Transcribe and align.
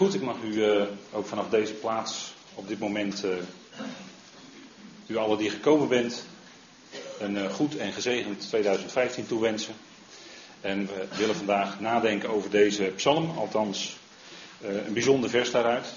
Goed, 0.00 0.14
ik 0.14 0.22
mag 0.22 0.36
u 0.44 0.52
uh, 0.52 0.82
ook 1.12 1.26
vanaf 1.26 1.48
deze 1.48 1.72
plaats 1.72 2.34
op 2.54 2.68
dit 2.68 2.78
moment, 2.78 3.24
uh, 3.24 3.30
u 5.06 5.16
allen 5.16 5.38
die 5.38 5.50
gekomen 5.50 5.88
bent, 5.88 6.26
een 7.18 7.36
uh, 7.36 7.52
goed 7.52 7.76
en 7.76 7.92
gezegend 7.92 8.40
2015 8.48 9.26
toewensen. 9.26 9.74
En 10.60 10.86
we 10.86 11.16
willen 11.16 11.34
vandaag 11.34 11.80
nadenken 11.80 12.30
over 12.30 12.50
deze 12.50 12.84
psalm, 12.84 13.30
althans 13.38 13.96
een 14.86 14.92
bijzonder 14.92 15.30
vers 15.30 15.50
daaruit. 15.50 15.92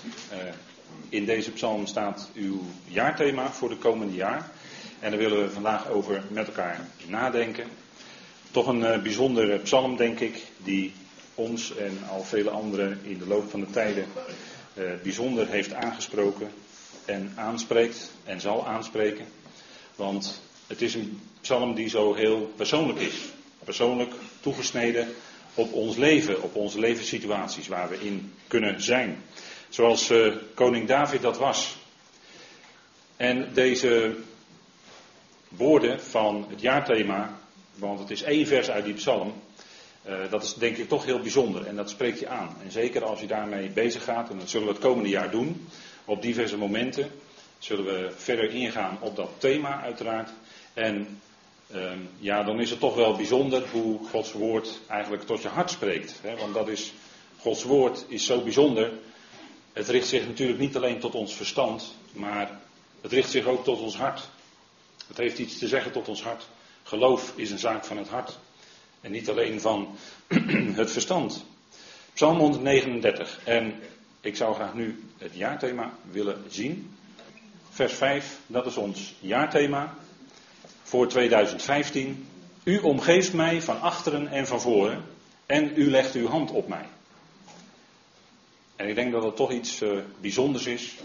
in 1.10 1.26
deze 1.26 1.52
psalm 1.52 1.86
staat 1.86 2.30
uw 2.34 2.62
jaarthema 2.86 3.52
voor 3.52 3.70
de 3.70 3.78
komende 3.78 4.16
jaar. 4.16 4.52
En 5.00 5.10
daar 5.12 5.20
willen 5.20 5.44
we 5.44 5.50
vandaag 5.50 5.90
over 5.90 6.24
met 6.30 6.48
elkaar 6.48 6.88
nadenken. 7.08 7.68
Toch 8.52 8.68
een 8.68 9.02
bijzondere 9.04 9.58
psalm, 9.58 9.98
denk 9.98 10.20
ik, 10.20 10.42
die 10.58 10.94
ons 11.36 11.76
en 11.76 12.00
al 12.10 12.24
vele 12.24 12.50
anderen 12.50 13.00
in 13.04 13.18
de 13.18 13.28
loop 13.28 13.50
van 13.50 13.60
de 13.60 13.70
tijden 13.70 14.06
uh, 14.74 14.84
bijzonder 15.04 15.48
heeft 15.48 15.74
aangesproken 15.74 16.52
en 17.06 17.34
aanspreekt 17.36 18.12
en 18.24 18.42
zal 18.42 18.68
aanspreken. 18.68 19.26
Want 19.96 20.42
het 20.68 20.82
is 20.82 20.96
een 20.96 21.22
psalm 21.42 21.76
die 21.76 21.90
zo 21.90 22.14
heel 22.14 22.52
persoonlijk 22.56 23.00
is. 23.00 23.16
Persoonlijk 23.64 24.14
toegesneden 24.40 25.08
op 25.54 25.74
ons 25.74 25.96
leven, 25.96 26.42
op 26.42 26.56
onze 26.56 26.80
levenssituaties 26.80 27.68
waar 27.68 27.90
we 27.90 28.00
in 28.00 28.34
kunnen 28.48 28.82
zijn. 28.82 29.24
Zoals 29.70 30.12
uh, 30.12 30.36
koning 30.54 30.88
David 30.88 31.22
dat 31.22 31.38
was. 31.38 31.78
En 33.18 33.50
deze 33.54 34.16
woorden 35.48 36.02
van 36.02 36.46
het 36.50 36.62
jaarthema, 36.62 37.40
want 37.76 38.00
het 38.00 38.10
is 38.10 38.24
één 38.24 38.48
vers 38.48 38.70
uit 38.70 38.86
die 38.86 38.94
psalm, 38.94 39.34
uh, 40.08 40.16
dat 40.30 40.44
is 40.44 40.54
denk 40.54 40.78
ik 40.78 40.88
toch 40.88 41.06
heel 41.06 41.20
bijzonder 41.20 41.66
en 41.66 41.76
dat 41.76 41.90
spreekt 41.90 42.20
je 42.20 42.28
aan. 42.28 42.56
En 42.64 42.72
zeker 42.72 43.04
als 43.04 43.20
je 43.20 43.28
daarmee 43.28 43.70
bezig 43.70 44.04
gaat, 44.04 44.30
en 44.30 44.40
dat 44.40 44.50
zullen 44.50 44.68
we 44.68 44.74
het 44.74 44.82
komende 44.82 45.10
jaar 45.10 45.32
doen, 45.32 45.68
op 46.06 46.22
diverse 46.22 46.58
momenten, 46.58 47.12
zullen 47.58 47.86
we 47.86 48.12
verder 48.16 48.50
ingaan 48.50 48.98
op 49.02 49.16
dat 49.16 49.30
thema 49.38 49.82
uiteraard. 49.82 50.30
En 50.74 51.22
uh, 51.76 51.92
ja, 52.20 52.44
dan 52.44 52.60
is 52.60 52.70
het 52.70 52.80
toch 52.80 52.96
wel 52.96 53.16
bijzonder 53.16 53.64
hoe 53.72 54.08
Gods 54.08 54.32
woord 54.32 54.80
eigenlijk 54.88 55.24
tot 55.24 55.42
je 55.42 55.48
hart 55.48 55.72
spreekt. 55.72 56.20
Hè? 56.22 56.36
Want 56.36 56.54
dat 56.54 56.68
is, 56.68 56.94
Gods 57.40 57.64
woord 57.64 58.06
is 58.08 58.26
zo 58.26 58.42
bijzonder. 58.42 58.92
Het 59.74 59.88
richt 59.88 60.08
zich 60.08 60.28
natuurlijk 60.28 60.60
niet 60.60 60.76
alleen 60.76 61.00
tot 61.00 61.16
ons 61.16 61.34
verstand, 61.34 61.96
maar 62.12 62.60
het 63.02 63.12
richt 63.12 63.30
zich 63.30 63.46
ook 63.46 63.64
tot 63.64 63.80
ons 63.80 63.98
hart. 63.98 64.30
Het 65.08 65.18
heeft 65.18 65.40
iets 65.40 65.58
te 65.58 65.68
zeggen 65.68 65.92
tot 65.92 66.08
ons 66.08 66.24
hart. 66.24 66.48
Geloof 66.84 67.34
is 67.36 67.52
een 67.52 67.60
zaak 67.60 67.86
van 67.86 67.98
het 67.98 68.08
hart. 68.08 68.38
En 69.04 69.12
niet 69.12 69.30
alleen 69.30 69.62
van 69.62 69.96
het 70.82 70.92
verstand. 70.92 71.46
Psalm 72.14 72.38
139. 72.38 73.40
En 73.44 73.74
ik 74.22 74.36
zou 74.36 74.56
graag 74.56 74.74
nu 74.74 75.04
het 75.18 75.34
jaarthema 75.34 75.94
willen 76.12 76.44
zien. 76.48 76.96
Vers 77.70 77.94
5, 77.94 78.40
dat 78.48 78.66
is 78.66 78.78
ons 78.78 79.14
jaarthema 79.20 79.96
voor 80.84 81.08
2015. 81.08 82.28
U 82.64 82.78
omgeeft 82.78 83.34
mij 83.34 83.62
van 83.62 83.82
achteren 83.82 84.28
en 84.28 84.48
van 84.48 84.62
voren 84.62 85.04
en 85.46 85.72
u 85.76 85.90
legt 85.90 86.16
uw 86.16 86.28
hand 86.28 86.52
op 86.52 86.68
mij. 86.68 86.86
En 88.76 88.88
ik 88.88 88.96
denk 88.96 89.12
dat 89.12 89.24
het 89.24 89.36
toch 89.36 89.52
iets 89.52 89.82
uh, 89.82 90.00
bijzonders 90.22 90.66
is 90.66 90.96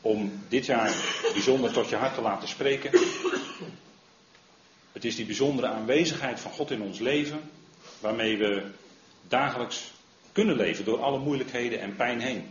om 0.00 0.32
dit 0.48 0.66
jaar 0.66 0.94
bijzonder 1.32 1.72
tot 1.72 1.88
je 1.88 1.96
hart 1.96 2.14
te 2.14 2.20
laten 2.20 2.48
spreken. 2.48 2.90
Het 4.92 5.04
is 5.04 5.16
die 5.16 5.26
bijzondere 5.26 5.66
aanwezigheid 5.66 6.40
van 6.40 6.50
God 6.50 6.70
in 6.70 6.82
ons 6.82 6.98
leven, 6.98 7.40
waarmee 8.00 8.36
we 8.36 8.62
dagelijks 9.28 9.92
kunnen 10.32 10.56
leven 10.56 10.84
door 10.84 11.02
alle 11.02 11.18
moeilijkheden 11.18 11.80
en 11.80 11.96
pijn 11.96 12.20
heen. 12.20 12.44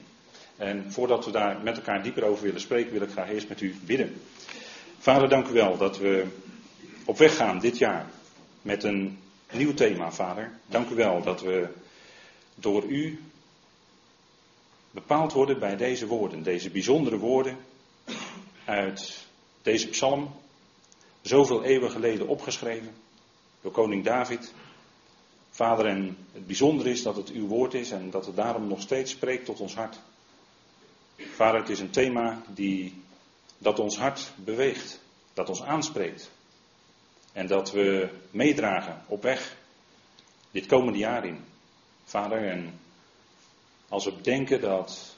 En 0.57 0.91
voordat 0.91 1.25
we 1.25 1.31
daar 1.31 1.59
met 1.63 1.77
elkaar 1.77 2.03
dieper 2.03 2.23
over 2.23 2.43
willen 2.43 2.61
spreken, 2.61 2.91
wil 2.91 3.01
ik 3.01 3.11
graag 3.11 3.29
eerst 3.29 3.49
met 3.49 3.61
u 3.61 3.75
bidden. 3.85 4.21
Vader, 4.99 5.29
dank 5.29 5.47
u 5.47 5.53
wel 5.53 5.77
dat 5.77 5.97
we 5.97 6.25
op 7.05 7.17
weg 7.17 7.35
gaan 7.35 7.59
dit 7.59 7.77
jaar 7.77 8.05
met 8.61 8.83
een 8.83 9.19
nieuw 9.51 9.73
thema, 9.73 10.11
Vader. 10.11 10.51
Dank 10.67 10.89
u 10.89 10.95
wel 10.95 11.23
dat 11.23 11.41
we 11.41 11.67
door 12.55 12.83
u 12.83 13.19
bepaald 14.91 15.33
worden 15.33 15.59
bij 15.59 15.75
deze 15.75 16.07
woorden, 16.07 16.43
deze 16.43 16.69
bijzondere 16.69 17.17
woorden 17.17 17.57
uit 18.65 19.25
deze 19.61 19.87
psalm, 19.87 20.40
zoveel 21.21 21.63
eeuwen 21.63 21.91
geleden 21.91 22.27
opgeschreven 22.27 22.93
door 23.61 23.71
koning 23.71 24.03
David. 24.03 24.53
Vader, 25.49 25.85
en 25.85 26.17
het 26.31 26.47
bijzondere 26.47 26.89
is 26.89 27.03
dat 27.03 27.15
het 27.15 27.29
uw 27.29 27.47
woord 27.47 27.73
is 27.73 27.91
en 27.91 28.09
dat 28.09 28.25
het 28.25 28.35
daarom 28.35 28.67
nog 28.67 28.81
steeds 28.81 29.11
spreekt 29.11 29.45
tot 29.45 29.59
ons 29.59 29.75
hart. 29.75 29.99
Vader, 31.17 31.59
het 31.59 31.69
is 31.69 31.79
een 31.79 31.89
thema 31.89 32.41
die, 32.53 33.03
dat 33.57 33.79
ons 33.79 33.97
hart 33.97 34.31
beweegt, 34.35 34.99
dat 35.33 35.49
ons 35.49 35.61
aanspreekt. 35.61 36.31
En 37.33 37.47
dat 37.47 37.71
we 37.71 38.09
meedragen 38.31 39.03
op 39.07 39.21
weg 39.21 39.57
dit 40.51 40.65
komende 40.65 40.99
jaar 40.99 41.25
in. 41.25 41.39
Vader, 42.03 42.49
en 42.49 42.79
als 43.87 44.05
we 44.05 44.11
bedenken 44.11 44.61
dat 44.61 45.15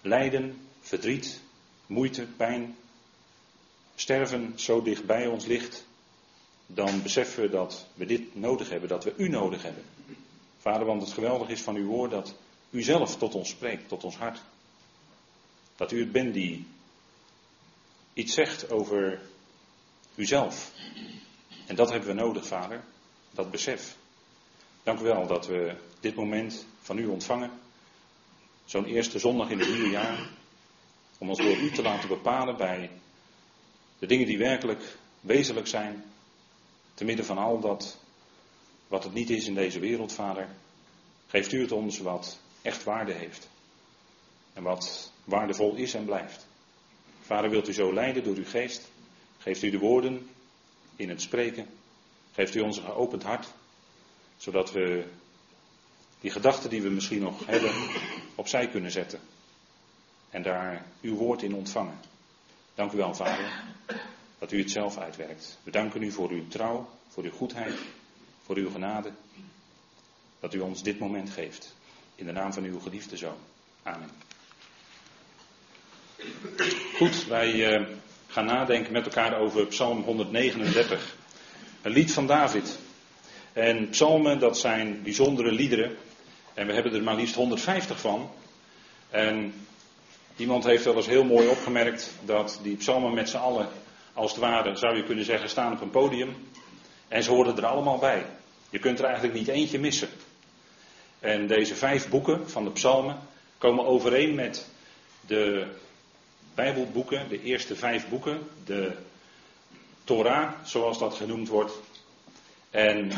lijden, 0.00 0.66
verdriet, 0.80 1.40
moeite, 1.86 2.26
pijn, 2.36 2.76
sterven 3.94 4.52
zo 4.56 4.82
dicht 4.82 5.04
bij 5.04 5.26
ons 5.26 5.46
ligt, 5.46 5.84
dan 6.66 7.02
beseffen 7.02 7.42
we 7.42 7.50
dat 7.50 7.86
we 7.94 8.06
dit 8.06 8.34
nodig 8.34 8.70
hebben, 8.70 8.88
dat 8.88 9.04
we 9.04 9.14
u 9.16 9.28
nodig 9.28 9.62
hebben. 9.62 9.84
Vader, 10.58 10.86
want 10.86 11.02
het 11.02 11.12
geweldig 11.12 11.48
is 11.48 11.62
van 11.62 11.76
uw 11.76 11.86
woord 11.86 12.10
dat 12.10 12.34
u 12.70 12.82
zelf 12.82 13.16
tot 13.16 13.34
ons 13.34 13.48
spreekt, 13.48 13.88
tot 13.88 14.04
ons 14.04 14.16
hart. 14.16 14.40
Dat 15.76 15.92
u 15.92 16.00
het 16.00 16.12
bent 16.12 16.34
die 16.34 16.66
iets 18.12 18.34
zegt 18.34 18.70
over 18.70 19.20
uzelf. 20.14 20.72
En 21.66 21.76
dat 21.76 21.90
hebben 21.90 22.08
we 22.08 22.14
nodig, 22.14 22.46
Vader, 22.46 22.84
dat 23.30 23.50
besef. 23.50 23.96
Dank 24.82 25.00
u 25.00 25.02
wel 25.02 25.26
dat 25.26 25.46
we 25.46 25.76
dit 26.00 26.14
moment 26.14 26.66
van 26.80 26.98
u 26.98 27.06
ontvangen. 27.06 27.50
Zo'n 28.64 28.84
eerste 28.84 29.18
zondag 29.18 29.50
in 29.50 29.58
het 29.58 29.68
nieuwe 29.68 29.90
jaar. 29.90 30.28
Om 31.18 31.28
ons 31.28 31.38
door 31.38 31.56
u 31.56 31.70
te 31.70 31.82
laten 31.82 32.08
bepalen 32.08 32.56
bij 32.56 32.90
de 34.04 34.10
dingen 34.10 34.26
die 34.26 34.38
werkelijk 34.38 34.96
wezenlijk 35.20 35.66
zijn, 35.66 36.04
te 36.94 37.04
midden 37.04 37.24
van 37.24 37.38
al 37.38 37.60
dat 37.60 37.98
wat 38.88 39.04
het 39.04 39.12
niet 39.12 39.30
is 39.30 39.46
in 39.46 39.54
deze 39.54 39.80
wereld, 39.80 40.12
Vader, 40.12 40.48
geeft 41.26 41.52
u 41.52 41.60
het 41.60 41.72
ons 41.72 41.98
wat 41.98 42.38
echt 42.62 42.84
waarde 42.84 43.12
heeft. 43.12 43.48
En 44.52 44.62
wat 44.62 45.12
waardevol 45.24 45.74
is 45.74 45.94
en 45.94 46.04
blijft. 46.04 46.46
Vader, 47.20 47.50
wilt 47.50 47.68
u 47.68 47.72
zo 47.72 47.92
leiden 47.92 48.24
door 48.24 48.36
uw 48.36 48.44
geest? 48.44 48.90
Geeft 49.38 49.62
u 49.62 49.70
de 49.70 49.78
woorden 49.78 50.28
in 50.96 51.08
het 51.08 51.22
spreken? 51.22 51.66
Geeft 52.32 52.54
u 52.54 52.60
ons 52.60 52.76
een 52.76 52.84
geopend 52.84 53.22
hart? 53.22 53.52
Zodat 54.36 54.72
we 54.72 55.04
die 56.20 56.30
gedachten 56.30 56.70
die 56.70 56.82
we 56.82 56.90
misschien 56.90 57.22
nog 57.22 57.46
hebben 57.46 57.72
opzij 58.34 58.68
kunnen 58.68 58.90
zetten. 58.90 59.20
En 60.30 60.42
daar 60.42 60.84
uw 61.00 61.14
woord 61.14 61.42
in 61.42 61.54
ontvangen. 61.54 62.12
Dank 62.74 62.92
u 62.92 62.96
wel, 62.96 63.14
Vader, 63.14 63.62
dat 64.38 64.52
u 64.52 64.58
het 64.58 64.70
zelf 64.70 64.98
uitwerkt. 64.98 65.58
We 65.62 65.70
danken 65.70 66.02
u 66.02 66.10
voor 66.10 66.30
uw 66.30 66.48
trouw, 66.48 66.88
voor 67.08 67.24
uw 67.24 67.30
goedheid, 67.30 67.74
voor 68.44 68.56
uw 68.56 68.70
genade. 68.70 69.10
Dat 70.40 70.54
u 70.54 70.60
ons 70.60 70.82
dit 70.82 70.98
moment 70.98 71.30
geeft. 71.30 71.74
In 72.14 72.26
de 72.26 72.32
naam 72.32 72.52
van 72.52 72.64
uw 72.64 72.80
geliefde 72.80 73.16
zoon. 73.16 73.36
Amen. 73.82 74.10
Goed, 76.96 77.26
wij 77.26 77.80
uh, 77.80 77.86
gaan 78.26 78.44
nadenken 78.44 78.92
met 78.92 79.04
elkaar 79.04 79.38
over 79.38 79.66
Psalm 79.66 80.02
139. 80.02 81.16
Een 81.82 81.92
lied 81.92 82.12
van 82.12 82.26
David. 82.26 82.78
En 83.52 83.88
psalmen, 83.88 84.38
dat 84.38 84.58
zijn 84.58 85.02
bijzondere 85.02 85.52
liederen. 85.52 85.96
En 86.54 86.66
we 86.66 86.72
hebben 86.72 86.94
er 86.94 87.02
maar 87.02 87.14
liefst 87.14 87.34
150 87.34 88.00
van. 88.00 88.30
En 89.10 89.54
Iemand 90.36 90.64
heeft 90.64 90.84
wel 90.84 90.96
eens 90.96 91.06
heel 91.06 91.24
mooi 91.24 91.48
opgemerkt 91.48 92.10
dat 92.24 92.58
die 92.62 92.76
psalmen 92.76 93.14
met 93.14 93.28
z'n 93.28 93.36
allen, 93.36 93.68
als 94.12 94.30
het 94.30 94.40
ware, 94.40 94.76
zou 94.76 94.96
je 94.96 95.04
kunnen 95.04 95.24
zeggen, 95.24 95.48
staan 95.48 95.72
op 95.72 95.80
een 95.80 95.90
podium. 95.90 96.36
En 97.08 97.22
ze 97.22 97.30
horen 97.30 97.56
er 97.56 97.66
allemaal 97.66 97.98
bij. 97.98 98.26
Je 98.70 98.78
kunt 98.78 98.98
er 98.98 99.04
eigenlijk 99.04 99.34
niet 99.34 99.48
eentje 99.48 99.78
missen. 99.78 100.08
En 101.20 101.46
deze 101.46 101.74
vijf 101.74 102.08
boeken 102.08 102.50
van 102.50 102.64
de 102.64 102.70
psalmen 102.70 103.18
komen 103.58 103.86
overeen 103.86 104.34
met 104.34 104.68
de 105.20 105.66
Bijbelboeken, 106.54 107.28
de 107.28 107.42
eerste 107.42 107.76
vijf 107.76 108.08
boeken, 108.08 108.48
de 108.64 108.92
Torah, 110.04 110.52
zoals 110.64 110.98
dat 110.98 111.14
genoemd 111.14 111.48
wordt. 111.48 111.72
En 112.70 113.10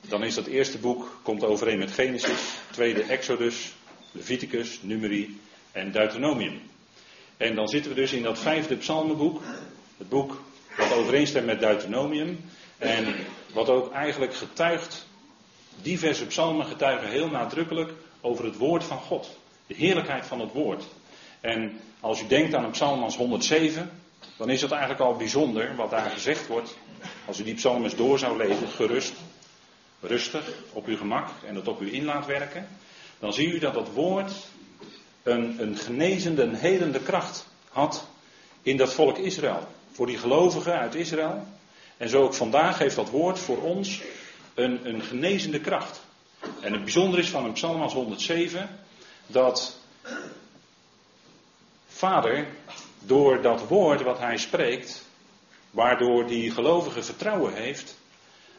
dan 0.00 0.24
is 0.24 0.34
dat 0.34 0.46
eerste 0.46 0.78
boek, 0.78 1.18
komt 1.22 1.44
overeen 1.44 1.78
met 1.78 1.90
Genesis, 1.90 2.54
tweede 2.70 3.02
Exodus, 3.02 3.72
Leviticus, 4.12 4.78
Numeri 4.82 5.40
en 5.74 5.92
Deuteronomium. 5.92 6.60
En 7.36 7.54
dan 7.54 7.68
zitten 7.68 7.90
we 7.90 7.96
dus 7.96 8.12
in 8.12 8.22
dat 8.22 8.38
vijfde 8.38 8.76
psalmenboek, 8.76 9.42
het 9.98 10.08
boek 10.08 10.42
wat 10.76 10.92
overeenstemt 10.92 11.46
met 11.46 11.60
Deuteronomium 11.60 12.44
en 12.78 13.14
wat 13.52 13.68
ook 13.68 13.92
eigenlijk 13.92 14.34
getuigt, 14.34 15.06
diverse 15.82 16.26
psalmen 16.26 16.66
getuigen 16.66 17.08
heel 17.08 17.28
nadrukkelijk 17.28 17.92
over 18.20 18.44
het 18.44 18.56
woord 18.56 18.84
van 18.84 18.98
God. 18.98 19.38
De 19.66 19.74
heerlijkheid 19.74 20.26
van 20.26 20.40
het 20.40 20.52
woord. 20.52 20.84
En 21.40 21.80
als 22.00 22.22
u 22.22 22.26
denkt 22.26 22.54
aan 22.54 22.64
een 22.64 22.70
psalm 22.70 23.02
als 23.02 23.16
107, 23.16 23.90
dan 24.36 24.50
is 24.50 24.62
het 24.62 24.70
eigenlijk 24.70 25.00
al 25.00 25.16
bijzonder 25.16 25.76
wat 25.76 25.90
daar 25.90 26.10
gezegd 26.10 26.46
wordt. 26.46 26.76
Als 27.26 27.40
u 27.40 27.44
die 27.44 27.54
psalm 27.54 27.84
eens 27.84 27.96
door 27.96 28.18
zou 28.18 28.36
lezen, 28.36 28.68
gerust, 28.68 29.14
rustig, 30.00 30.50
op 30.72 30.86
uw 30.86 30.96
gemak 30.96 31.28
en 31.46 31.54
het 31.54 31.68
op 31.68 31.80
u 31.80 31.94
in 31.94 32.04
laat 32.04 32.26
werken, 32.26 32.68
dan 33.18 33.32
zie 33.32 33.52
u 33.52 33.58
dat 33.58 33.74
dat 33.74 33.88
woord 33.92 34.32
een, 35.24 35.62
een 35.62 35.76
genezende, 35.76 36.42
een 36.42 36.54
helende 36.54 37.00
kracht 37.00 37.46
had 37.68 38.06
in 38.62 38.76
dat 38.76 38.94
volk 38.94 39.18
Israël. 39.18 39.68
Voor 39.92 40.06
die 40.06 40.18
gelovigen 40.18 40.78
uit 40.78 40.94
Israël. 40.94 41.46
En 41.96 42.08
zo 42.08 42.22
ook 42.22 42.34
vandaag 42.34 42.78
heeft 42.78 42.96
dat 42.96 43.10
woord 43.10 43.38
voor 43.38 43.62
ons 43.62 44.02
een, 44.54 44.88
een 44.88 45.02
genezende 45.02 45.60
kracht. 45.60 46.00
En 46.60 46.72
het 46.72 46.82
bijzondere 46.82 47.22
is 47.22 47.28
van 47.28 47.44
een 47.44 47.52
psalm 47.52 47.82
als 47.82 47.92
107 47.92 48.78
dat 49.26 49.78
Vader 51.88 52.46
door 52.98 53.42
dat 53.42 53.68
woord 53.68 54.02
wat 54.02 54.18
hij 54.18 54.36
spreekt, 54.36 55.04
waardoor 55.70 56.26
die 56.26 56.50
gelovige 56.50 57.02
vertrouwen 57.02 57.54
heeft, 57.54 57.96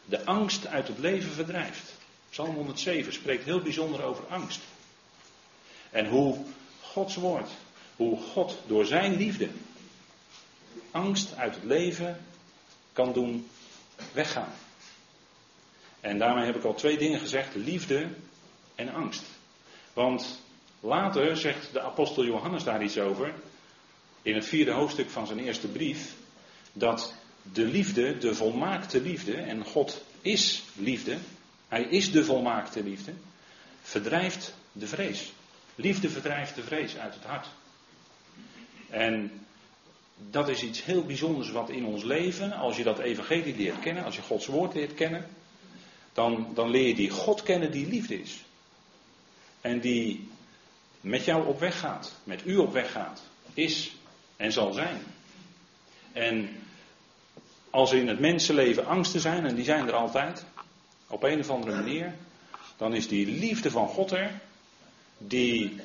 de 0.04 0.24
angst 0.24 0.66
uit 0.66 0.88
het 0.88 0.98
leven 0.98 1.32
verdrijft. 1.32 1.94
Psalm 2.30 2.54
107 2.54 3.12
spreekt 3.12 3.44
heel 3.44 3.60
bijzonder 3.60 4.02
over 4.02 4.24
angst. 4.28 4.60
En 5.96 6.06
hoe 6.06 6.36
Gods 6.80 7.14
woord, 7.14 7.50
hoe 7.96 8.20
God 8.20 8.58
door 8.66 8.84
zijn 8.84 9.16
liefde 9.16 9.48
angst 10.90 11.34
uit 11.36 11.54
het 11.54 11.64
leven 11.64 12.24
kan 12.92 13.12
doen 13.12 13.48
weggaan. 14.12 14.52
En 16.00 16.18
daarmee 16.18 16.44
heb 16.44 16.56
ik 16.56 16.64
al 16.64 16.74
twee 16.74 16.98
dingen 16.98 17.20
gezegd: 17.20 17.54
liefde 17.54 18.08
en 18.74 18.94
angst. 18.94 19.22
Want 19.92 20.42
later 20.80 21.36
zegt 21.36 21.72
de 21.72 21.80
apostel 21.80 22.24
Johannes 22.24 22.64
daar 22.64 22.82
iets 22.82 22.98
over, 22.98 23.34
in 24.22 24.34
het 24.34 24.44
vierde 24.44 24.72
hoofdstuk 24.72 25.10
van 25.10 25.26
zijn 25.26 25.38
eerste 25.38 25.68
brief, 25.68 26.14
dat 26.72 27.14
de 27.42 27.64
liefde, 27.64 28.18
de 28.18 28.34
volmaakte 28.34 29.00
liefde, 29.00 29.36
en 29.36 29.64
God 29.64 30.02
is 30.20 30.62
liefde, 30.74 31.16
hij 31.68 31.82
is 31.82 32.12
de 32.12 32.24
volmaakte 32.24 32.82
liefde, 32.82 33.12
verdrijft 33.82 34.54
de 34.72 34.86
vrees. 34.86 35.32
Liefde 35.76 36.10
verdrijft 36.10 36.54
de 36.54 36.62
vrees 36.62 36.96
uit 36.96 37.14
het 37.14 37.24
hart. 37.24 37.46
En 38.90 39.46
dat 40.16 40.48
is 40.48 40.62
iets 40.62 40.84
heel 40.84 41.04
bijzonders 41.04 41.50
wat 41.50 41.70
in 41.70 41.84
ons 41.84 42.02
leven, 42.02 42.52
als 42.52 42.76
je 42.76 42.82
dat 42.82 42.98
evangelie 42.98 43.56
leert 43.56 43.80
kennen, 43.80 44.04
als 44.04 44.16
je 44.16 44.22
Gods 44.22 44.46
woord 44.46 44.74
leert 44.74 44.94
kennen, 44.94 45.26
dan, 46.12 46.50
dan 46.54 46.70
leer 46.70 46.86
je 46.86 46.94
die 46.94 47.10
God 47.10 47.42
kennen 47.42 47.70
die 47.70 47.88
liefde 47.88 48.20
is. 48.20 48.44
En 49.60 49.80
die 49.80 50.28
met 51.00 51.24
jou 51.24 51.46
op 51.46 51.60
weg 51.60 51.78
gaat, 51.78 52.14
met 52.24 52.46
u 52.46 52.56
op 52.56 52.72
weg 52.72 52.92
gaat, 52.92 53.22
is 53.54 53.94
en 54.36 54.52
zal 54.52 54.72
zijn. 54.72 55.02
En 56.12 56.48
als 57.70 57.92
er 57.92 57.98
in 57.98 58.08
het 58.08 58.20
mensenleven 58.20 58.86
angsten 58.86 59.20
zijn, 59.20 59.46
en 59.46 59.54
die 59.54 59.64
zijn 59.64 59.86
er 59.86 59.94
altijd, 59.94 60.44
op 61.06 61.22
een 61.22 61.38
of 61.38 61.50
andere 61.50 61.74
manier, 61.74 62.14
dan 62.76 62.94
is 62.94 63.08
die 63.08 63.26
liefde 63.26 63.70
van 63.70 63.88
God 63.88 64.10
er, 64.10 64.40
die 65.18 65.80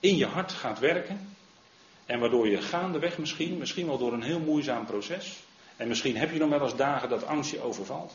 in 0.00 0.16
je 0.16 0.26
hart 0.26 0.52
gaat 0.52 0.78
werken. 0.78 1.28
En 2.06 2.20
waardoor 2.20 2.48
je 2.48 2.62
gaandeweg 2.62 3.18
misschien, 3.18 3.58
misschien 3.58 3.86
wel 3.86 3.98
door 3.98 4.12
een 4.12 4.22
heel 4.22 4.40
moeizaam 4.40 4.86
proces. 4.86 5.42
En 5.76 5.88
misschien 5.88 6.16
heb 6.16 6.32
je 6.32 6.38
nog 6.38 6.48
wel 6.48 6.62
eens 6.62 6.76
dagen 6.76 7.08
dat 7.08 7.26
angst 7.26 7.50
je 7.50 7.60
overvalt. 7.60 8.14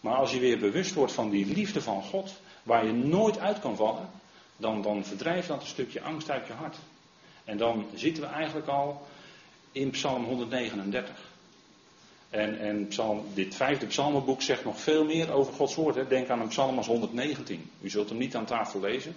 Maar 0.00 0.14
als 0.14 0.32
je 0.32 0.38
weer 0.38 0.58
bewust 0.58 0.94
wordt 0.94 1.12
van 1.12 1.30
die 1.30 1.46
liefde 1.46 1.82
van 1.82 2.02
God, 2.02 2.34
waar 2.62 2.86
je 2.86 2.92
nooit 2.92 3.38
uit 3.38 3.60
kan 3.60 3.76
vallen, 3.76 4.10
dan, 4.56 4.82
dan 4.82 5.04
verdrijft 5.04 5.48
dat 5.48 5.60
een 5.60 5.66
stukje 5.66 6.02
angst 6.02 6.30
uit 6.30 6.46
je 6.46 6.52
hart. 6.52 6.76
En 7.44 7.58
dan 7.58 7.86
zitten 7.94 8.22
we 8.22 8.28
eigenlijk 8.28 8.68
al 8.68 9.06
in 9.72 9.90
Psalm 9.90 10.24
139. 10.24 11.14
En, 12.30 12.58
en 12.58 12.86
psalm, 12.88 13.24
dit 13.34 13.54
vijfde 13.54 13.86
psalmenboek 13.86 14.42
zegt 14.42 14.64
nog 14.64 14.80
veel 14.80 15.04
meer 15.04 15.32
over 15.32 15.52
Gods 15.52 15.74
woord. 15.74 15.94
Hè. 15.94 16.06
Denk 16.06 16.28
aan 16.28 16.40
een 16.40 16.48
psalm 16.48 16.76
als 16.76 16.86
119. 16.86 17.70
U 17.80 17.90
zult 17.90 18.08
hem 18.08 18.18
niet 18.18 18.36
aan 18.36 18.44
tafel 18.44 18.80
lezen, 18.80 19.14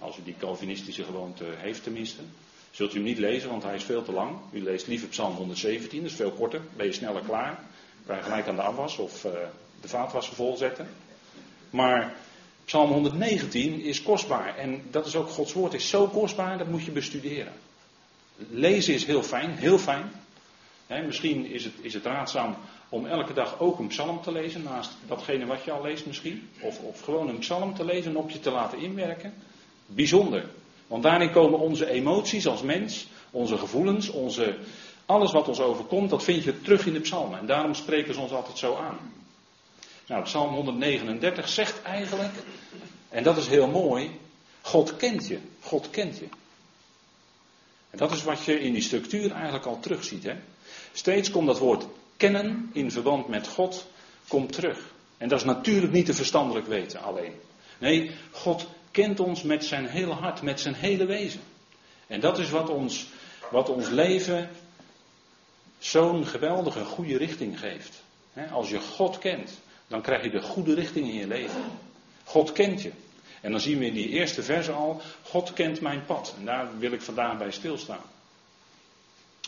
als 0.00 0.18
u 0.18 0.22
die 0.24 0.36
Calvinistische 0.38 1.04
gewoonte 1.04 1.44
heeft 1.56 1.82
tenminste. 1.82 2.22
Zult 2.70 2.92
u 2.92 2.94
hem 2.94 3.04
niet 3.04 3.18
lezen, 3.18 3.50
want 3.50 3.62
hij 3.62 3.74
is 3.74 3.84
veel 3.84 4.02
te 4.02 4.12
lang. 4.12 4.36
U 4.52 4.62
leest 4.62 4.86
liever 4.86 5.08
Psalm 5.08 5.34
117, 5.34 6.02
dat 6.02 6.10
is 6.10 6.16
veel 6.16 6.30
korter. 6.30 6.60
Ben 6.76 6.86
je 6.86 6.92
sneller 6.92 7.22
klaar. 7.22 7.58
Kan 8.06 8.16
je 8.16 8.22
gelijk 8.22 8.48
aan 8.48 8.56
de 8.56 8.62
afwas 8.62 8.96
of 8.96 9.24
uh, 9.24 9.32
de 9.80 9.88
vaatwasser 9.88 10.34
volzetten. 10.34 10.88
Maar 11.70 12.14
Psalm 12.64 12.90
119 12.90 13.80
is 13.80 14.02
kostbaar. 14.02 14.56
En 14.56 14.82
dat 14.90 15.06
is 15.06 15.16
ook 15.16 15.28
Gods 15.28 15.52
woord, 15.52 15.74
is 15.74 15.88
zo 15.88 16.06
kostbaar, 16.06 16.58
dat 16.58 16.68
moet 16.68 16.84
je 16.84 16.90
bestuderen. 16.90 17.52
Lezen 18.50 18.94
is 18.94 19.04
heel 19.04 19.22
fijn, 19.22 19.50
heel 19.50 19.78
fijn. 19.78 20.10
misschien 21.06 21.46
is 21.46 21.64
het, 21.64 21.74
is 21.80 21.94
het 21.94 22.04
raadzaam 22.04 22.56
om 22.88 23.06
elke 23.06 23.32
dag 23.32 23.60
ook 23.60 23.78
een 23.78 23.86
psalm 23.86 24.22
te 24.22 24.32
lezen, 24.32 24.62
naast 24.62 24.90
datgene 25.06 25.46
wat 25.46 25.64
je 25.64 25.70
al 25.70 25.82
leest 25.82 26.06
misschien. 26.06 26.48
Of, 26.60 26.78
of 26.78 27.00
gewoon 27.00 27.28
een 27.28 27.38
psalm 27.38 27.74
te 27.74 27.84
lezen 27.84 28.10
en 28.10 28.16
op 28.16 28.30
je 28.30 28.40
te 28.40 28.50
laten 28.50 28.78
inwerken. 28.78 29.34
Bijzonder. 29.94 30.48
Want 30.86 31.02
daarin 31.02 31.30
komen 31.30 31.58
onze 31.58 31.90
emoties 31.90 32.46
als 32.46 32.62
mens, 32.62 33.06
onze 33.30 33.58
gevoelens, 33.58 34.08
onze, 34.08 34.56
alles 35.06 35.32
wat 35.32 35.48
ons 35.48 35.60
overkomt, 35.60 36.10
dat 36.10 36.24
vind 36.24 36.44
je 36.44 36.60
terug 36.60 36.86
in 36.86 36.92
de 36.92 37.00
psalmen. 37.00 37.38
En 37.38 37.46
daarom 37.46 37.74
spreken 37.74 38.14
ze 38.14 38.20
ons 38.20 38.32
altijd 38.32 38.58
zo 38.58 38.76
aan. 38.76 38.98
Nou, 40.06 40.22
Psalm 40.22 40.54
139 40.54 41.48
zegt 41.48 41.82
eigenlijk, 41.82 42.32
en 43.08 43.22
dat 43.22 43.36
is 43.36 43.46
heel 43.46 43.66
mooi, 43.66 44.10
God 44.60 44.96
kent 44.96 45.26
je. 45.26 45.38
God 45.60 45.90
kent 45.90 46.18
je. 46.18 46.28
En 47.90 47.98
dat 47.98 48.12
is 48.12 48.22
wat 48.22 48.44
je 48.44 48.60
in 48.60 48.72
die 48.72 48.82
structuur 48.82 49.32
eigenlijk 49.32 49.66
al 49.66 49.80
terugziet. 49.80 50.24
Hè? 50.24 50.34
Steeds 50.92 51.30
komt 51.30 51.46
dat 51.46 51.58
woord 51.58 51.86
kennen 52.16 52.70
in 52.72 52.90
verband 52.90 53.28
met 53.28 53.48
God 53.48 53.86
komt 54.28 54.52
terug. 54.52 54.92
En 55.18 55.28
dat 55.28 55.38
is 55.38 55.44
natuurlijk 55.44 55.92
niet 55.92 56.06
te 56.06 56.14
verstandelijk 56.14 56.66
weten 56.66 57.02
alleen. 57.02 57.32
Nee, 57.78 58.10
God 58.30 58.66
kent 58.90 59.20
ons 59.20 59.42
met 59.42 59.64
zijn 59.64 59.86
hele 59.86 60.12
hart, 60.12 60.42
met 60.42 60.60
zijn 60.60 60.74
hele 60.74 61.04
wezen. 61.04 61.40
En 62.06 62.20
dat 62.20 62.38
is 62.38 62.50
wat 62.50 62.68
ons, 62.68 63.06
wat 63.50 63.68
ons 63.68 63.88
leven 63.88 64.50
zo'n 65.78 66.26
geweldige 66.26 66.84
goede 66.84 67.16
richting 67.16 67.58
geeft. 67.58 68.02
Als 68.50 68.70
je 68.70 68.80
God 68.80 69.18
kent, 69.18 69.58
dan 69.88 70.02
krijg 70.02 70.22
je 70.22 70.30
de 70.30 70.42
goede 70.42 70.74
richting 70.74 71.08
in 71.08 71.14
je 71.14 71.26
leven. 71.26 71.64
God 72.24 72.52
kent 72.52 72.82
je. 72.82 72.92
En 73.40 73.50
dan 73.50 73.60
zien 73.60 73.78
we 73.78 73.86
in 73.86 73.94
die 73.94 74.08
eerste 74.08 74.42
verse 74.42 74.72
al, 74.72 75.00
God 75.22 75.52
kent 75.52 75.80
mijn 75.80 76.04
pad. 76.04 76.34
En 76.38 76.44
daar 76.44 76.78
wil 76.78 76.92
ik 76.92 77.02
vandaag 77.02 77.38
bij 77.38 77.50
stilstaan. 77.50 78.02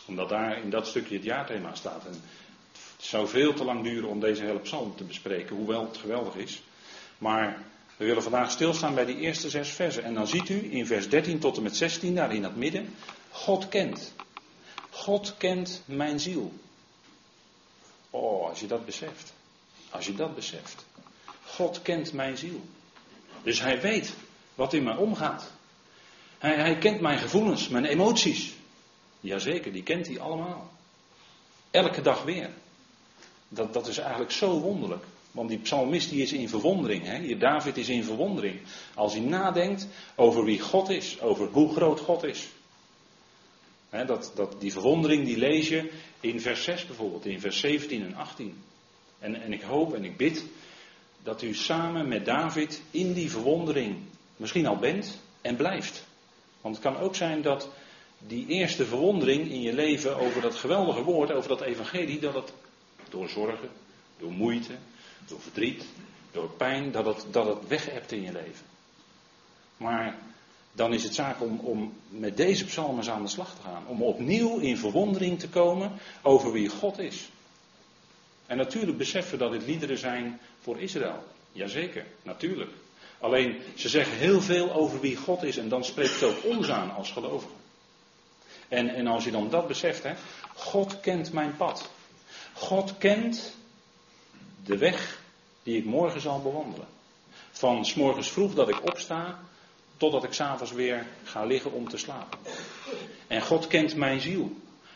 Omdat 0.05 0.29
daar 0.29 0.57
in 0.57 0.69
dat 0.69 0.87
stukje 0.87 1.15
het 1.15 1.23
jaarthema 1.23 1.75
staat. 1.75 2.05
En 2.05 2.21
het 2.71 3.05
zou 3.05 3.27
veel 3.27 3.53
te 3.53 3.63
lang 3.63 3.83
duren 3.83 4.09
om 4.09 4.19
deze 4.19 4.43
hele 4.43 4.59
psalm 4.59 4.95
te 4.95 5.03
bespreken, 5.03 5.55
hoewel 5.55 5.85
het 5.85 5.97
geweldig 5.97 6.35
is. 6.35 6.61
Maar 7.17 7.57
we 7.97 8.05
willen 8.05 8.23
vandaag 8.23 8.51
stilstaan 8.51 8.95
bij 8.95 9.05
die 9.05 9.17
eerste 9.17 9.49
zes 9.49 9.69
versen. 9.69 10.03
En 10.03 10.13
dan 10.13 10.27
ziet 10.27 10.49
u 10.49 10.73
in 10.73 10.85
vers 10.85 11.09
13 11.09 11.39
tot 11.39 11.57
en 11.57 11.63
met 11.63 11.75
16, 11.75 12.15
daar 12.15 12.33
in 12.33 12.43
het 12.43 12.55
midden, 12.55 12.95
God 13.31 13.69
kent. 13.69 14.13
God 14.89 15.33
kent 15.37 15.81
mijn 15.85 16.19
ziel. 16.19 16.53
Oh, 18.09 18.47
als 18.49 18.59
je 18.59 18.67
dat 18.67 18.85
beseft. 18.85 19.33
Als 19.89 20.05
je 20.05 20.15
dat 20.15 20.35
beseft. 20.35 20.85
God 21.45 21.81
kent 21.81 22.13
mijn 22.13 22.37
ziel. 22.37 22.61
Dus 23.43 23.61
hij 23.61 23.81
weet 23.81 24.13
wat 24.55 24.73
in 24.73 24.83
mij 24.83 24.95
omgaat. 24.95 25.51
Hij, 26.37 26.55
hij 26.55 26.77
kent 26.77 27.01
mijn 27.01 27.19
gevoelens, 27.19 27.67
mijn 27.67 27.85
emoties. 27.85 28.53
Jazeker, 29.19 29.71
die 29.71 29.83
kent 29.83 30.07
hij 30.07 30.19
allemaal. 30.19 30.71
Elke 31.71 32.01
dag 32.01 32.23
weer. 32.23 32.49
Dat, 33.47 33.73
dat 33.73 33.87
is 33.87 33.97
eigenlijk 33.97 34.31
zo 34.31 34.59
wonderlijk. 34.59 35.05
Want 35.33 35.49
die 35.49 35.57
psalmist 35.57 36.09
die 36.09 36.21
is 36.21 36.33
in 36.33 36.49
verwondering. 36.49 37.05
Hè? 37.05 37.19
Hier 37.19 37.39
David 37.39 37.77
is 37.77 37.89
in 37.89 38.03
verwondering. 38.03 38.59
Als 38.93 39.13
hij 39.13 39.21
nadenkt 39.21 39.87
over 40.15 40.43
wie 40.43 40.59
God 40.59 40.89
is, 40.89 41.21
over 41.21 41.47
hoe 41.47 41.73
groot 41.73 41.99
God 41.99 42.23
is. 42.23 42.47
Hè, 43.89 44.05
dat, 44.05 44.31
dat, 44.35 44.55
die 44.59 44.71
verwondering 44.71 45.25
die 45.25 45.37
lees 45.37 45.69
je 45.69 45.91
in 46.19 46.41
vers 46.41 46.63
6 46.63 46.85
bijvoorbeeld, 46.85 47.25
in 47.25 47.39
vers 47.39 47.59
17 47.59 48.03
en 48.03 48.15
18. 48.15 48.63
En, 49.19 49.41
en 49.41 49.53
ik 49.53 49.61
hoop 49.61 49.93
en 49.93 50.03
ik 50.03 50.17
bid 50.17 50.45
dat 51.23 51.41
u 51.41 51.53
samen 51.53 52.07
met 52.07 52.25
David 52.25 52.81
in 52.91 53.13
die 53.13 53.31
verwondering 53.31 53.97
misschien 54.37 54.65
al 54.65 54.77
bent 54.77 55.19
en 55.41 55.55
blijft. 55.55 56.05
Want 56.61 56.75
het 56.75 56.83
kan 56.83 56.97
ook 56.97 57.15
zijn 57.15 57.41
dat 57.41 57.69
die 58.27 58.47
eerste 58.47 58.85
verwondering 58.85 59.51
in 59.51 59.61
je 59.61 59.73
leven 59.73 60.17
over 60.17 60.41
dat 60.41 60.55
geweldige 60.55 61.03
woord, 61.03 61.31
over 61.31 61.49
dat 61.49 61.61
evangelie, 61.61 62.19
dat 62.19 62.33
het 62.33 62.53
door 63.09 63.29
zorgen, 63.29 63.69
door 64.19 64.31
moeite, 64.31 64.73
door 65.27 65.41
verdriet, 65.41 65.85
door 66.31 66.49
pijn, 66.49 66.91
dat 66.91 67.05
het, 67.05 67.25
dat 67.31 67.45
het 67.45 67.67
weg 67.67 67.85
hebt 67.85 68.11
in 68.11 68.21
je 68.21 68.31
leven. 68.31 68.65
Maar 69.77 70.17
dan 70.71 70.93
is 70.93 71.03
het 71.03 71.15
zaak 71.15 71.41
om, 71.41 71.59
om 71.59 71.93
met 72.09 72.37
deze 72.37 72.65
psalmen 72.65 73.11
aan 73.11 73.23
de 73.23 73.29
slag 73.29 73.55
te 73.55 73.61
gaan. 73.61 73.87
Om 73.87 74.03
opnieuw 74.03 74.57
in 74.59 74.77
verwondering 74.77 75.39
te 75.39 75.49
komen 75.49 75.91
over 76.21 76.51
wie 76.51 76.69
God 76.69 76.99
is. 76.99 77.29
En 78.45 78.57
natuurlijk 78.57 78.97
beseffen 78.97 79.37
dat 79.37 79.51
dit 79.51 79.65
liederen 79.65 79.97
zijn 79.97 80.39
voor 80.61 80.79
Israël. 80.79 81.23
Jazeker, 81.51 82.05
natuurlijk. 82.21 82.71
Alleen 83.19 83.61
ze 83.75 83.89
zeggen 83.89 84.17
heel 84.17 84.41
veel 84.41 84.73
over 84.73 84.99
wie 84.99 85.15
God 85.15 85.43
is 85.43 85.57
en 85.57 85.69
dan 85.69 85.85
spreekt 85.85 86.13
het 86.13 86.23
ook 86.23 86.43
ons 86.43 86.69
aan 86.69 86.95
als 86.95 87.11
gelovigen. 87.11 87.55
En, 88.67 88.89
en 88.89 89.07
als 89.07 89.23
je 89.23 89.31
dan 89.31 89.49
dat 89.49 89.67
beseft, 89.67 90.03
hè, 90.03 90.13
God 90.55 90.99
kent 90.99 91.33
mijn 91.33 91.55
pad. 91.55 91.89
God 92.53 92.97
kent 92.97 93.55
de 94.65 94.77
weg 94.77 95.21
die 95.63 95.77
ik 95.77 95.85
morgen 95.85 96.21
zal 96.21 96.41
bewandelen. 96.41 96.87
Van 97.51 97.85
s 97.85 97.93
morgens 97.93 98.31
vroeg 98.31 98.53
dat 98.53 98.69
ik 98.69 98.83
opsta, 98.83 99.39
totdat 99.97 100.23
ik 100.23 100.33
s'avonds 100.33 100.71
weer 100.71 101.07
ga 101.23 101.45
liggen 101.45 101.71
om 101.71 101.89
te 101.89 101.97
slapen. 101.97 102.39
En 103.27 103.41
God 103.41 103.67
kent 103.67 103.95
mijn 103.95 104.21
ziel. 104.21 104.51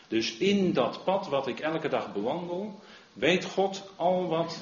Dus 0.08 0.36
in 0.36 0.72
dat 0.72 1.04
pad 1.04 1.28
wat 1.28 1.46
ik 1.46 1.60
elke 1.60 1.88
dag 1.88 2.12
bewandel, 2.12 2.80
weet 3.12 3.44
God 3.44 3.82
al 3.96 4.28
wat 4.28 4.58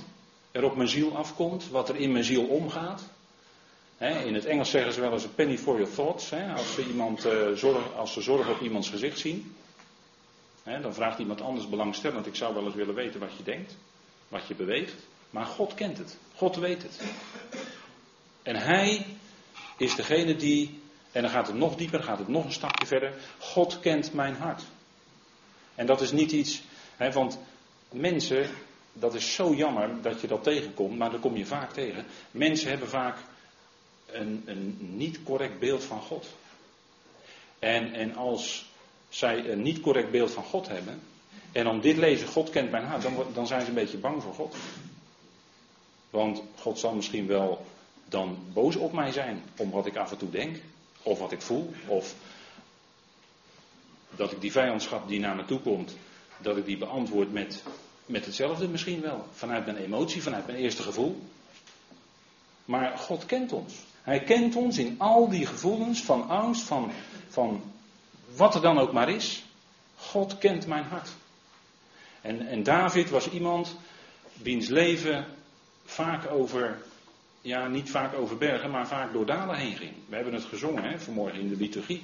er 0.50 0.64
op 0.64 0.76
mijn 0.76 0.88
ziel 0.88 1.16
afkomt, 1.16 1.68
wat 1.70 1.88
er 1.88 1.96
in 1.96 2.12
mijn 2.12 2.24
ziel 2.24 2.44
omgaat. 2.44 3.02
in 3.98 4.34
het 4.34 4.44
Engels 4.44 4.70
zeggen 4.70 4.92
ze 4.92 5.00
wel 5.00 5.12
eens 5.12 5.24
een 5.24 5.34
penny 5.34 5.58
for 5.58 5.78
your 5.78 5.94
thoughts. 5.94 6.32
als, 6.56 6.74
ze 6.74 6.88
iemand, 6.88 7.26
uh, 7.26 7.52
zorg, 7.52 7.94
als 7.96 8.12
ze 8.12 8.20
zorg 8.20 8.48
op 8.48 8.60
iemands 8.60 8.90
gezicht 8.90 9.18
zien. 9.18 9.54
dan 10.64 10.94
vraagt 10.94 11.18
iemand 11.18 11.40
anders 11.40 11.68
belangstellend. 11.68 12.26
Ik 12.26 12.34
zou 12.34 12.54
wel 12.54 12.64
eens 12.64 12.74
willen 12.74 12.94
weten 12.94 13.20
wat 13.20 13.36
je 13.36 13.42
denkt, 13.42 13.76
wat 14.28 14.46
je 14.46 14.54
beweegt. 14.54 14.94
Maar 15.30 15.46
God 15.46 15.74
kent 15.74 15.98
het. 15.98 16.16
God 16.34 16.56
weet 16.56 16.82
het. 16.82 17.00
En 18.42 18.56
Hij 18.56 19.06
is 19.76 19.94
degene 19.94 20.36
die, 20.36 20.80
en 21.12 21.22
dan 21.22 21.30
gaat 21.30 21.46
het 21.46 21.56
nog 21.56 21.76
dieper, 21.76 22.02
gaat 22.02 22.18
het 22.18 22.28
nog 22.28 22.44
een 22.44 22.52
stapje 22.52 22.86
verder. 22.86 23.14
God 23.38 23.80
kent 23.80 24.12
mijn 24.12 24.34
hart. 24.34 24.62
En 25.74 25.86
dat 25.86 26.00
is 26.00 26.12
niet 26.12 26.32
iets, 26.32 26.62
hè, 26.96 27.12
want 27.12 27.38
mensen, 27.90 28.50
dat 28.92 29.14
is 29.14 29.34
zo 29.34 29.54
jammer 29.54 30.02
dat 30.02 30.20
je 30.20 30.26
dat 30.26 30.42
tegenkomt, 30.42 30.98
maar 30.98 31.10
dat 31.10 31.20
kom 31.20 31.36
je 31.36 31.46
vaak 31.46 31.72
tegen. 31.72 32.04
Mensen 32.30 32.68
hebben 32.68 32.88
vaak 32.88 33.18
een, 34.06 34.42
een 34.46 34.76
niet 34.78 35.22
correct 35.22 35.58
beeld 35.58 35.84
van 35.84 36.00
God. 36.00 36.26
En, 37.58 37.92
en 37.92 38.14
als 38.14 38.66
zij 39.08 39.50
een 39.50 39.62
niet 39.62 39.80
correct 39.80 40.10
beeld 40.10 40.30
van 40.30 40.44
God 40.44 40.68
hebben, 40.68 41.00
en 41.56 41.66
om 41.66 41.80
dit 41.80 41.96
lezen, 41.96 42.28
God 42.28 42.50
kent 42.50 42.70
mijn 42.70 42.84
hart, 42.84 43.02
dan, 43.02 43.14
dan 43.32 43.46
zijn 43.46 43.60
ze 43.60 43.68
een 43.68 43.74
beetje 43.74 43.98
bang 43.98 44.22
voor 44.22 44.34
God. 44.34 44.56
Want 46.10 46.42
God 46.58 46.78
zal 46.78 46.94
misschien 46.94 47.26
wel 47.26 47.66
dan 48.08 48.38
boos 48.52 48.76
op 48.76 48.92
mij 48.92 49.12
zijn 49.12 49.42
om 49.56 49.70
wat 49.70 49.86
ik 49.86 49.96
af 49.96 50.10
en 50.10 50.16
toe 50.16 50.30
denk, 50.30 50.56
of 51.02 51.18
wat 51.18 51.32
ik 51.32 51.42
voel, 51.42 51.72
of 51.86 52.14
dat 54.16 54.32
ik 54.32 54.40
die 54.40 54.52
vijandschap 54.52 55.08
die 55.08 55.20
naar 55.20 55.36
me 55.36 55.44
toe 55.44 55.60
komt, 55.60 55.96
dat 56.38 56.56
ik 56.56 56.64
die 56.64 56.78
beantwoord 56.78 57.32
met, 57.32 57.62
met 58.06 58.24
hetzelfde 58.24 58.68
misschien 58.68 59.00
wel. 59.00 59.26
Vanuit 59.32 59.64
mijn 59.64 59.76
emotie, 59.76 60.22
vanuit 60.22 60.46
mijn 60.46 60.58
eerste 60.58 60.82
gevoel. 60.82 61.22
Maar 62.64 62.98
God 62.98 63.26
kent 63.26 63.52
ons. 63.52 63.74
Hij 64.02 64.20
kent 64.20 64.56
ons 64.56 64.78
in 64.78 64.94
al 64.98 65.28
die 65.28 65.46
gevoelens 65.46 66.02
van 66.02 66.28
angst, 66.28 66.62
van, 66.62 66.90
van 67.28 67.62
wat 68.34 68.54
er 68.54 68.60
dan 68.60 68.78
ook 68.78 68.92
maar 68.92 69.08
is. 69.08 69.44
God 69.96 70.38
kent 70.38 70.66
mijn 70.66 70.84
hart. 70.84 71.10
En, 72.26 72.46
en 72.46 72.62
David 72.62 73.10
was 73.10 73.30
iemand 73.30 73.76
wiens 74.42 74.68
leven 74.68 75.26
vaak 75.84 76.30
over, 76.30 76.82
ja 77.40 77.68
niet 77.68 77.90
vaak 77.90 78.14
over 78.14 78.36
bergen, 78.36 78.70
maar 78.70 78.86
vaak 78.86 79.12
door 79.12 79.26
dalen 79.26 79.56
heen 79.56 79.76
ging. 79.76 79.92
We 80.08 80.14
hebben 80.14 80.34
het 80.34 80.44
gezongen 80.44 80.82
hè, 80.82 80.98
vanmorgen 80.98 81.40
in 81.40 81.48
de 81.48 81.56
liturgie. 81.56 82.02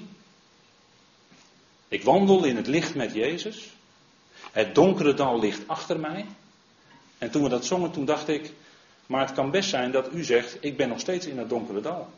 Ik 1.89 2.03
wandel 2.03 2.45
in 2.45 2.57
het 2.57 2.67
licht 2.67 2.95
met 2.95 3.15
Jezus. 3.15 3.73
Het 4.53 4.75
donkere 4.75 5.15
dal 5.15 5.41
ligt 5.41 5.69
achter 5.69 6.01
mij. 6.01 6.27
En 7.19 7.31
toen 7.31 7.43
we 7.43 7.49
dat 7.49 7.65
zongen, 7.65 7.91
toen 7.91 8.05
dacht 8.05 8.29
ik, 8.29 8.53
maar 9.07 9.27
het 9.27 9.35
kan 9.35 9.51
best 9.51 9.69
zijn 9.69 9.91
dat 9.91 10.13
u 10.13 10.25
zegt, 10.25 10.57
ik 10.61 10.77
ben 10.77 10.89
nog 10.89 11.01
steeds 11.01 11.27
in 11.27 11.37
dat 11.37 11.49
donkere 11.49 11.81
dal. 11.81 12.09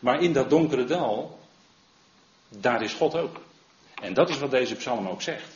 Maar 0.00 0.22
in 0.22 0.32
dat 0.32 0.50
donkere 0.50 0.84
dal, 0.84 1.38
daar 2.48 2.82
is 2.82 2.92
God 2.92 3.14
ook. 3.14 3.40
En 4.02 4.14
dat 4.14 4.28
is 4.28 4.38
wat 4.38 4.50
deze 4.50 4.74
psalm 4.74 5.08
ook 5.08 5.22
zegt. 5.22 5.55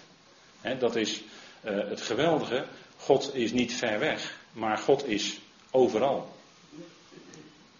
Dat 0.79 0.97
is 0.97 1.23
uh, 1.64 1.88
het 1.88 2.00
geweldige. 2.00 2.64
God 2.97 3.35
is 3.35 3.52
niet 3.52 3.75
ver 3.75 3.99
weg, 3.99 4.38
maar 4.52 4.79
God 4.79 5.07
is 5.07 5.38
overal. 5.71 6.35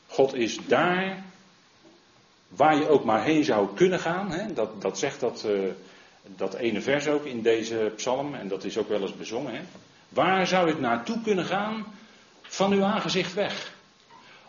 God 0.07 0.35
is 0.35 0.59
daar 0.67 1.25
waar 2.49 2.77
je 2.77 2.89
ook 2.89 3.05
maar 3.05 3.25
heen 3.25 3.45
zou 3.45 3.75
kunnen 3.75 4.01
gaan. 4.01 4.51
Dat, 4.55 4.83
dat 4.83 4.99
zegt 4.99 5.21
dat, 5.21 5.45
uh, 5.47 5.71
dat 6.37 6.55
ene 6.55 6.81
vers 6.81 7.07
ook 7.07 7.25
in 7.25 7.43
deze 7.43 7.93
psalm, 7.97 8.35
en 8.35 8.49
dat 8.49 8.65
is 8.65 8.79
ook 8.79 8.89
wel 8.89 9.01
eens 9.01 9.17
bezongen. 9.17 9.69
Waar 10.09 10.47
zou 10.47 10.71
ik 10.71 10.81
naartoe 10.81 11.21
kunnen 11.21 11.45
gaan 11.45 11.87
van 12.43 12.73
uw 12.73 12.83
aangezicht 12.83 13.35
weg? 13.35 13.73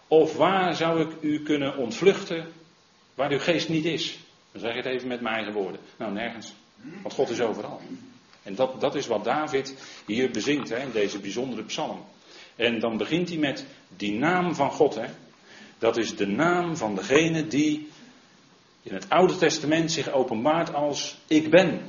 Of 0.07 0.35
waar 0.35 0.75
zou 0.75 1.01
ik 1.01 1.11
u 1.21 1.43
kunnen 1.43 1.77
ontvluchten 1.77 2.51
waar 3.15 3.31
uw 3.31 3.39
geest 3.39 3.69
niet 3.69 3.85
is? 3.85 4.19
Dan 4.51 4.61
zeg 4.61 4.75
ik 4.75 4.83
het 4.83 4.93
even 4.93 5.07
met 5.07 5.21
mijn 5.21 5.35
eigen 5.35 5.53
woorden. 5.53 5.79
Nou, 5.97 6.11
nergens. 6.11 6.53
Want 7.01 7.13
God 7.13 7.29
is 7.29 7.41
overal. 7.41 7.81
En 8.43 8.55
dat, 8.55 8.81
dat 8.81 8.95
is 8.95 9.07
wat 9.07 9.24
David 9.24 9.75
hier 10.05 10.31
bezingt 10.31 10.69
hè, 10.69 10.79
in 10.79 10.91
deze 10.91 11.19
bijzondere 11.19 11.63
psalm. 11.63 12.05
En 12.55 12.79
dan 12.79 12.98
begint 12.98 13.29
hij 13.29 13.38
met 13.38 13.65
die 13.98 14.13
naam 14.13 14.55
van 14.55 14.71
God. 14.71 14.95
Hè. 14.95 15.05
Dat 15.77 15.98
is 15.98 16.15
de 16.15 16.27
naam 16.27 16.77
van 16.77 16.95
degene 16.95 17.48
die 17.48 17.89
in 18.83 18.93
het 18.93 19.10
Oude 19.10 19.38
Testament 19.38 19.91
zich 19.91 20.12
openbaart 20.12 20.74
als 20.74 21.17
ik 21.27 21.50
ben. 21.50 21.81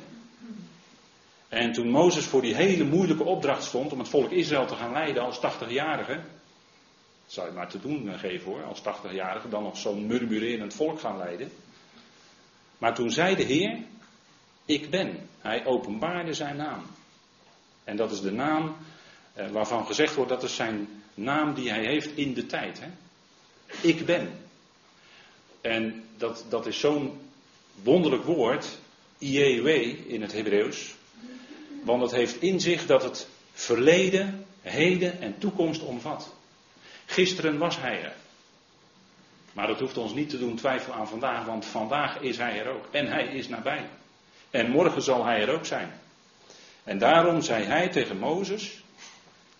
En 1.48 1.72
toen 1.72 1.90
Mozes 1.90 2.24
voor 2.24 2.42
die 2.42 2.54
hele 2.54 2.84
moeilijke 2.84 3.24
opdracht 3.24 3.64
stond 3.64 3.92
om 3.92 3.98
het 3.98 4.08
volk 4.08 4.30
Israël 4.30 4.66
te 4.66 4.74
gaan 4.74 4.92
leiden 4.92 5.22
als 5.22 5.36
80-jarige, 5.36 6.20
zou 7.26 7.46
je 7.46 7.52
maar 7.52 7.68
te 7.68 7.80
doen 7.80 8.18
geven 8.18 8.52
hoor, 8.52 8.62
als 8.62 8.80
80-jarige, 8.80 9.48
dan 9.48 9.62
nog 9.62 9.76
zo'n 9.76 10.06
murmurerend 10.06 10.74
volk 10.74 11.00
gaan 11.00 11.16
leiden. 11.16 11.50
Maar 12.78 12.94
toen 12.94 13.10
zei 13.10 13.36
de 13.36 13.42
Heer, 13.42 13.78
ik 14.72 14.90
ben. 14.90 15.28
Hij 15.40 15.66
openbaarde 15.66 16.34
zijn 16.34 16.56
naam. 16.56 16.82
En 17.84 17.96
dat 17.96 18.12
is 18.12 18.20
de 18.20 18.32
naam 18.32 18.76
eh, 19.32 19.50
waarvan 19.50 19.86
gezegd 19.86 20.14
wordt 20.14 20.30
dat 20.30 20.42
is 20.42 20.54
zijn 20.54 21.02
naam 21.14 21.54
die 21.54 21.70
hij 21.70 21.84
heeft 21.84 22.16
in 22.16 22.34
de 22.34 22.46
tijd. 22.46 22.80
Hè? 22.80 22.88
Ik 23.80 24.06
ben. 24.06 24.30
En 25.60 26.04
dat, 26.16 26.44
dat 26.48 26.66
is 26.66 26.80
zo'n 26.80 27.20
wonderlijk 27.82 28.24
woord, 28.24 28.78
IEW 29.18 29.66
in 30.06 30.22
het 30.22 30.32
Hebreeuws. 30.32 30.94
Want 31.84 32.02
het 32.02 32.10
heeft 32.10 32.42
in 32.42 32.60
zich 32.60 32.86
dat 32.86 33.02
het 33.02 33.28
verleden, 33.52 34.46
heden 34.60 35.20
en 35.20 35.38
toekomst 35.38 35.82
omvat. 35.82 36.34
Gisteren 37.06 37.58
was 37.58 37.80
hij 37.80 38.02
er. 38.02 38.14
Maar 39.52 39.66
dat 39.66 39.80
hoeft 39.80 39.96
ons 39.96 40.14
niet 40.14 40.30
te 40.30 40.38
doen 40.38 40.56
twijfelen 40.56 40.96
aan 40.96 41.08
vandaag, 41.08 41.44
want 41.44 41.66
vandaag 41.66 42.20
is 42.20 42.36
hij 42.36 42.60
er 42.60 42.68
ook. 42.68 42.84
En 42.90 43.06
hij 43.06 43.24
is 43.24 43.48
nabij. 43.48 43.88
En 44.52 44.70
morgen 44.70 45.02
zal 45.02 45.24
hij 45.24 45.40
er 45.40 45.54
ook 45.54 45.66
zijn. 45.66 45.92
En 46.84 46.98
daarom 46.98 47.42
zei 47.42 47.64
hij 47.64 47.88
tegen 47.88 48.18
Mozes, 48.18 48.82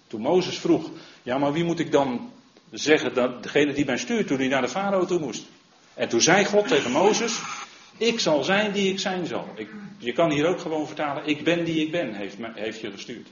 toen 0.07 0.21
Mozes 0.21 0.59
vroeg, 0.59 0.91
ja 1.23 1.39
maar 1.39 1.53
wie 1.53 1.65
moet 1.65 1.79
ik 1.79 1.93
dan 1.93 2.33
zeggen, 2.71 3.15
dat 3.15 3.43
degene 3.43 3.73
die 3.73 3.85
mij 3.85 3.97
stuurt 3.97 4.27
toen 4.27 4.39
hij 4.39 4.49
naar 4.49 4.63
de 4.63 4.69
farao 4.69 5.05
toe 5.05 5.19
moest. 5.19 5.45
En 5.95 6.09
toen 6.09 6.21
zei 6.21 6.45
God 6.45 6.69
tegen 6.69 6.91
Mozes, 6.91 7.41
ik 7.97 8.21
zal 8.21 8.45
zijn 8.45 8.73
die 8.73 8.93
ik 8.93 8.99
zijn 8.99 9.27
zal. 9.27 9.49
Ik, 9.55 9.69
je 9.99 10.13
kan 10.13 10.31
hier 10.31 10.47
ook 10.47 10.61
gewoon 10.61 10.87
vertalen, 10.87 11.27
ik 11.27 11.45
ben 11.45 11.65
die 11.65 11.85
ik 11.85 11.91
ben, 11.91 12.15
heeft, 12.15 12.37
heeft 12.55 12.81
je 12.81 12.91
gestuurd. 12.91 13.29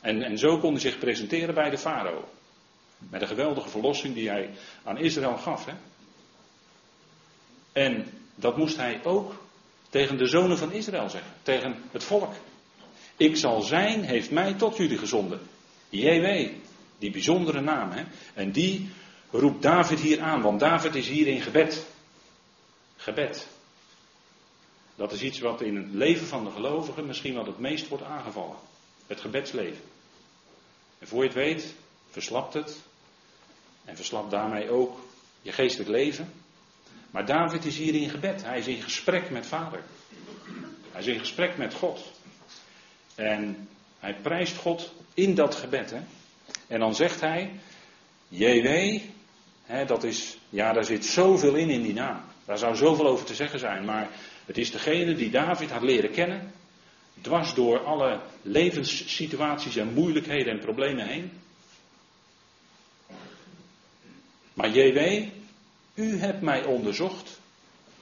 En, 0.00 0.22
en 0.22 0.38
zo 0.38 0.58
kon 0.58 0.72
hij 0.72 0.80
zich 0.80 0.98
presenteren 0.98 1.54
bij 1.54 1.70
de 1.70 1.78
farao. 1.78 2.28
Met 2.98 3.22
een 3.22 3.28
geweldige 3.28 3.68
verlossing 3.68 4.14
die 4.14 4.28
hij 4.28 4.50
aan 4.84 4.98
Israël 4.98 5.36
gaf. 5.36 5.66
Hè? 5.66 5.72
En 7.72 8.06
dat 8.34 8.56
moest 8.56 8.76
hij 8.76 9.00
ook 9.04 9.34
tegen 9.90 10.18
de 10.18 10.26
zonen 10.26 10.58
van 10.58 10.72
Israël 10.72 11.08
zeggen. 11.08 11.32
Tegen 11.42 11.82
het 11.90 12.04
volk. 12.04 12.32
Ik 13.16 13.36
zal 13.36 13.62
zijn, 13.62 14.04
heeft 14.04 14.30
mij 14.30 14.54
tot 14.54 14.76
jullie 14.76 14.98
gezonden. 14.98 15.40
JW, 15.88 16.48
die 16.98 17.10
bijzondere 17.10 17.60
naam. 17.60 17.90
Hè? 17.90 18.04
En 18.34 18.52
die 18.52 18.90
roept 19.30 19.62
David 19.62 20.00
hier 20.00 20.20
aan, 20.20 20.42
want 20.42 20.60
David 20.60 20.94
is 20.94 21.08
hier 21.08 21.26
in 21.26 21.40
gebed. 21.40 21.86
Gebed. 22.96 23.48
Dat 24.94 25.12
is 25.12 25.22
iets 25.22 25.38
wat 25.38 25.60
in 25.60 25.76
het 25.76 25.92
leven 25.92 26.26
van 26.26 26.44
de 26.44 26.50
gelovigen 26.50 27.06
misschien 27.06 27.34
wel 27.34 27.46
het 27.46 27.58
meest 27.58 27.88
wordt 27.88 28.04
aangevallen. 28.04 28.56
Het 29.06 29.20
gebedsleven. 29.20 29.82
En 30.98 31.08
voor 31.08 31.20
je 31.20 31.28
het 31.28 31.36
weet, 31.36 31.74
verslapt 32.10 32.54
het. 32.54 32.78
En 33.84 33.96
verslapt 33.96 34.30
daarmee 34.30 34.70
ook 34.70 34.98
je 35.42 35.52
geestelijk 35.52 35.90
leven. 35.90 36.32
Maar 37.10 37.26
David 37.26 37.64
is 37.64 37.76
hier 37.76 37.94
in 37.94 38.10
gebed. 38.10 38.44
Hij 38.44 38.58
is 38.58 38.66
in 38.66 38.82
gesprek 38.82 39.30
met 39.30 39.46
vader. 39.46 39.82
Hij 40.90 41.00
is 41.00 41.06
in 41.06 41.18
gesprek 41.18 41.56
met 41.56 41.74
God. 41.74 42.12
En 43.14 43.68
hij 43.98 44.14
prijst 44.14 44.56
God 44.56 44.92
in 45.14 45.34
dat 45.34 45.54
gebed. 45.54 45.90
Hè? 45.90 46.00
En 46.66 46.80
dan 46.80 46.94
zegt 46.94 47.20
hij, 47.20 47.50
JW, 48.28 49.00
hè, 49.64 49.84
dat 49.84 50.04
is, 50.04 50.38
ja, 50.48 50.72
daar 50.72 50.84
zit 50.84 51.04
zoveel 51.04 51.54
in 51.54 51.70
in 51.70 51.82
die 51.82 51.94
naam. 51.94 52.20
Daar 52.44 52.58
zou 52.58 52.76
zoveel 52.76 53.06
over 53.06 53.26
te 53.26 53.34
zeggen 53.34 53.58
zijn. 53.58 53.84
Maar 53.84 54.08
het 54.44 54.58
is 54.58 54.70
degene 54.70 55.14
die 55.14 55.30
David 55.30 55.70
had 55.70 55.82
leren 55.82 56.10
kennen. 56.10 56.52
Dwars 57.20 57.54
door 57.54 57.84
alle 57.84 58.20
levenssituaties 58.42 59.76
en 59.76 59.92
moeilijkheden 59.92 60.52
en 60.52 60.58
problemen 60.58 61.06
heen. 61.06 61.30
Maar 64.54 64.70
JW, 64.70 65.28
u 66.00 66.18
hebt 66.18 66.40
mij 66.40 66.64
onderzocht 66.64 67.40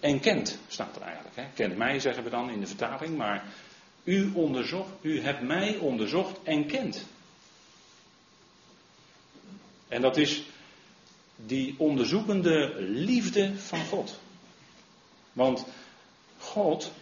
en 0.01 0.21
kent, 0.21 0.59
staat 0.69 0.97
er 0.97 1.03
eigenlijk. 1.03 1.37
Hè? 1.37 1.45
Kent 1.55 1.77
mij, 1.77 2.01
zeggen 2.01 2.25
we 2.25 2.31
dan 2.31 2.51
in 2.51 2.61
de 2.61 2.67
vertaling, 2.67 3.17
maar 3.17 3.45
u 4.05 4.31
onderzocht, 4.35 4.91
u 5.01 5.21
hebt 5.21 5.41
mij 5.41 5.77
onderzocht 5.77 6.43
en 6.43 6.67
kent. 6.67 7.07
En 9.89 10.01
dat 10.01 10.17
is 10.17 10.43
die 11.37 11.75
onderzoekende 11.79 12.75
liefde 12.79 13.59
van 13.59 13.85
God. 13.85 14.21
Want 15.33 15.67
God 16.39 16.93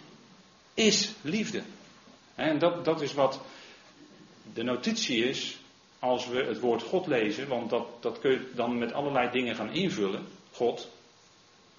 is 0.74 1.12
liefde. 1.20 1.62
En 2.34 2.58
dat, 2.58 2.84
dat 2.84 3.00
is 3.00 3.14
wat 3.14 3.40
de 4.54 4.62
notitie 4.62 5.24
is 5.24 5.58
als 5.98 6.28
we 6.28 6.42
het 6.42 6.60
woord 6.60 6.82
God 6.82 7.06
lezen, 7.06 7.48
want 7.48 7.70
dat, 7.70 7.86
dat 8.00 8.18
kun 8.18 8.30
je 8.30 8.50
dan 8.54 8.78
met 8.78 8.92
allerlei 8.92 9.30
dingen 9.30 9.54
gaan 9.54 9.72
invullen. 9.72 10.26
God. 10.56 10.88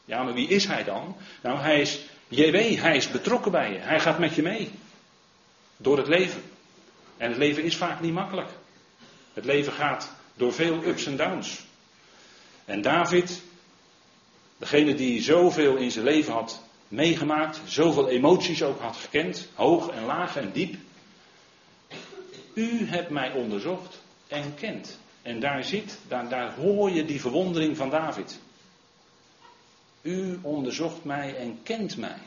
Ja, 0.06 0.24
maar 0.24 0.34
wie 0.34 0.48
is 0.48 0.66
hij 0.66 0.84
dan? 0.84 1.16
Nou, 1.42 1.60
hij 1.60 1.82
is 1.82 2.00
JW, 2.28 2.80
hij 2.80 2.96
is 2.96 3.12
betrokken 3.12 3.52
bij 3.52 3.72
je. 3.72 3.80
Hij 3.80 4.00
gaat 4.00 4.20
met 4.20 4.36
je 4.36 4.42
mee. 4.42 4.72
Door 5.78 5.98
het 5.98 6.08
leven. 6.08 6.42
En 7.18 7.30
het 7.30 7.38
leven 7.38 7.64
is 7.64 7.76
vaak 7.76 8.02
niet 8.02 8.14
makkelijk. 8.14 8.50
Het 9.34 9.46
leven 9.46 9.74
gaat 9.74 10.12
door 10.36 10.54
veel 10.54 10.84
ups 10.84 11.06
en 11.06 11.18
downs. 11.18 11.66
En 12.66 12.82
David, 12.82 13.42
degene 14.58 14.96
die 14.96 15.22
zoveel 15.22 15.76
in 15.76 15.92
zijn 15.92 16.06
leven 16.06 16.34
had 16.34 16.62
meegemaakt, 16.88 17.62
zoveel 17.66 18.10
emoties 18.10 18.64
ook 18.64 18.80
had 18.82 18.96
gekend, 18.96 19.48
hoog 19.54 19.90
en 19.90 20.06
laag 20.06 20.36
en 20.38 20.52
diep. 20.52 20.76
U 22.54 22.88
hebt 22.88 23.10
mij 23.10 23.32
onderzocht 23.32 24.02
en 24.28 24.56
kent. 24.56 25.00
En 25.22 25.40
daar 25.40 25.64
zit, 25.64 25.98
daar, 26.08 26.30
daar 26.30 26.54
hoor 26.54 26.92
je 26.92 27.06
die 27.06 27.22
verwondering 27.22 27.78
van 27.78 27.90
David. 27.90 28.40
U 30.08 30.40
onderzocht 30.42 31.04
mij 31.04 31.36
en 31.36 31.60
kent 31.64 31.98
mij. 31.98 32.18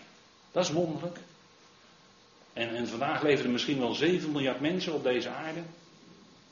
Dat 0.52 0.64
is 0.64 0.70
wonderlijk. 0.70 1.18
En, 2.52 2.76
en 2.76 2.88
vandaag 2.88 3.22
leven 3.22 3.44
er 3.44 3.50
misschien 3.50 3.78
wel 3.78 3.94
7 3.94 4.32
miljard 4.32 4.60
mensen 4.60 4.94
op 4.94 5.02
deze 5.02 5.28
aarde. 5.28 5.60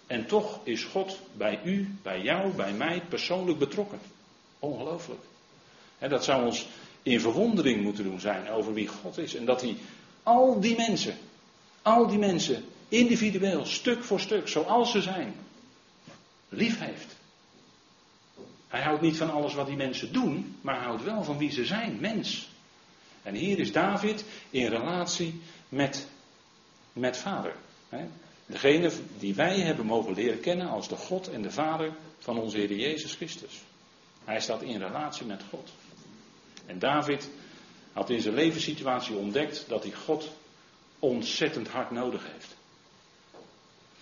En 0.07 0.27
toch 0.27 0.61
is 0.63 0.85
God 0.85 1.19
bij 1.33 1.61
u, 1.65 1.95
bij 2.03 2.23
jou, 2.23 2.53
bij 2.53 2.73
mij 2.73 3.03
persoonlijk 3.09 3.59
betrokken. 3.59 3.99
Ongelooflijk. 4.59 5.21
dat 5.99 6.25
zou 6.25 6.45
ons 6.45 6.67
in 7.03 7.21
verwondering 7.21 7.83
moeten 7.83 8.05
doen 8.05 8.21
zijn 8.21 8.49
over 8.49 8.75
wie 8.75 8.89
God 8.89 9.19
is. 9.19 9.35
En 9.35 9.45
dat 9.45 9.61
hij 9.61 9.77
al 10.23 10.61
die 10.61 10.77
mensen, 10.77 11.15
al 11.83 12.07
die 12.07 12.19
mensen 12.19 12.65
individueel, 12.89 13.67
stuk 13.67 14.05
voor 14.05 14.21
stuk, 14.21 14.49
zoals 14.49 14.91
ze 14.91 15.03
zijn, 15.03 15.35
lief 16.49 16.79
heeft. 16.79 17.18
Hij 18.69 18.83
houdt 18.83 19.03
niet 19.03 19.17
van 19.17 19.31
alles 19.31 19.55
wat 19.55 19.67
die 19.67 19.77
mensen 19.77 20.13
doen, 20.13 20.57
maar 20.61 20.75
hij 20.75 20.85
houdt 20.85 21.05
wel 21.05 21.25
van 21.25 21.39
wie 21.39 21.51
ze 21.51 21.65
zijn, 21.65 22.01
mens. 22.01 22.49
En 23.23 23.35
hier 23.35 23.59
is 23.59 23.73
David 23.73 24.25
in 24.51 24.67
relatie 24.67 25.41
met, 25.69 26.09
met 26.93 27.17
vader. 27.17 27.55
Degene 28.47 28.91
die 29.19 29.35
wij 29.35 29.61
hebben 29.61 29.87
mogen 29.87 30.15
leren 30.15 30.41
kennen 30.41 30.69
als 30.69 30.89
de 30.89 30.97
God 30.97 31.29
en 31.29 31.43
de 31.43 31.51
Vader 31.51 31.93
van 32.19 32.39
onze 32.39 32.57
Heer 32.57 32.73
Jezus 32.73 33.15
Christus. 33.15 33.63
Hij 34.25 34.41
staat 34.41 34.63
in 34.63 34.79
relatie 34.79 35.27
met 35.27 35.43
God. 35.51 35.71
En 36.67 36.79
David 36.79 37.31
had 37.93 38.11
in 38.11 38.21
zijn 38.21 38.35
levenssituatie 38.35 39.17
ontdekt 39.17 39.65
dat 39.69 39.83
hij 39.83 39.93
God 39.93 40.31
ontzettend 40.99 41.69
hard 41.69 41.91
nodig 41.91 42.27
heeft. 42.33 42.57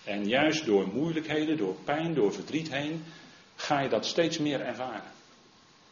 En 0.05 0.29
juist 0.29 0.65
door 0.65 0.89
moeilijkheden, 0.89 1.57
door 1.57 1.75
pijn, 1.85 2.15
door 2.15 2.33
verdriet 2.33 2.71
heen, 2.71 3.05
ga 3.57 3.81
je 3.81 3.89
dat 3.89 4.07
steeds 4.07 4.39
meer 4.39 4.61
ervaren. 4.61 5.13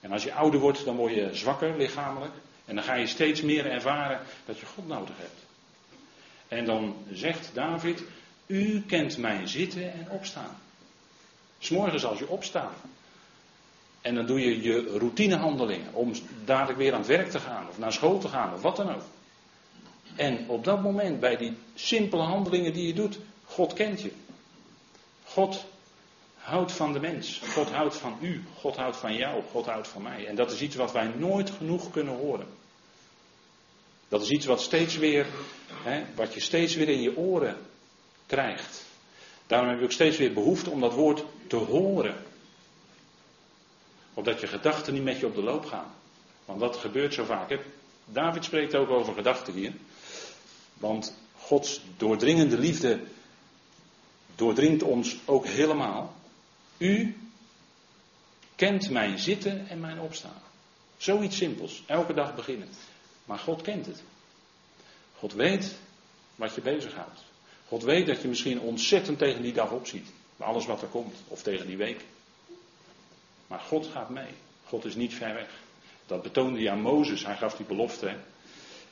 En 0.01 0.13
als 0.13 0.25
je 0.25 0.35
ouder 0.35 0.61
wordt, 0.61 0.85
dan 0.85 0.97
word 0.97 1.15
je 1.15 1.29
zwakker 1.33 1.77
lichamelijk. 1.77 2.33
En 2.65 2.75
dan 2.75 2.85
ga 2.85 2.95
je 2.95 3.07
steeds 3.07 3.43
meer 3.43 3.67
ervaren 3.67 4.21
dat 4.45 4.59
je 4.59 4.67
God 4.67 4.89
nodig 4.89 5.17
hebt. 5.17 5.41
En 6.49 6.65
dan 6.65 6.97
zegt 7.13 7.51
David, 7.55 8.03
u 8.47 8.83
kent 8.87 9.19
mijn 9.19 9.49
zitten 9.49 9.93
en 9.93 10.07
opstaan. 10.11 10.57
S'morgens 11.59 12.05
als 12.05 12.19
je 12.19 12.29
opstaat. 12.29 12.77
En 14.01 14.15
dan 14.15 14.27
doe 14.27 14.41
je 14.41 14.63
je 14.63 14.97
routinehandelingen 14.99 15.93
om 15.93 16.13
dadelijk 16.45 16.79
weer 16.79 16.93
aan 16.93 16.99
het 16.99 17.09
werk 17.09 17.31
te 17.31 17.41
gaan 17.41 17.69
of 17.69 17.79
naar 17.79 17.93
school 17.93 18.19
te 18.19 18.29
gaan 18.29 18.55
of 18.55 18.63
wat 18.63 18.77
dan 18.77 18.95
ook. 18.95 19.03
En 20.17 20.49
op 20.49 20.65
dat 20.65 20.83
moment, 20.83 21.21
bij 21.21 21.37
die 21.37 21.57
simpele 21.75 22.23
handelingen 22.23 22.73
die 22.73 22.87
je 22.87 22.95
doet, 22.95 23.19
God 23.45 23.73
kent 23.73 24.03
je. 24.03 24.13
God 25.25 25.65
houdt 26.45 26.73
van 26.73 26.93
de 26.93 27.01
mens. 27.01 27.41
God 27.53 27.71
houdt 27.71 27.97
van 27.97 28.19
u. 28.21 28.45
God 28.59 28.77
houdt 28.77 28.97
van 28.97 29.15
jou. 29.15 29.43
God 29.51 29.67
houdt 29.67 29.89
van 29.89 30.03
mij. 30.03 30.27
En 30.27 30.35
dat 30.35 30.51
is 30.51 30.61
iets 30.61 30.77
wat 30.77 30.93
wij 30.93 31.07
nooit 31.17 31.51
genoeg 31.51 31.91
kunnen 31.91 32.15
horen. 32.15 32.47
Dat 34.09 34.23
is 34.23 34.29
iets 34.29 34.47
wat 34.47 34.61
steeds 34.61 34.97
weer, 34.97 35.27
hè, 35.83 36.05
wat 36.15 36.35
je 36.35 36.41
steeds 36.41 36.75
weer 36.75 36.89
in 36.89 37.01
je 37.01 37.17
oren 37.17 37.57
krijgt. 38.27 38.85
Daarom 39.47 39.69
heb 39.69 39.79
je 39.79 39.85
ook 39.85 39.93
steeds 39.93 40.17
weer 40.17 40.33
behoefte 40.33 40.71
om 40.71 40.81
dat 40.81 40.93
woord 40.93 41.25
te 41.47 41.57
horen. 41.57 42.17
Opdat 44.15 44.41
je 44.41 44.47
gedachten 44.47 44.95
niet 44.95 45.05
met 45.05 45.19
je 45.19 45.27
op 45.27 45.35
de 45.35 45.43
loop 45.43 45.65
gaan. 45.65 45.95
Want 46.45 46.61
dat 46.61 46.77
gebeurt 46.77 47.15
zo 47.15 47.25
vaak. 47.25 47.51
Hè? 47.51 47.59
David 48.05 48.45
spreekt 48.45 48.75
ook 48.75 48.91
over 48.91 49.15
gedachten 49.15 49.53
hier. 49.55 49.73
Want 50.75 51.17
Gods 51.39 51.81
doordringende 51.97 52.59
liefde 52.59 53.01
doordringt 54.35 54.83
ons 54.83 55.17
ook 55.25 55.47
helemaal. 55.47 56.15
U 56.79 57.17
kent 58.55 58.91
mijn 58.91 59.19
zitten 59.19 59.69
en 59.69 59.81
mijn 59.81 60.01
opstaan. 60.01 60.43
Zoiets 60.97 61.37
simpels. 61.37 61.83
Elke 61.87 62.15
dag 62.15 62.35
beginnen. 62.35 62.69
Maar 63.25 63.39
God 63.39 63.63
kent 63.63 63.87
het. 63.87 64.03
God 65.19 65.33
weet 65.33 65.77
wat 66.37 66.55
je 66.55 66.61
bezighoudt. 66.61 67.25
God 67.69 67.83
weet 67.83 68.07
dat 68.07 68.23
je 68.23 68.29
misschien 68.29 68.61
ontzettend 68.61 69.19
tegen 69.19 69.43
die 69.43 69.53
dag 69.53 69.71
opziet. 69.71 70.09
Bij 70.37 70.47
alles 70.47 70.67
wat 70.67 70.83
er 70.83 70.89
komt. 70.89 71.15
Of 71.29 71.43
tegen 71.43 71.67
die 71.67 71.77
week. 71.77 72.05
Maar 73.47 73.61
God 73.61 73.87
gaat 73.87 74.11
mee. 74.11 74.33
God 74.65 74.85
is 74.85 74.95
niet 74.95 75.15
ver 75.15 75.35
weg. 75.35 75.49
Dat 76.07 76.23
betoonde 76.23 76.59
hij 76.59 76.71
aan 76.71 76.81
Mozes. 76.81 77.25
Hij 77.25 77.37
gaf 77.37 77.57
die 77.57 77.67
belofte. 77.67 78.17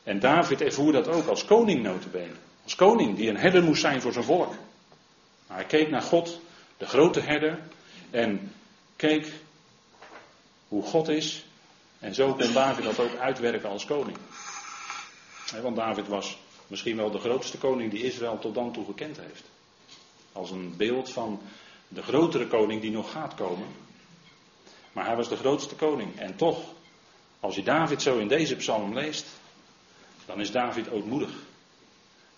En 0.02 0.20
David 0.20 0.60
ervoer 0.60 0.92
dat 0.92 1.08
ook 1.08 1.26
als 1.26 1.44
koning 1.44 1.82
notabene. 1.82 2.34
Als 2.62 2.74
koning 2.74 3.16
die 3.16 3.28
een 3.28 3.36
herder 3.36 3.62
moest 3.62 3.80
zijn 3.80 4.00
voor 4.00 4.12
zijn 4.12 4.24
volk. 4.24 4.54
Maar 5.46 5.56
hij 5.56 5.66
keek 5.66 5.90
naar 5.90 6.02
God, 6.02 6.40
de 6.82 6.88
grote 6.88 7.20
herder. 7.20 7.58
En 8.10 8.52
keek 8.96 9.32
hoe 10.68 10.82
God 10.82 11.08
is. 11.08 11.44
En 11.98 12.14
zo 12.14 12.34
kon 12.34 12.52
David 12.52 12.84
dat 12.84 12.98
ook 12.98 13.16
uitwerken 13.16 13.68
als 13.68 13.84
koning. 13.84 14.16
Want 15.62 15.76
David 15.76 16.08
was 16.08 16.38
misschien 16.66 16.96
wel 16.96 17.10
de 17.10 17.18
grootste 17.18 17.58
koning 17.58 17.90
die 17.90 18.02
Israël 18.02 18.38
tot 18.38 18.54
dan 18.54 18.72
toe 18.72 18.84
gekend 18.84 19.16
heeft. 19.16 19.44
Als 20.32 20.50
een 20.50 20.76
beeld 20.76 21.10
van 21.10 21.40
de 21.88 22.02
grotere 22.02 22.46
koning 22.46 22.80
die 22.80 22.90
nog 22.90 23.10
gaat 23.10 23.34
komen. 23.34 23.68
Maar 24.92 25.06
hij 25.06 25.16
was 25.16 25.28
de 25.28 25.36
grootste 25.36 25.74
koning. 25.74 26.18
En 26.18 26.36
toch, 26.36 26.60
als 27.40 27.54
je 27.54 27.62
David 27.62 28.02
zo 28.02 28.18
in 28.18 28.28
deze 28.28 28.56
psalm 28.56 28.94
leest, 28.94 29.26
dan 30.26 30.40
is 30.40 30.50
David 30.50 30.90
ootmoedig. 30.90 31.32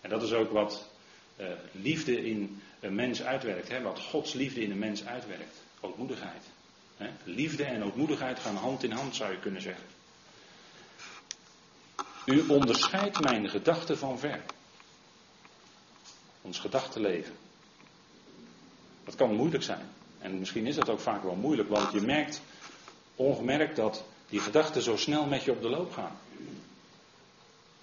En 0.00 0.10
dat 0.10 0.22
is 0.22 0.32
ook 0.32 0.50
wat 0.50 0.88
uh, 1.36 1.46
liefde 1.72 2.26
in 2.26 2.62
een 2.84 2.94
mens 2.94 3.22
uitwerkt. 3.22 3.68
Hè? 3.68 3.82
Wat 3.82 4.00
Gods 4.00 4.32
liefde 4.32 4.60
in 4.60 4.70
een 4.70 4.78
mens 4.78 5.04
uitwerkt. 5.04 5.62
Ootmoedigheid. 5.80 6.44
Hè? 6.96 7.10
Liefde 7.24 7.64
en 7.64 7.84
ootmoedigheid 7.84 8.38
gaan 8.38 8.56
hand 8.56 8.82
in 8.82 8.90
hand, 8.90 9.16
zou 9.16 9.32
je 9.32 9.38
kunnen 9.38 9.62
zeggen. 9.62 9.86
U 12.24 12.48
onderscheidt 12.48 13.20
mijn 13.20 13.48
gedachten 13.48 13.98
van 13.98 14.18
ver. 14.18 14.40
Ons 16.42 16.58
gedachtenleven. 16.58 17.34
Dat 19.04 19.14
kan 19.14 19.34
moeilijk 19.34 19.62
zijn. 19.62 19.88
En 20.18 20.38
misschien 20.38 20.66
is 20.66 20.74
dat 20.74 20.88
ook 20.88 21.00
vaak 21.00 21.22
wel 21.22 21.34
moeilijk, 21.34 21.68
want 21.68 21.92
je 21.92 22.00
merkt 22.00 22.40
ongemerkt 23.16 23.76
dat 23.76 24.04
die 24.28 24.40
gedachten 24.40 24.82
zo 24.82 24.96
snel 24.96 25.26
met 25.26 25.42
je 25.42 25.50
op 25.50 25.62
de 25.62 25.68
loop 25.68 25.92
gaan. 25.92 26.16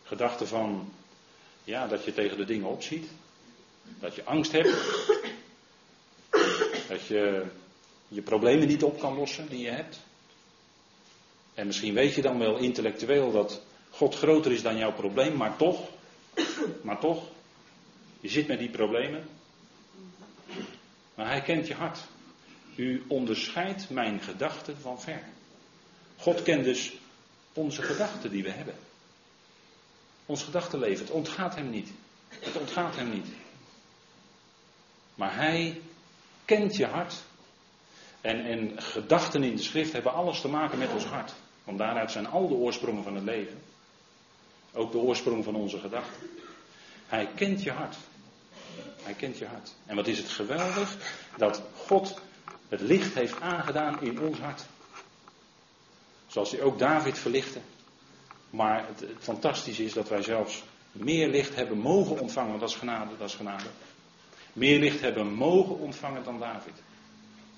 Gedachten 0.04 0.48
van, 0.48 0.94
ja, 1.64 1.88
dat 1.88 2.06
je 2.06 2.14
tegen 2.14 2.38
de 2.38 2.46
dingen 2.46 2.68
opziet. 2.68 3.10
Dat 4.00 4.16
je 4.16 4.24
angst 4.24 4.52
hebt. 4.52 4.70
Dat 6.88 7.08
je 7.08 7.46
je 8.08 8.22
problemen 8.22 8.68
niet 8.68 8.84
op 8.84 9.00
kan 9.00 9.16
lossen 9.16 9.50
die 9.50 9.60
je 9.60 9.70
hebt. 9.70 10.00
En 11.54 11.68
misschien 11.68 11.94
weet 11.94 12.16
je 12.16 12.22
dan 12.22 12.40
wel 12.40 12.58
intellectueel 12.58 13.32
dat 13.32 13.62
God 13.90 14.16
groter 14.16 14.52
is 14.52 14.62
dan 14.62 14.78
jouw 14.78 14.94
probleem, 14.94 15.38
maar 15.38 15.58
toch, 15.58 15.90
maar 16.82 17.00
toch, 17.00 17.24
je 18.20 18.30
zit 18.30 18.48
met 18.48 18.60
die 18.60 18.70
problemen. 18.70 19.28
Maar 21.16 21.28
hij 21.28 21.42
kent 21.42 21.68
je 21.68 21.74
hart. 21.74 22.00
U 22.76 23.04
onderscheidt 23.08 23.90
mijn 23.90 24.22
gedachten 24.22 24.78
van 24.78 25.02
ver. 25.02 25.24
God 26.18 26.44
kent 26.44 26.64
dus 26.64 26.94
onze 27.54 27.82
gedachten 27.82 28.32
die 28.32 28.44
we 28.44 28.52
hebben. 28.52 28.76
Ons 30.26 30.44
gedachtenleven, 30.44 31.06
het 31.06 31.14
ontgaat 31.14 31.56
hem 31.56 31.70
niet. 31.70 31.90
Het 32.28 32.58
ontgaat 32.58 32.96
hem 32.96 33.10
niet. 33.10 33.28
Maar 35.16 35.36
hij 35.36 35.82
kent 36.46 36.76
je 36.76 36.86
hart. 36.86 37.16
En, 38.22 38.46
en 38.46 38.82
gedachten 38.82 39.44
in 39.44 39.56
de 39.56 39.62
schrift 39.62 39.94
hebben 39.94 40.14
alles 40.14 40.42
te 40.42 40.48
maken 40.48 40.78
met 40.78 40.94
ons 40.94 41.06
hart. 41.06 41.34
Want 41.64 41.78
daaruit 41.78 42.12
zijn 42.12 42.28
al 42.28 42.48
de 42.48 42.54
oorsprongen 42.54 43.04
van 43.04 43.16
het 43.16 43.24
leven. 43.24 43.62
Ook 44.74 44.92
de 44.92 44.98
oorsprong 44.98 45.44
van 45.44 45.56
onze 45.56 45.80
gedachten. 45.80 46.30
Hij 47.08 47.28
kent 47.36 47.64
je 47.64 47.72
hart. 47.72 47.96
Hij 49.04 49.14
kent 49.14 49.38
je 49.38 49.46
hart. 49.46 49.74
En 49.86 49.96
wat 49.96 50.08
is 50.08 50.18
het 50.18 50.30
geweldig 50.30 50.98
dat 51.38 51.62
God 51.76 52.22
het 52.70 52.82
licht 52.82 53.14
heeft 53.14 53.42
aangedaan 53.42 54.02
in 54.02 54.20
ons 54.20 54.40
hart. 54.40 54.66
Zoals 56.28 56.52
hij 56.52 56.62
ook 56.62 56.80
David 56.80 57.20
verlichtte. 57.20 57.60
Maar 58.50 58.88
het, 58.88 59.00
het 59.00 59.18
fantastische 59.20 59.84
is 59.84 59.94
dat 59.94 60.10
wij 60.10 60.22
zelfs 60.22 60.64
meer 60.92 61.28
licht 61.28 61.56
hebben 61.56 61.78
mogen 61.78 62.20
ontvangen. 62.20 62.60
Dat 62.60 62.70
is 62.70 62.76
genade, 62.76 63.18
dat 63.18 63.28
is 63.28 63.36
genade. 63.36 63.66
Meer 64.54 64.80
licht 64.80 65.02
hebben 65.02 65.34
mogen 65.34 65.78
ontvangen 65.78 66.24
dan 66.24 66.40
David. 66.40 66.74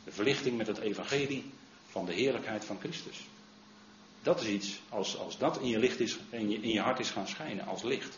De 0.03 0.11
verlichting 0.11 0.57
met 0.57 0.67
het 0.67 0.77
evangelie 0.77 1.43
van 1.89 2.05
de 2.05 2.13
heerlijkheid 2.13 2.65
van 2.65 2.79
Christus. 2.79 3.27
Dat 4.21 4.41
is 4.41 4.47
iets, 4.47 4.79
als, 4.89 5.17
als 5.17 5.37
dat 5.37 5.59
in 5.59 5.67
je, 5.67 5.79
licht 5.79 5.99
is, 5.99 6.17
in, 6.29 6.49
je, 6.49 6.57
in 6.57 6.69
je 6.69 6.79
hart 6.79 6.99
is 6.99 7.09
gaan 7.09 7.27
schijnen, 7.27 7.65
als 7.65 7.83
licht. 7.83 8.17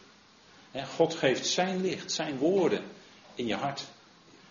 God 0.96 1.16
geeft 1.16 1.48
zijn 1.48 1.82
licht, 1.82 2.12
zijn 2.12 2.38
woorden 2.38 2.84
in 3.36 3.48
je 3.48 3.56
hart, 3.56 3.86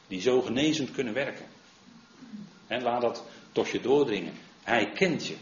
die 0.06 0.20
zo 0.20 0.40
genezend 0.40 0.90
kunnen 0.90 1.14
werken. 1.14 1.46
En 2.66 2.82
laat 2.82 3.00
dat 3.00 3.24
tot 3.52 3.68
je 3.68 3.80
doordringen. 3.80 4.32
Hij 4.62 4.92
kent 4.92 5.26
je. 5.26 5.37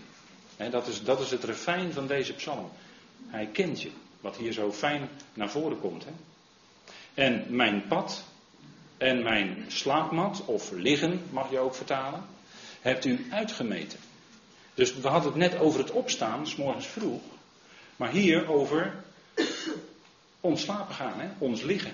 dat, 0.70 0.86
is, 0.86 1.02
dat 1.02 1.20
is 1.20 1.30
het 1.30 1.44
refijn 1.44 1.92
van 1.92 2.06
deze 2.06 2.32
psalm. 2.32 2.70
Hij 3.26 3.46
kent 3.46 3.82
je. 3.82 3.90
Wat 4.20 4.36
hier 4.36 4.52
zo 4.52 4.72
fijn 4.72 5.08
naar 5.34 5.50
voren 5.50 5.80
komt. 5.80 6.06
En 7.14 7.44
mijn 7.48 7.86
pad 7.88 8.24
en 9.02 9.22
mijn 9.22 9.64
slaapmat, 9.68 10.44
of 10.44 10.70
liggen 10.70 11.22
mag 11.30 11.50
je 11.50 11.58
ook 11.58 11.74
vertalen, 11.74 12.24
hebt 12.80 13.04
u 13.04 13.26
uitgemeten. 13.30 13.98
Dus 14.74 14.94
we 14.94 15.08
hadden 15.08 15.30
het 15.32 15.40
net 15.40 15.58
over 15.58 15.80
het 15.80 15.90
opstaan, 15.90 16.46
s 16.46 16.56
morgens 16.56 16.86
vroeg. 16.86 17.22
Maar 17.96 18.10
hier 18.10 18.48
over 18.48 19.04
ons 20.40 20.62
slapen 20.62 20.94
gaan, 20.94 21.20
hè? 21.20 21.28
ons 21.38 21.62
liggen. 21.62 21.92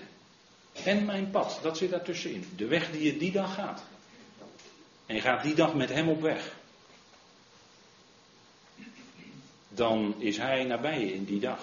En 0.84 1.04
mijn 1.04 1.30
pad, 1.30 1.58
dat 1.62 1.76
zit 1.76 1.90
daartussenin. 1.90 2.44
De 2.56 2.66
weg 2.66 2.90
die 2.90 3.02
je 3.02 3.16
die 3.16 3.32
dag 3.32 3.54
gaat. 3.54 3.82
En 5.06 5.14
je 5.14 5.20
gaat 5.20 5.42
die 5.42 5.54
dag 5.54 5.74
met 5.74 5.88
hem 5.88 6.08
op 6.08 6.20
weg. 6.20 6.52
Dan 9.68 10.14
is 10.18 10.36
hij 10.36 10.64
nabij 10.64 11.00
je 11.00 11.14
in 11.14 11.24
die 11.24 11.40
dag. 11.40 11.60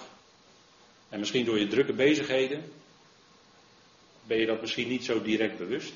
En 1.10 1.20
misschien 1.20 1.46
door 1.46 1.60
je 1.60 1.68
drukke 1.68 1.94
bezigheden 1.94 2.72
ben 4.28 4.38
je 4.38 4.46
dat 4.46 4.62
misschien 4.62 4.88
niet 4.88 5.06
zo 5.06 5.22
direct 5.22 5.58
bewust. 5.58 5.94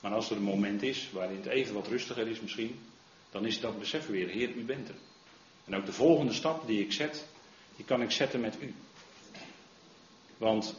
Maar 0.00 0.12
als 0.12 0.30
er 0.30 0.36
een 0.36 0.42
moment 0.42 0.82
is 0.82 1.10
waarin 1.12 1.36
het 1.36 1.46
even 1.46 1.74
wat 1.74 1.86
rustiger 1.86 2.28
is 2.28 2.40
misschien, 2.40 2.78
dan 3.30 3.46
is 3.46 3.60
dat 3.60 3.78
besef 3.78 4.06
weer, 4.06 4.28
Heer, 4.28 4.50
u 4.50 4.64
bent 4.64 4.88
er. 4.88 4.94
En 5.64 5.76
ook 5.76 5.86
de 5.86 5.92
volgende 5.92 6.32
stap 6.32 6.66
die 6.66 6.80
ik 6.80 6.92
zet, 6.92 7.26
die 7.76 7.84
kan 7.84 8.02
ik 8.02 8.10
zetten 8.10 8.40
met 8.40 8.56
u. 8.60 8.74
Want 10.36 10.74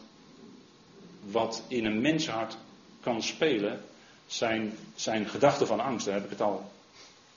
wat 1.21 1.63
in 1.67 1.85
een 1.85 2.01
menshart 2.01 2.57
kan 3.01 3.23
spelen, 3.23 3.81
zijn, 4.27 4.73
zijn 4.95 5.29
gedachten 5.29 5.67
van 5.67 5.79
angst. 5.79 6.05
Daar 6.05 6.15
heb 6.15 6.23
ik 6.23 6.29
het 6.29 6.41
al 6.41 6.71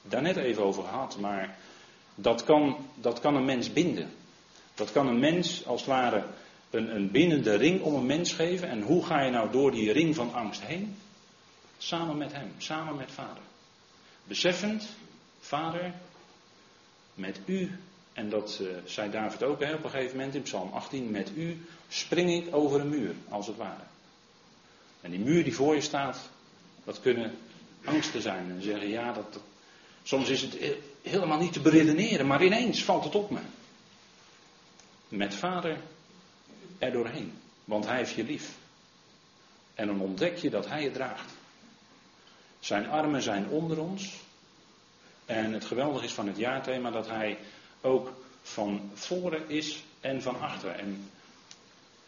daarnet 0.03 0.37
even 0.37 0.63
over 0.63 0.83
gehad. 0.83 1.19
Maar 1.19 1.59
dat 2.15 2.45
kan, 2.45 2.77
dat 2.95 3.21
kan 3.21 3.35
een 3.35 3.45
mens 3.45 3.73
binden. 3.73 4.11
Dat 4.75 4.93
kan 4.93 5.07
een 5.07 5.19
mens 5.19 5.67
als 5.67 5.81
het 5.81 5.91
ware 5.91 6.25
een, 6.71 6.95
een 6.95 7.11
bindende 7.11 7.55
ring 7.55 7.81
om 7.83 7.95
een 7.95 8.07
mens 8.07 8.33
geven. 8.33 8.69
En 8.69 8.83
hoe 8.83 9.05
ga 9.05 9.23
je 9.23 9.31
nou 9.31 9.51
door 9.51 9.71
die 9.71 9.93
ring 9.93 10.15
van 10.15 10.35
angst 10.35 10.61
heen? 10.61 10.97
Samen 11.79 12.17
met 12.17 12.33
hem, 12.33 12.53
samen 12.59 12.97
met 12.97 13.11
vader. 13.11 13.43
Beseffend, 14.25 14.89
vader, 15.41 15.93
met 17.15 17.41
u, 17.45 17.79
en 18.13 18.31
dat 18.31 18.59
uh, 18.63 18.69
zei 18.85 19.11
David 19.11 19.43
ook 19.43 19.61
hè, 19.61 19.75
op 19.75 19.85
een 19.85 19.91
gegeven 19.91 20.17
moment 20.17 20.35
in 20.35 20.43
Psalm 20.43 20.73
18, 20.73 21.11
met 21.11 21.31
u 21.37 21.65
spring 21.89 22.31
ik 22.31 22.55
over 22.55 22.81
een 22.81 22.89
muur, 22.89 23.15
als 23.29 23.47
het 23.47 23.57
ware. 23.57 23.83
En 25.01 25.11
die 25.11 25.21
muur 25.21 25.45
die 25.45 25.55
voor 25.55 25.75
je 25.75 25.81
staat, 25.81 26.31
dat 26.85 27.01
kunnen 27.01 27.33
angsten 27.85 28.23
zijn. 28.23 28.51
En 28.51 28.63
zeggen, 28.63 28.89
ja, 28.89 29.13
dat, 29.13 29.41
soms 30.03 30.29
is 30.29 30.43
het 30.43 30.57
helemaal 31.03 31.39
niet 31.39 31.53
te 31.53 31.61
beredeneren, 31.61 32.27
maar 32.27 32.45
ineens 32.45 32.85
valt 32.85 33.05
het 33.05 33.15
op 33.15 33.31
me. 33.31 33.41
Met 35.09 35.35
vader 35.35 35.77
er 36.81 36.93
doorheen, 36.93 37.33
want 37.65 37.87
hij 37.87 37.97
heeft 37.97 38.15
je 38.15 38.25
lief. 38.25 38.51
En 39.75 39.87
dan 39.87 40.01
ontdek 40.01 40.37
je 40.37 40.51
dat 40.51 40.69
hij 40.69 40.83
je 40.83 40.91
draagt. 40.91 41.33
Zijn 42.61 42.89
armen 42.89 43.23
zijn 43.23 43.49
onder 43.49 43.81
ons. 43.81 44.13
En 45.27 45.53
het 45.53 45.65
geweldige 45.65 46.05
is 46.05 46.13
van 46.13 46.27
het 46.27 46.37
jaarthema 46.37 46.91
dat 46.91 47.09
hij 47.09 47.39
ook 47.81 48.13
van 48.43 48.91
voren 48.95 49.49
is 49.49 49.83
en 50.01 50.23
van 50.23 50.41
achteren. 50.41 50.79
En 50.79 51.11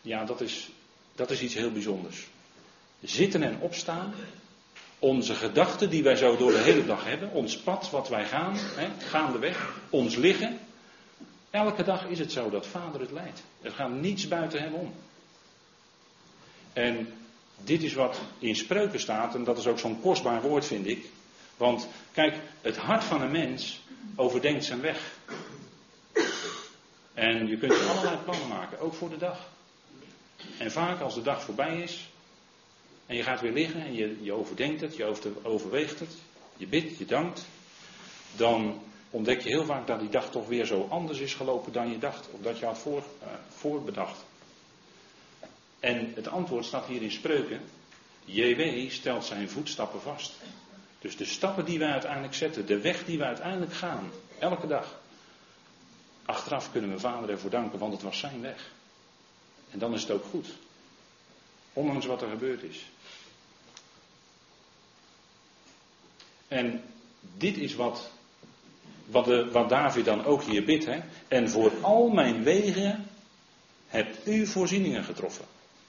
ja, 0.01 0.25
dat 0.25 0.41
is, 0.41 0.71
dat 1.15 1.31
is 1.31 1.43
iets 1.43 1.55
heel 1.55 1.73
bijzonders. 1.73 2.27
Zitten 3.01 3.43
en 3.43 3.61
opstaan, 3.61 4.15
onze 4.99 5.35
gedachten 5.35 5.91
die 5.91 6.03
wij 6.03 6.17
zo 6.17 6.37
door 6.37 6.53
de 6.53 6.63
hele 6.63 6.87
dag 6.87 7.05
hebben, 7.05 7.31
ons 7.31 7.59
pad 7.59 7.91
wat 7.91 8.09
wij 8.09 8.27
gaan, 8.27 8.57
hè, 8.57 8.89
gaandeweg, 8.99 9.81
ons 9.91 10.17
liggen. 10.17 10.59
Elke 11.53 11.83
dag 11.83 12.07
is 12.07 12.19
het 12.19 12.33
zo 12.33 12.51
dat 12.51 12.67
Vader 12.67 13.01
het 13.01 13.11
leidt. 13.11 13.43
Er 13.61 13.73
gaat 13.73 13.91
niets 13.91 14.29
buiten 14.29 14.63
hem 14.63 14.75
om. 14.75 14.95
En 16.73 17.15
dit 17.57 17.83
is 17.83 17.95
wat 17.95 18.21
in 18.39 18.57
spreuken 18.57 19.01
staat, 19.01 19.35
en 19.35 19.45
dat 19.45 19.59
is 19.59 19.67
ook 19.67 19.79
zo'n 19.79 20.01
kostbaar 20.01 20.43
woord, 20.43 20.67
vind 20.67 20.87
ik. 20.87 21.07
Want 21.57 21.89
kijk, 22.13 22.37
het 22.61 22.77
hart 22.77 23.05
van 23.05 23.23
een 23.23 23.31
mens 23.31 23.81
overdenkt 24.17 24.65
zijn 24.65 24.81
weg. 24.81 25.13
En 27.15 27.47
je 27.47 27.59
kunt 27.59 27.89
allerlei 27.89 28.17
plannen 28.25 28.49
maken, 28.49 28.79
ook 28.79 28.95
voor 28.95 29.11
de 29.11 29.19
dag. 29.19 29.49
En 30.59 30.71
vaak 30.71 31.01
als 31.01 31.15
de 31.15 31.23
dag 31.23 31.43
voorbij 31.43 31.83
is, 31.83 32.09
en 33.07 33.17
je 33.17 33.23
gaat 33.23 33.41
weer 33.41 33.53
liggen 33.53 33.81
en 33.81 33.95
je, 33.95 34.17
je 34.23 34.33
overdenkt 34.33 34.81
het, 34.81 34.97
je 34.97 35.15
overweegt 35.43 36.01
het, 36.01 36.15
je 36.57 36.67
bidt, 36.67 36.99
je 36.99 37.05
dankt, 37.05 37.47
dan 38.37 38.83
ontdek 39.13 39.41
je 39.41 39.49
heel 39.49 39.65
vaak 39.65 39.87
dat 39.87 40.01
die 40.01 40.09
dag 40.09 40.31
toch 40.31 40.47
weer 40.47 40.67
zo 40.67 40.87
anders 40.91 41.19
is 41.19 41.35
gelopen 41.35 41.73
dan 41.73 41.91
je 41.91 41.99
dacht, 41.99 42.29
of 42.33 42.41
dat 42.41 42.59
je 42.59 42.65
had 42.65 42.79
voor, 42.79 42.99
uh, 43.23 43.29
voorbedacht. 43.49 44.25
En 45.81 46.13
het 46.15 46.29
antwoord 46.29 46.65
staat 46.65 46.87
hier 46.87 47.03
in 47.03 47.11
spreuken. 47.11 47.61
JW 48.25 48.91
stelt 48.91 49.25
zijn 49.25 49.51
voetstappen 49.51 50.01
vast. 50.01 50.33
Dus 50.99 51.17
de 51.17 51.25
stappen 51.25 51.65
die 51.65 51.79
wij 51.79 51.91
uiteindelijk 51.91 52.35
zetten, 52.35 52.67
de 52.67 52.81
weg 52.81 53.05
die 53.05 53.19
wij 53.19 53.27
uiteindelijk 53.27 53.73
gaan, 53.73 54.11
elke 54.39 54.67
dag. 54.67 55.01
Achteraf 56.25 56.73
kunnen 56.73 56.91
we 56.91 56.99
vader 56.99 57.31
ervoor 57.31 57.51
danken, 57.51 57.79
want 57.79 57.93
het 57.93 58.03
was 58.03 58.19
zijn 58.19 58.41
weg. 58.41 58.71
En 59.71 59.79
dan 59.79 59.95
is 59.95 60.03
het 60.03 60.11
ook 60.11 60.25
goed. 60.25 60.47
Ondanks 61.73 62.07
wat 62.07 62.23
er 62.23 62.29
gebeurd 62.29 62.63
is. 62.63 62.85
En 66.49 66.85
dit 67.37 67.57
is 67.57 67.75
wat, 67.75 68.11
wat, 69.13 69.69
David 69.69 70.05
dan 70.05 70.25
ook 70.25 70.43
hier 70.43 70.65
bidt. 70.65 70.85
Hè? 70.85 71.01
En 71.29 71.51
voor 71.51 71.73
al 71.81 72.09
mijn 72.09 72.43
wegen 72.43 73.07
hebt 73.89 74.27
u 74.27 74.47
voorzieningen 74.47 75.05
getroffen. 75.05 75.45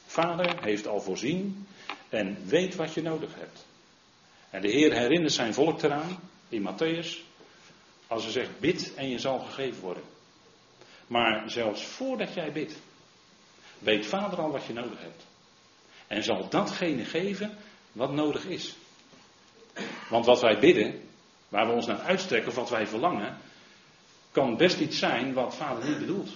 Vader 0.06 0.64
heeft 0.64 0.88
al 0.88 1.02
voorzien 1.02 1.68
en 2.10 2.38
weet 2.46 2.76
wat 2.76 2.94
je 2.94 3.02
nodig 3.02 3.36
hebt. 3.36 3.66
En 4.50 4.62
de 4.62 4.70
Heer 4.70 4.94
herinnert 4.94 5.34
zijn 5.34 5.54
volk 5.54 5.82
eraan, 5.82 6.20
in 6.50 6.62
Matthäus, 6.62 7.24
als 8.08 8.24
ze 8.24 8.32
zegt 8.32 8.60
bid 8.60 8.94
en 8.96 9.10
je 9.10 9.20
zal 9.20 9.40
gegeven 9.40 9.82
worden. 9.82 10.04
Maar 11.08 11.50
zelfs 11.50 11.84
voordat 11.84 12.34
jij 12.34 12.52
bidt, 12.52 12.76
weet 13.80 14.06
Vader 14.06 14.40
al 14.40 14.52
wat 14.52 14.66
je 14.66 14.74
nodig 14.74 15.00
hebt. 15.00 15.26
En 16.08 16.24
zal 16.24 16.50
datgene 16.50 17.06
geven 17.06 17.58
wat 17.92 18.12
nodig 18.12 18.46
is. 18.46 18.76
Want 20.10 20.26
wat 20.26 20.42
wij 20.42 20.60
bidden, 20.60 21.03
waar 21.54 21.68
we 21.68 21.74
ons 21.74 21.86
naar 21.86 22.00
uitstrekken 22.00 22.50
of 22.50 22.56
wat 22.56 22.70
wij 22.70 22.88
verlangen, 22.88 23.38
kan 24.32 24.58
best 24.58 24.80
iets 24.80 25.00
zijn 25.00 25.34
wat 25.34 25.56
Vader 25.56 25.90
niet 25.90 26.00
bedoelt. 26.00 26.30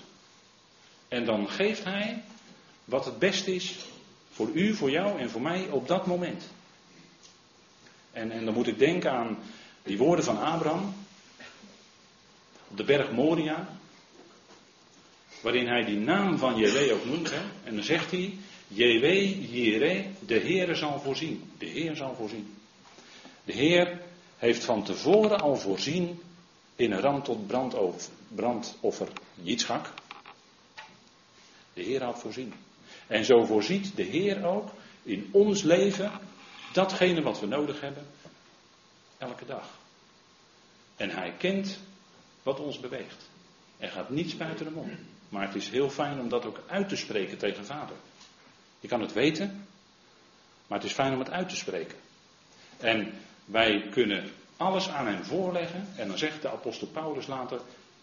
En 1.08 1.25
dan 1.25 1.49
geeft 1.49 1.84
Hij 1.84 2.23
wat 2.86 3.06
het 3.06 3.19
beste 3.19 3.56
is 3.56 3.75
voor 4.32 4.49
u, 4.53 4.73
voor 4.73 4.91
jou 4.91 5.19
en 5.19 5.30
voor 5.30 5.41
mij 5.41 5.67
op 5.69 5.88
dat 5.88 6.06
moment. 6.06 6.43
En, 8.12 8.32
en 8.32 8.45
dan 8.45 8.53
moet 8.53 8.67
ik 8.67 8.80
denken 8.80 9.12
aan 9.12 9.38
die 9.84 9.97
woorden 9.97 10.25
van 10.25 10.39
Abraham 10.41 10.95
op 12.67 12.77
de 12.77 12.84
berg 12.84 13.12
Moria, 13.12 13.67
waarin 15.41 15.67
hij 15.67 15.86
die 15.86 15.99
naam 15.99 16.38
van 16.38 16.58
Jewe 16.58 16.93
ook 16.93 17.06
noemt. 17.06 17.34
En 17.63 17.75
dan 17.75 17.84
zegt 17.84 18.12
hij, 18.12 18.38
Jewe, 18.67 19.47
Jere, 19.49 20.06
de 20.19 20.38
Heer 20.38 20.75
zal 20.75 20.99
voorzien. 20.99 21.51
De 21.58 21.65
Heer 21.65 21.95
zal 21.95 22.15
voorzien. 22.15 22.56
De 23.43 23.53
Heer 23.53 24.06
heeft 24.38 24.63
van 24.63 24.84
tevoren 24.84 25.39
al 25.39 25.56
voorzien 25.56 26.21
in 26.76 26.91
een 26.91 27.00
ram 27.00 27.23
tot 27.23 27.47
brandoffer, 28.36 29.08
Jitschak. 29.34 29.93
De 31.73 31.82
Heer 31.82 32.04
had 32.04 32.19
voorzien. 32.19 32.54
En 33.08 33.26
zo 33.26 33.45
voorziet 33.45 33.95
de 33.95 34.04
Heer 34.04 34.45
ook 34.45 34.69
in 35.04 35.30
ons 35.32 35.62
leven 35.62 36.12
datgene 36.73 37.21
wat 37.21 37.39
we 37.39 37.45
nodig 37.45 37.82
hebben. 37.82 38.06
Elke 39.17 39.45
dag. 39.45 39.69
En 40.95 41.10
hij 41.10 41.34
kent 41.38 41.80
wat 42.43 42.60
ons 42.60 42.80
beweegt. 42.80 43.30
Er 43.78 43.89
gaat 43.89 44.10
niets 44.10 44.38
buiten 44.38 44.65
de 44.65 44.71
mond. 44.71 44.91
Maar 45.30 45.45
het 45.45 45.56
is 45.56 45.69
heel 45.69 45.89
fijn 45.89 46.19
om 46.19 46.30
dat 46.30 46.45
ook 46.45 46.63
uit 46.67 46.89
te 46.89 46.95
spreken 46.95 47.38
tegen 47.38 47.65
vader. 47.65 47.95
Je 48.80 48.88
kan 48.88 49.02
het 49.02 49.13
weten, 49.13 49.67
maar 50.67 50.78
het 50.78 50.88
is 50.88 50.93
fijn 50.93 51.13
om 51.13 51.19
het 51.19 51.30
uit 51.30 51.50
te 51.50 51.56
spreken. 51.56 51.97
En 52.78 53.13
wij 53.47 53.88
kunnen 53.91 54.31
alles 54.57 54.89
aan 54.89 55.07
hem 55.07 55.23
voorleggen. 55.23 55.88
En 55.95 56.07
dan 56.07 56.17
zegt 56.17 56.41
de 56.41 56.49
apostel 56.49 56.88
Paulus 56.88 57.27
later, 57.27 57.62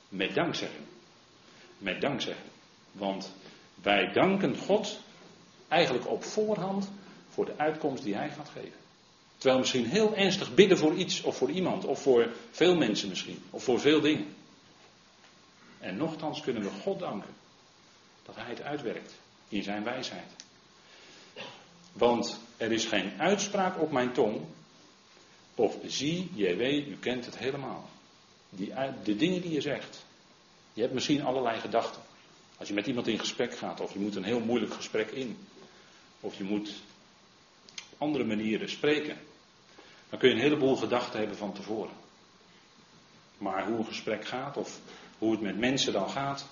met 0.08 0.34
dankzegging. 0.34 0.84
Met 1.78 2.00
dankzegging. 2.00 2.50
Want 2.92 3.32
wij 3.82 4.12
danken 4.12 4.56
God 4.56 5.00
eigenlijk 5.68 6.08
op 6.08 6.24
voorhand 6.24 6.90
voor 7.28 7.44
de 7.44 7.54
uitkomst 7.56 8.02
die 8.02 8.14
hij 8.14 8.30
gaat 8.30 8.48
geven. 8.48 8.78
Terwijl 9.36 9.58
misschien 9.58 9.86
heel 9.86 10.14
ernstig 10.14 10.54
bidden 10.54 10.78
voor 10.78 10.94
iets 10.94 11.22
of 11.22 11.36
voor 11.36 11.50
iemand, 11.50 11.84
of 11.84 12.02
voor 12.02 12.28
veel 12.50 12.76
mensen 12.76 13.08
misschien, 13.08 13.42
of 13.50 13.64
voor 13.64 13.80
veel 13.80 14.00
dingen. 14.00 14.34
En 15.78 15.96
nochtans 15.96 16.40
kunnen 16.40 16.62
we 16.62 16.70
God 16.70 16.98
danken 16.98 17.30
dat 18.24 18.36
hij 18.36 18.48
het 18.48 18.62
uitwerkt 18.62 19.14
in 19.48 19.62
zijn 19.62 19.84
wijsheid. 19.84 20.30
Want 21.92 22.40
er 22.56 22.72
is 22.72 22.84
geen 22.84 23.12
uitspraak 23.18 23.80
op 23.80 23.90
mijn 23.90 24.12
tong, 24.12 24.40
of 25.54 25.76
zie, 25.86 26.30
jij 26.34 26.56
weet, 26.56 26.86
u 26.86 26.96
kent 26.96 27.24
het 27.24 27.38
helemaal. 27.38 27.88
Die, 28.50 28.72
de 29.04 29.16
dingen 29.16 29.42
die 29.42 29.52
je 29.52 29.60
zegt. 29.60 30.04
Je 30.72 30.80
hebt 30.80 30.94
misschien 30.94 31.24
allerlei 31.24 31.60
gedachten. 31.60 32.02
Als 32.56 32.68
je 32.68 32.74
met 32.74 32.86
iemand 32.86 33.06
in 33.06 33.18
gesprek 33.18 33.56
gaat, 33.56 33.80
of 33.80 33.92
je 33.92 33.98
moet 33.98 34.16
een 34.16 34.24
heel 34.24 34.40
moeilijk 34.40 34.74
gesprek 34.74 35.10
in. 35.10 35.38
Of 36.20 36.36
je 36.36 36.44
moet 36.44 36.68
op 37.90 38.00
andere 38.00 38.24
manieren 38.24 38.68
spreken. 38.68 39.18
Dan 40.10 40.18
kun 40.18 40.28
je 40.28 40.34
een 40.34 40.40
heleboel 40.40 40.76
gedachten 40.76 41.18
hebben 41.18 41.36
van 41.36 41.52
tevoren. 41.52 41.94
Maar 43.38 43.66
hoe 43.66 43.78
een 43.78 43.86
gesprek 43.86 44.26
gaat, 44.26 44.56
of 44.56 44.80
hoe 45.18 45.30
het 45.30 45.40
met 45.40 45.58
mensen 45.58 45.92
dan 45.92 46.10
gaat, 46.10 46.46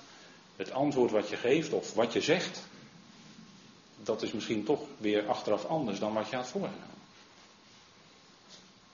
het 0.57 0.71
antwoord 0.71 1.11
wat 1.11 1.29
je 1.29 1.37
geeft 1.37 1.73
of 1.73 1.95
wat 1.95 2.13
je 2.13 2.21
zegt, 2.21 2.63
dat 4.03 4.23
is 4.23 4.33
misschien 4.33 4.65
toch 4.65 4.81
weer 4.97 5.27
achteraf 5.27 5.65
anders 5.65 5.99
dan 5.99 6.13
wat 6.13 6.31
je 6.31 6.37
had 6.37 6.49
voorgenomen. 6.49 7.02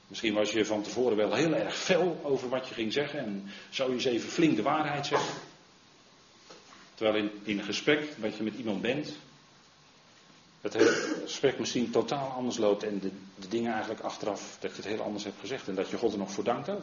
Misschien 0.08 0.34
was 0.34 0.52
je 0.52 0.64
van 0.64 0.82
tevoren 0.82 1.16
wel 1.16 1.34
heel 1.34 1.54
erg 1.54 1.76
fel 1.76 2.20
over 2.22 2.48
wat 2.48 2.68
je 2.68 2.74
ging 2.74 2.92
zeggen 2.92 3.18
en 3.18 3.50
zou 3.70 3.88
je 3.88 3.94
eens 3.94 4.04
even 4.04 4.30
flink 4.30 4.56
de 4.56 4.62
waarheid 4.62 5.06
zeggen. 5.06 5.34
Terwijl 6.94 7.24
in, 7.24 7.30
in 7.42 7.58
een 7.58 7.64
gesprek 7.64 8.14
wat 8.18 8.36
je 8.36 8.42
met 8.42 8.54
iemand 8.54 8.80
bent, 8.80 9.12
het 10.60 10.76
gesprek 11.22 11.58
misschien 11.58 11.90
totaal 11.90 12.28
anders 12.30 12.56
loopt 12.56 12.82
en 12.82 12.98
de, 12.98 13.10
de, 13.34 13.48
dingen 13.48 13.70
eigenlijk 13.72 14.00
achteraf 14.00 14.56
dat 14.60 14.70
je 14.70 14.76
het 14.76 14.86
heel 14.86 15.02
anders 15.02 15.24
hebt 15.24 15.40
gezegd 15.40 15.68
en 15.68 15.74
dat 15.74 15.88
je 15.90 15.96
God 15.96 16.12
er 16.12 16.18
nog 16.18 16.32
voor 16.32 16.44
dankt 16.44 16.68
ook. 16.68 16.82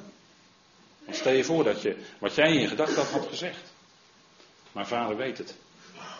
Stel 1.10 1.34
je 1.34 1.44
voor 1.44 1.64
dat 1.64 1.82
je 1.82 1.98
wat 2.20 2.36
jij 2.36 2.56
in 2.56 2.68
gedachten 2.68 2.96
had, 2.96 3.12
had 3.12 3.28
gezegd. 3.28 3.74
Maar 4.72 4.88
vader 4.88 5.18
weet 5.18 5.38
het. 5.38 5.56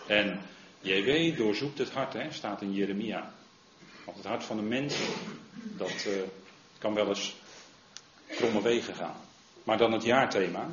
En 0.06 0.40
JW 0.80 1.36
doorzoekt 1.36 1.78
het 1.78 1.90
hart, 1.90 2.12
hè, 2.12 2.32
staat 2.32 2.62
in 2.62 2.72
Jeremia. 2.72 3.32
Want 4.04 4.16
het 4.16 4.26
hart 4.26 4.44
van 4.44 4.56
de 4.56 4.62
mens, 4.62 4.94
dat 5.76 6.04
uh, 6.06 6.12
kan 6.78 6.94
wel 6.94 7.08
eens 7.08 7.34
kromme 8.28 8.62
wegen 8.62 8.94
gaan. 8.94 9.16
Maar 9.64 9.78
dan 9.78 9.92
het 9.92 10.02
jaarthema. 10.02 10.66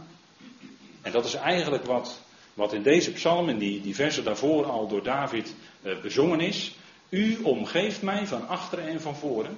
En 1.01 1.11
dat 1.11 1.25
is 1.25 1.33
eigenlijk 1.33 1.85
wat, 1.85 2.19
wat 2.53 2.73
in 2.73 2.83
deze 2.83 3.11
psalm, 3.11 3.49
in 3.49 3.57
die, 3.57 3.81
die 3.81 3.95
versen 3.95 4.23
daarvoor 4.23 4.65
al 4.65 4.87
door 4.87 5.03
David 5.03 5.55
uh, 5.81 6.01
bezongen 6.01 6.39
is. 6.39 6.75
U 7.09 7.39
omgeeft 7.43 8.01
mij 8.01 8.27
van 8.27 8.47
achteren 8.47 8.87
en 8.87 9.01
van 9.01 9.15
voren. 9.15 9.57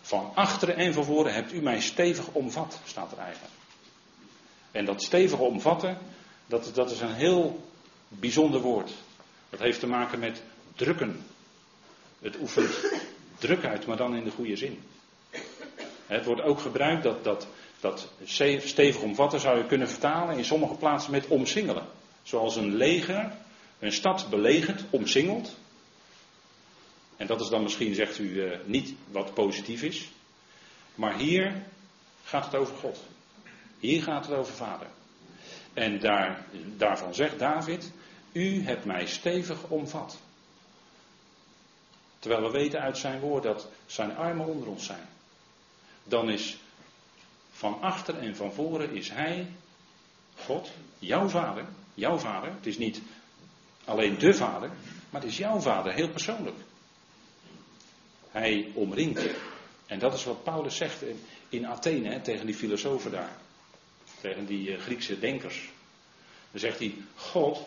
Van 0.00 0.30
achteren 0.34 0.76
en 0.76 0.92
van 0.92 1.04
voren 1.04 1.34
hebt 1.34 1.52
u 1.52 1.62
mij 1.62 1.80
stevig 1.80 2.28
omvat, 2.32 2.80
staat 2.84 3.12
er 3.12 3.18
eigenlijk. 3.18 3.54
En 4.70 4.84
dat 4.84 5.02
stevige 5.02 5.42
omvatten, 5.42 5.98
dat, 6.46 6.70
dat 6.74 6.90
is 6.90 7.00
een 7.00 7.14
heel 7.14 7.68
bijzonder 8.08 8.60
woord. 8.60 8.90
Dat 9.50 9.60
heeft 9.60 9.80
te 9.80 9.86
maken 9.86 10.18
met 10.18 10.42
drukken. 10.76 11.26
Het 12.20 12.36
oefent 12.40 12.70
druk 13.38 13.64
uit, 13.64 13.86
maar 13.86 13.96
dan 13.96 14.16
in 14.16 14.24
de 14.24 14.30
goede 14.30 14.56
zin. 14.56 14.82
Het 16.08 16.24
wordt 16.24 16.42
ook 16.42 16.60
gebruikt 16.60 17.02
dat, 17.02 17.24
dat, 17.24 17.46
dat 17.80 18.08
stevig 18.64 19.02
omvatten 19.02 19.40
zou 19.40 19.58
je 19.58 19.66
kunnen 19.66 19.88
vertalen 19.88 20.36
in 20.36 20.44
sommige 20.44 20.74
plaatsen 20.74 21.12
met 21.12 21.26
omsingelen. 21.26 21.86
Zoals 22.22 22.56
een 22.56 22.74
leger 22.74 23.32
een 23.78 23.92
stad 23.92 24.26
belegert, 24.30 24.84
omsingelt. 24.90 25.56
En 27.16 27.26
dat 27.26 27.40
is 27.40 27.48
dan 27.48 27.62
misschien, 27.62 27.94
zegt 27.94 28.18
u, 28.18 28.42
eh, 28.42 28.58
niet 28.64 28.94
wat 29.10 29.34
positief 29.34 29.82
is. 29.82 30.10
Maar 30.94 31.16
hier 31.16 31.62
gaat 32.24 32.44
het 32.44 32.54
over 32.54 32.76
God. 32.76 32.98
Hier 33.78 34.02
gaat 34.02 34.26
het 34.26 34.34
over 34.34 34.54
Vader. 34.54 34.86
En 35.74 35.98
daar, 35.98 36.44
daarvan 36.76 37.14
zegt 37.14 37.38
David, 37.38 37.92
u 38.32 38.62
hebt 38.64 38.84
mij 38.84 39.06
stevig 39.06 39.68
omvat. 39.68 40.18
Terwijl 42.18 42.42
we 42.42 42.50
weten 42.50 42.80
uit 42.80 42.98
zijn 42.98 43.20
woord 43.20 43.42
dat 43.42 43.68
zijn 43.86 44.16
armen 44.16 44.46
onder 44.46 44.68
ons 44.68 44.86
zijn. 44.86 45.08
Dan 46.08 46.30
is 46.30 46.58
van 47.52 47.80
achter 47.80 48.18
en 48.18 48.36
van 48.36 48.52
voren 48.52 48.90
is 48.94 49.10
hij, 49.10 49.46
God, 50.36 50.70
jouw 50.98 51.28
vader, 51.28 51.64
jouw 51.94 52.18
vader. 52.18 52.50
Het 52.50 52.66
is 52.66 52.78
niet 52.78 53.00
alleen 53.84 54.18
de 54.18 54.34
vader, 54.34 54.70
maar 55.10 55.20
het 55.20 55.30
is 55.30 55.36
jouw 55.36 55.60
vader, 55.60 55.92
heel 55.92 56.08
persoonlijk. 56.08 56.56
Hij 58.30 58.70
omringt 58.74 59.22
je. 59.22 59.36
En 59.86 59.98
dat 59.98 60.14
is 60.14 60.24
wat 60.24 60.44
Paulus 60.44 60.76
zegt 60.76 61.02
in 61.48 61.66
Athene 61.66 62.20
tegen 62.20 62.46
die 62.46 62.54
filosofen 62.54 63.10
daar. 63.10 63.36
Tegen 64.20 64.46
die 64.46 64.72
eh, 64.74 64.80
Griekse 64.80 65.18
denkers. 65.18 65.68
Dan 66.50 66.60
zegt 66.60 66.78
hij, 66.78 66.94
God, 67.14 67.66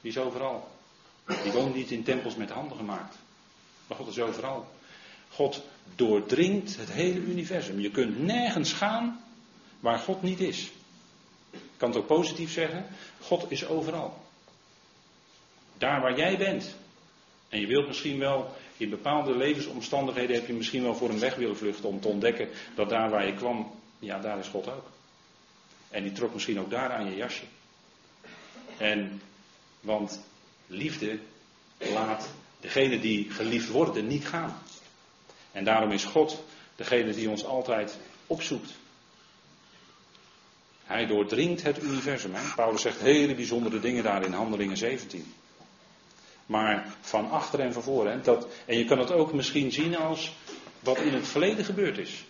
die 0.00 0.10
is 0.10 0.18
overal. 0.18 0.70
Die 1.42 1.52
woont 1.52 1.74
niet 1.74 1.90
in 1.90 2.02
tempels 2.02 2.36
met 2.36 2.50
handen 2.50 2.76
gemaakt. 2.76 3.16
Maar 3.86 3.96
God 3.96 4.08
is 4.08 4.18
overal. 4.18 4.68
God 5.36 5.62
doordringt 5.94 6.76
het 6.76 6.90
hele 6.90 7.18
universum. 7.18 7.80
Je 7.80 7.90
kunt 7.90 8.18
nergens 8.18 8.72
gaan 8.72 9.24
waar 9.80 9.98
God 9.98 10.22
niet 10.22 10.40
is. 10.40 10.70
Ik 11.50 11.60
kan 11.76 11.88
het 11.88 11.98
ook 11.98 12.06
positief 12.06 12.52
zeggen. 12.52 12.86
God 13.20 13.50
is 13.50 13.66
overal. 13.66 14.22
Daar 15.78 16.00
waar 16.00 16.16
jij 16.16 16.38
bent. 16.38 16.74
En 17.48 17.60
je 17.60 17.66
wilt 17.66 17.86
misschien 17.86 18.18
wel 18.18 18.54
in 18.76 18.90
bepaalde 18.90 19.36
levensomstandigheden 19.36 20.36
heb 20.36 20.46
je 20.46 20.52
misschien 20.52 20.82
wel 20.82 20.94
voor 20.94 21.10
een 21.10 21.18
weg 21.18 21.34
willen 21.34 21.56
vluchten 21.56 21.88
om 21.88 22.00
te 22.00 22.08
ontdekken 22.08 22.48
dat 22.74 22.88
daar 22.88 23.10
waar 23.10 23.26
je 23.26 23.34
kwam, 23.34 23.70
ja, 23.98 24.18
daar 24.18 24.38
is 24.38 24.48
God 24.48 24.68
ook. 24.68 24.86
En 25.90 26.02
die 26.02 26.12
trok 26.12 26.32
misschien 26.32 26.60
ook 26.60 26.70
daar 26.70 26.90
aan 26.92 27.10
je 27.10 27.16
jasje. 27.16 27.44
En, 28.76 29.20
want 29.80 30.20
liefde 30.66 31.18
laat 31.78 32.28
degene 32.60 33.00
die 33.00 33.30
geliefd 33.30 33.68
worden 33.68 34.06
niet 34.06 34.28
gaan. 34.28 34.62
En 35.56 35.64
daarom 35.64 35.90
is 35.90 36.04
God 36.04 36.44
degene 36.74 37.12
die 37.12 37.30
ons 37.30 37.44
altijd 37.44 37.98
opzoekt. 38.26 38.70
Hij 40.84 41.06
doordringt 41.06 41.62
het 41.62 41.82
universum. 41.82 42.34
Hè? 42.34 42.54
Paulus 42.54 42.82
zegt 42.82 43.00
hele 43.00 43.34
bijzondere 43.34 43.80
dingen 43.80 44.02
daar 44.02 44.24
in 44.24 44.32
Handelingen 44.32 44.76
17. 44.76 45.34
Maar 46.46 46.96
van 47.00 47.30
achter 47.30 47.60
en 47.60 47.72
van 47.72 47.82
voren. 47.82 48.12
Hè? 48.12 48.20
Dat, 48.20 48.46
en 48.64 48.78
je 48.78 48.84
kan 48.84 48.98
het 48.98 49.10
ook 49.10 49.32
misschien 49.32 49.72
zien 49.72 49.96
als 49.96 50.32
wat 50.80 50.98
in 50.98 51.14
het 51.14 51.28
verleden 51.28 51.64
gebeurd 51.64 51.98
is. 51.98 52.24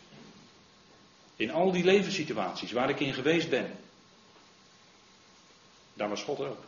In 1.36 1.50
al 1.50 1.72
die 1.72 1.84
levenssituaties 1.84 2.72
waar 2.72 2.90
ik 2.90 3.00
in 3.00 3.14
geweest 3.14 3.50
ben. 3.50 3.78
Daar 5.94 6.08
was 6.08 6.22
God 6.22 6.40
ook. 6.40 6.64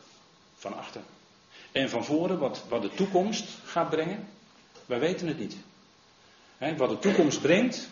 Van 0.57 0.77
achter. 0.77 1.01
En 1.73 1.91
van 1.91 2.05
voren, 2.05 2.39
wat, 2.39 2.65
wat 2.69 2.83
de 2.83 2.95
toekomst 2.95 3.45
gaat 3.65 3.91
brengen. 3.91 4.29
Wij 4.87 4.99
weten 4.99 5.27
het 5.27 5.39
niet. 5.39 5.57
Wat 6.59 6.89
de 6.89 6.99
toekomst 6.99 7.41
brengt. 7.41 7.89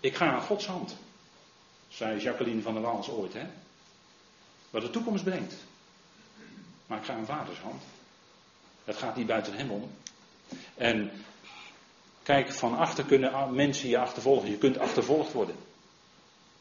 Ik 0.00 0.16
ga 0.16 0.32
aan 0.32 0.42
Gods 0.42 0.66
hand. 0.66 0.96
Zei 1.88 2.20
Jacqueline 2.20 2.62
van 2.62 2.72
der 2.72 2.82
Waals 2.82 3.08
ooit. 3.08 3.32
Hè? 3.32 3.46
Wat 4.70 4.82
de 4.82 4.90
toekomst 4.90 5.24
brengt. 5.24 5.54
Maar 6.86 6.98
ik 6.98 7.04
ga 7.04 7.14
aan 7.14 7.26
vaders 7.26 7.58
hand. 7.58 7.82
Het 8.84 8.96
gaat 8.96 9.16
niet 9.16 9.26
buiten 9.26 9.54
hem 9.54 9.70
om. 9.70 9.90
En 10.74 11.10
kijk, 12.22 12.52
van 12.52 12.78
achter 12.78 13.04
kunnen 13.04 13.54
mensen 13.54 13.88
je 13.88 13.98
achtervolgen. 13.98 14.50
Je 14.50 14.58
kunt 14.58 14.78
achtervolgd 14.78 15.32
worden. 15.32 15.56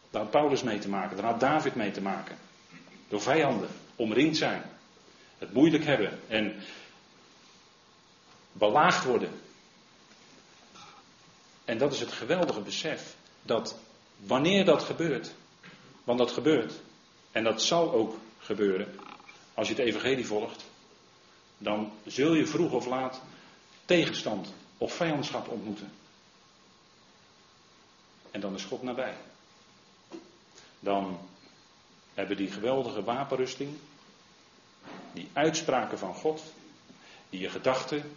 Daar 0.10 0.22
had 0.22 0.32
Paulus 0.32 0.64
mee 0.64 0.80
te 0.80 0.90
maken, 0.90 1.18
daar 1.18 1.26
had 1.26 1.40
David 1.40 1.76
mee 1.76 1.92
te 1.92 2.02
maken. 2.02 2.38
Door 3.08 3.22
vijanden, 3.22 3.70
omringd 3.96 4.38
zijn. 4.38 4.64
Het 5.38 5.54
moeilijk 5.54 5.84
hebben 5.84 6.20
en 6.28 6.56
belaagd 8.52 9.04
worden. 9.04 9.42
En 11.72 11.78
dat 11.78 11.94
is 11.94 12.00
het 12.00 12.12
geweldige 12.12 12.62
besef. 12.62 13.16
Dat 13.42 13.78
wanneer 14.18 14.66
dat 14.66 14.84
gebeurt, 14.84 15.34
want 16.04 16.20
dat 16.20 16.32
gebeurt, 16.32 16.74
en 17.32 17.44
dat 17.44 17.62
zal 17.62 17.92
ook 17.92 18.18
gebeuren, 18.40 19.00
als 19.54 19.68
je 19.68 19.74
het 19.74 19.84
evangelie 19.84 20.26
volgt, 20.26 20.66
dan 21.58 21.92
zul 22.06 22.34
je 22.34 22.46
vroeg 22.46 22.72
of 22.72 22.86
laat 22.86 23.22
tegenstand 23.86 24.54
of 24.78 24.94
vijandschap 24.94 25.48
ontmoeten. 25.48 25.92
En 28.32 28.42
dan 28.42 28.56
is 28.56 28.64
God 28.64 28.84
nabij. 28.84 29.16
Dan 30.80 31.20
hebben 32.14 32.38
die 32.38 32.52
geweldige 32.52 33.04
wapenrusting, 33.04 33.78
die 35.14 35.30
uitspraken 35.34 35.98
van 35.98 36.14
God, 36.14 36.44
die 37.30 37.40
je 37.40 37.50
gedachten, 37.50 38.16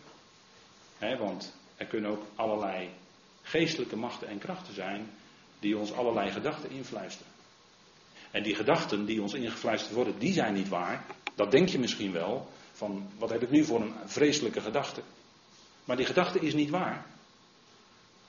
want 0.98 1.52
er 1.76 1.86
kunnen 1.86 2.10
ook 2.10 2.24
allerlei 2.34 2.90
geestelijke 3.44 3.96
machten 3.96 4.28
en 4.28 4.38
krachten 4.38 4.74
zijn 4.74 5.10
die 5.58 5.78
ons 5.78 5.92
allerlei 5.92 6.30
gedachten 6.30 6.70
influisteren. 6.70 7.32
En 8.30 8.42
die 8.42 8.54
gedachten 8.54 9.04
die 9.04 9.22
ons 9.22 9.34
ingefluisterd 9.34 9.94
worden, 9.94 10.18
die 10.18 10.32
zijn 10.32 10.54
niet 10.54 10.68
waar. 10.68 11.04
Dat 11.34 11.50
denk 11.50 11.68
je 11.68 11.78
misschien 11.78 12.12
wel, 12.12 12.48
van 12.72 13.10
wat 13.18 13.30
heb 13.30 13.42
ik 13.42 13.50
nu 13.50 13.64
voor 13.64 13.80
een 13.80 13.94
vreselijke 14.04 14.60
gedachte. 14.60 15.02
Maar 15.84 15.96
die 15.96 16.06
gedachte 16.06 16.38
is 16.38 16.54
niet 16.54 16.70
waar. 16.70 17.06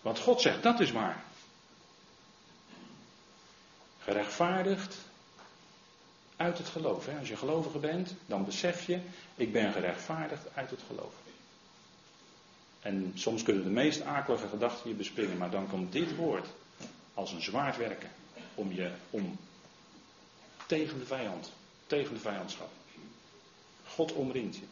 Want 0.02 0.20
God 0.20 0.42
zegt 0.42 0.64
dat 0.64 0.80
is 0.80 0.92
waar. 0.92 1.24
Gerechtvaardigd 4.00 4.98
uit 6.36 6.58
het 6.58 6.68
geloof. 6.68 7.08
Als 7.20 7.28
je 7.28 7.38
gelovige 7.38 7.80
bent, 7.80 8.16
dan 8.26 8.46
besef 8.46 8.88
je, 8.88 9.00
ik 9.36 9.52
ben 9.52 9.72
gerechtvaardigd 9.72 10.56
uit 10.56 10.70
het 10.70 10.82
geloof. 10.88 11.14
En 12.86 13.12
soms 13.16 13.44
kunnen 13.44 13.64
de 13.64 13.70
meest 13.70 14.02
akelige 14.02 14.48
gedachten 14.48 14.90
je 14.90 14.96
bespringen, 14.96 15.38
maar 15.38 15.50
dan 15.50 15.70
komt 15.70 15.92
dit 15.92 16.16
woord 16.16 16.48
als 17.14 17.32
een 17.32 17.42
zwaard 17.42 17.78
werken 17.78 18.10
om 18.56 18.74
je 18.74 18.92
om 19.10 19.38
tegen 20.66 21.00
de 21.00 21.06
vijand, 21.06 21.52
tegen 21.88 22.14
de 22.14 22.20
vijandschap. 22.20 22.70
God 23.88 24.14
omringt 24.14 24.56
je. 24.56 24.64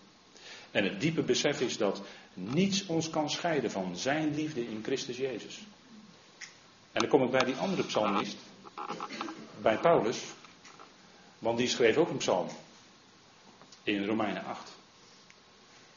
En 0.71 0.83
het 0.83 1.01
diepe 1.01 1.21
besef 1.21 1.61
is 1.61 1.77
dat 1.77 2.01
niets 2.33 2.85
ons 2.85 3.09
kan 3.09 3.29
scheiden 3.29 3.71
van 3.71 3.97
zijn 3.97 4.35
liefde 4.35 4.69
in 4.69 4.83
Christus 4.83 5.17
Jezus. 5.17 5.59
En 6.91 7.01
dan 7.01 7.07
kom 7.07 7.23
ik 7.23 7.31
bij 7.31 7.45
die 7.45 7.55
andere 7.55 7.83
psalmist, 7.83 8.37
bij 9.61 9.77
Paulus, 9.77 10.23
want 11.39 11.57
die 11.57 11.67
schreef 11.67 11.97
ook 11.97 12.09
een 12.09 12.17
psalm 12.17 12.47
in 13.83 14.05
Romeinen 14.05 14.45
8. 14.45 14.71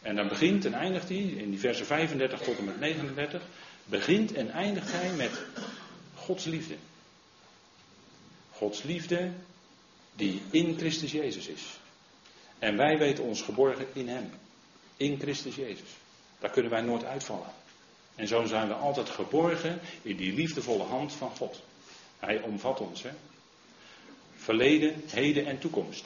En 0.06 0.16
dan 0.16 0.28
begint 0.28 0.64
en 0.64 0.74
eindigt 0.74 1.08
hij, 1.08 1.18
in 1.18 1.50
die 1.50 1.58
versen 1.58 1.86
35 1.86 2.40
tot 2.40 2.58
en 2.58 2.64
met 2.64 2.80
39, 2.80 3.42
begint 3.84 4.32
en 4.32 4.50
eindigt 4.50 4.92
hij 4.92 5.12
met 5.12 5.30
Gods 6.14 6.44
liefde. 6.44 6.74
Gods 8.50 8.82
liefde 8.82 9.30
die 10.14 10.42
in 10.50 10.76
Christus 10.78 11.12
Jezus 11.12 11.46
is. 11.46 11.62
En 12.58 12.76
wij 12.76 12.98
weten 12.98 13.24
ons 13.24 13.42
geborgen 13.42 13.86
in 13.92 14.08
Hem. 14.08 14.30
In 14.96 15.18
Christus 15.18 15.54
Jezus. 15.54 15.88
Daar 16.38 16.50
kunnen 16.50 16.70
wij 16.70 16.80
nooit 16.80 17.04
uitvallen. 17.04 17.52
En 18.14 18.28
zo 18.28 18.44
zijn 18.44 18.68
we 18.68 18.74
altijd 18.74 19.08
geborgen 19.08 19.80
in 20.02 20.16
die 20.16 20.32
liefdevolle 20.32 20.84
hand 20.84 21.12
van 21.12 21.30
God. 21.30 21.62
Hij 22.18 22.40
omvat 22.40 22.80
ons. 22.80 23.02
Hè? 23.02 23.10
Verleden, 24.36 25.02
heden 25.06 25.46
en 25.46 25.58
toekomst. 25.58 26.04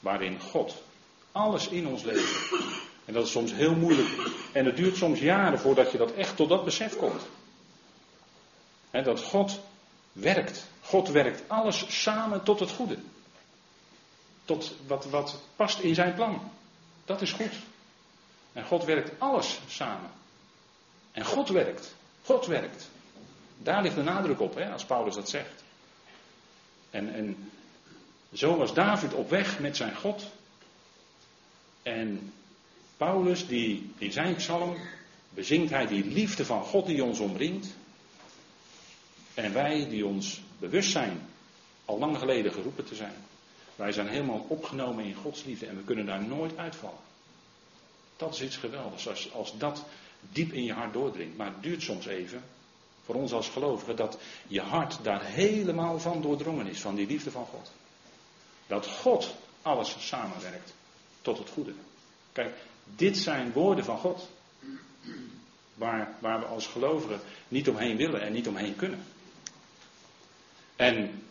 Waarin 0.00 0.40
God 0.40 0.82
alles 1.32 1.68
in 1.68 1.86
ons 1.86 2.02
leven. 2.02 2.92
En 3.04 3.12
dat 3.12 3.24
is 3.24 3.30
soms 3.30 3.52
heel 3.52 3.74
moeilijk. 3.74 4.08
En 4.52 4.64
het 4.64 4.76
duurt 4.76 4.96
soms 4.96 5.20
jaren 5.20 5.58
voordat 5.58 5.90
je 5.90 5.98
dat 5.98 6.12
echt 6.12 6.36
tot 6.36 6.48
dat 6.48 6.64
besef 6.64 6.96
komt. 6.96 7.22
Dat 8.90 9.20
God 9.20 9.60
werkt. 10.12 10.66
God 10.80 11.08
werkt 11.08 11.42
alles 11.48 12.02
samen 12.02 12.42
tot 12.42 12.60
het 12.60 12.70
goede. 12.70 12.98
Tot 14.44 14.74
wat, 14.86 15.04
wat 15.04 15.40
past 15.56 15.78
in 15.78 15.94
zijn 15.94 16.14
plan. 16.14 16.50
Dat 17.04 17.22
is 17.22 17.32
goed. 17.32 17.52
En 18.52 18.64
God 18.64 18.84
werkt 18.84 19.20
alles 19.20 19.60
samen. 19.68 20.10
En 21.12 21.24
God 21.24 21.48
werkt. 21.48 21.94
God 22.24 22.46
werkt. 22.46 22.90
Daar 23.58 23.82
ligt 23.82 23.94
de 23.94 24.02
nadruk 24.02 24.40
op, 24.40 24.54
hè, 24.54 24.72
als 24.72 24.84
Paulus 24.84 25.14
dat 25.14 25.28
zegt. 25.28 25.62
En, 26.90 27.14
en 27.14 27.50
zo 28.32 28.56
was 28.56 28.74
David 28.74 29.14
op 29.14 29.30
weg 29.30 29.58
met 29.58 29.76
zijn 29.76 29.96
God. 29.96 30.26
En 31.82 32.32
Paulus, 32.96 33.46
die 33.46 33.92
in 33.98 34.12
zijn 34.12 34.34
psalm 34.34 34.76
bezingt 35.30 35.70
hij 35.70 35.86
die 35.86 36.04
liefde 36.04 36.44
van 36.44 36.62
God 36.62 36.86
die 36.86 37.04
ons 37.04 37.18
omringt. 37.18 37.66
En 39.34 39.52
wij 39.52 39.88
die 39.88 40.06
ons 40.06 40.40
bewust 40.58 40.90
zijn 40.90 41.28
al 41.84 41.98
lang 41.98 42.18
geleden 42.18 42.52
geroepen 42.52 42.84
te 42.84 42.94
zijn. 42.94 43.14
Wij 43.76 43.92
zijn 43.92 44.08
helemaal 44.08 44.46
opgenomen 44.48 45.04
in 45.04 45.14
Gods 45.14 45.44
liefde 45.44 45.66
en 45.66 45.76
we 45.76 45.82
kunnen 45.82 46.06
daar 46.06 46.24
nooit 46.24 46.56
uitvallen. 46.56 46.98
Dat 48.16 48.34
is 48.34 48.42
iets 48.42 48.56
geweldigs 48.56 49.08
als, 49.08 49.32
als 49.32 49.58
dat 49.58 49.84
diep 50.20 50.52
in 50.52 50.64
je 50.64 50.72
hart 50.72 50.92
doordringt. 50.92 51.36
Maar 51.36 51.46
het 51.46 51.62
duurt 51.62 51.82
soms 51.82 52.06
even, 52.06 52.44
voor 53.04 53.14
ons 53.14 53.32
als 53.32 53.48
gelovigen, 53.48 53.96
dat 53.96 54.18
je 54.46 54.60
hart 54.60 54.98
daar 55.02 55.24
helemaal 55.24 55.98
van 55.98 56.22
doordrongen 56.22 56.66
is, 56.66 56.80
van 56.80 56.94
die 56.94 57.06
liefde 57.06 57.30
van 57.30 57.46
God. 57.46 57.70
Dat 58.66 58.86
God 58.86 59.34
alles 59.62 59.96
samenwerkt 59.98 60.74
tot 61.22 61.38
het 61.38 61.50
goede. 61.50 61.72
Kijk, 62.32 62.54
dit 62.96 63.18
zijn 63.18 63.52
woorden 63.52 63.84
van 63.84 63.98
God. 63.98 64.30
Waar, 65.74 66.14
waar 66.18 66.40
we 66.40 66.46
als 66.46 66.66
gelovigen 66.66 67.20
niet 67.48 67.68
omheen 67.68 67.96
willen 67.96 68.20
en 68.20 68.32
niet 68.32 68.48
omheen 68.48 68.76
kunnen. 68.76 69.04
En 70.76 71.22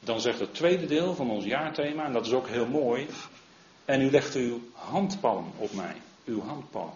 dan 0.00 0.20
zegt 0.20 0.40
het 0.40 0.54
tweede 0.54 0.86
deel 0.86 1.14
van 1.14 1.30
ons 1.30 1.44
jaarthema, 1.44 2.04
en 2.04 2.12
dat 2.12 2.26
is 2.26 2.32
ook 2.32 2.48
heel 2.48 2.66
mooi. 2.66 3.06
En 3.84 4.00
u 4.00 4.10
legt 4.10 4.34
uw 4.34 4.60
handpalm 4.72 5.52
op 5.56 5.72
mij. 5.72 5.96
Uw 6.24 6.40
handpalm. 6.40 6.92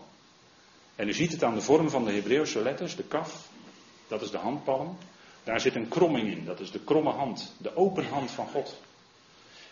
En 0.97 1.09
u 1.09 1.13
ziet 1.13 1.33
het 1.33 1.43
aan 1.43 1.55
de 1.55 1.61
vorm 1.61 1.91
van 1.91 2.05
de 2.05 2.13
Hebreeuwse 2.13 2.63
letters, 2.63 2.97
de 2.97 3.03
kaf. 3.03 3.49
Dat 4.09 4.23
is 4.23 4.31
de 4.31 4.39
handpalm. 4.39 4.97
Daar 5.45 5.61
zit 5.61 5.75
een 5.75 5.89
kromming 5.89 6.31
in. 6.31 6.45
Dat 6.45 6.61
is 6.61 6.71
de 6.71 6.81
kromme 6.85 7.11
hand. 7.11 7.55
De 7.59 7.77
open 7.77 8.09
hand 8.09 8.31
van 8.31 8.49
God. 8.49 8.81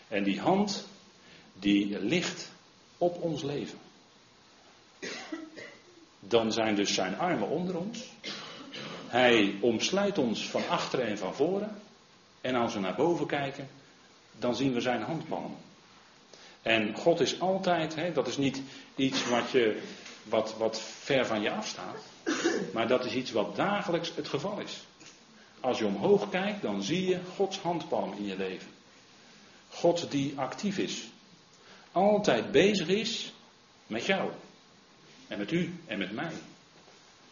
En 0.07 0.23
die 0.23 0.39
hand, 0.39 0.87
die 1.53 1.99
ligt 1.99 2.51
op 2.97 3.21
ons 3.21 3.43
leven. 3.43 3.79
Dan 6.19 6.51
zijn 6.51 6.75
dus 6.75 6.93
zijn 6.93 7.17
armen 7.17 7.49
onder 7.49 7.77
ons. 7.77 8.11
Hij 9.07 9.55
omsluit 9.61 10.17
ons 10.17 10.49
van 10.49 10.67
achteren 10.69 11.05
en 11.05 11.17
van 11.17 11.35
voren. 11.35 11.81
En 12.41 12.55
als 12.55 12.73
we 12.73 12.79
naar 12.79 12.95
boven 12.95 13.25
kijken, 13.25 13.69
dan 14.39 14.55
zien 14.55 14.73
we 14.73 14.81
zijn 14.81 15.01
handpalm. 15.01 15.57
En 16.61 16.95
God 16.95 17.19
is 17.19 17.39
altijd, 17.39 17.95
hè, 17.95 18.11
dat 18.11 18.27
is 18.27 18.37
niet 18.37 18.61
iets 18.95 19.29
wat, 19.29 19.49
je, 19.49 19.81
wat, 20.23 20.55
wat 20.57 20.81
ver 20.81 21.25
van 21.25 21.41
je 21.41 21.51
afstaat, 21.51 21.97
maar 22.73 22.87
dat 22.87 23.05
is 23.05 23.13
iets 23.13 23.31
wat 23.31 23.55
dagelijks 23.55 24.15
het 24.15 24.27
geval 24.27 24.59
is. 24.59 24.83
Als 25.59 25.77
je 25.77 25.85
omhoog 25.85 26.29
kijkt, 26.29 26.61
dan 26.61 26.83
zie 26.83 27.05
je 27.07 27.19
Gods 27.35 27.57
handpalm 27.59 28.13
in 28.17 28.25
je 28.25 28.37
leven. 28.37 28.71
God 29.69 30.11
die 30.11 30.33
actief 30.35 30.77
is. 30.77 31.03
Altijd 31.91 32.51
bezig 32.51 32.87
is 32.87 33.33
met 33.87 34.05
jou. 34.05 34.31
En 35.33 35.39
met 35.39 35.51
u 35.51 35.73
en 35.85 35.97
met 35.97 36.11
mij. 36.11 36.31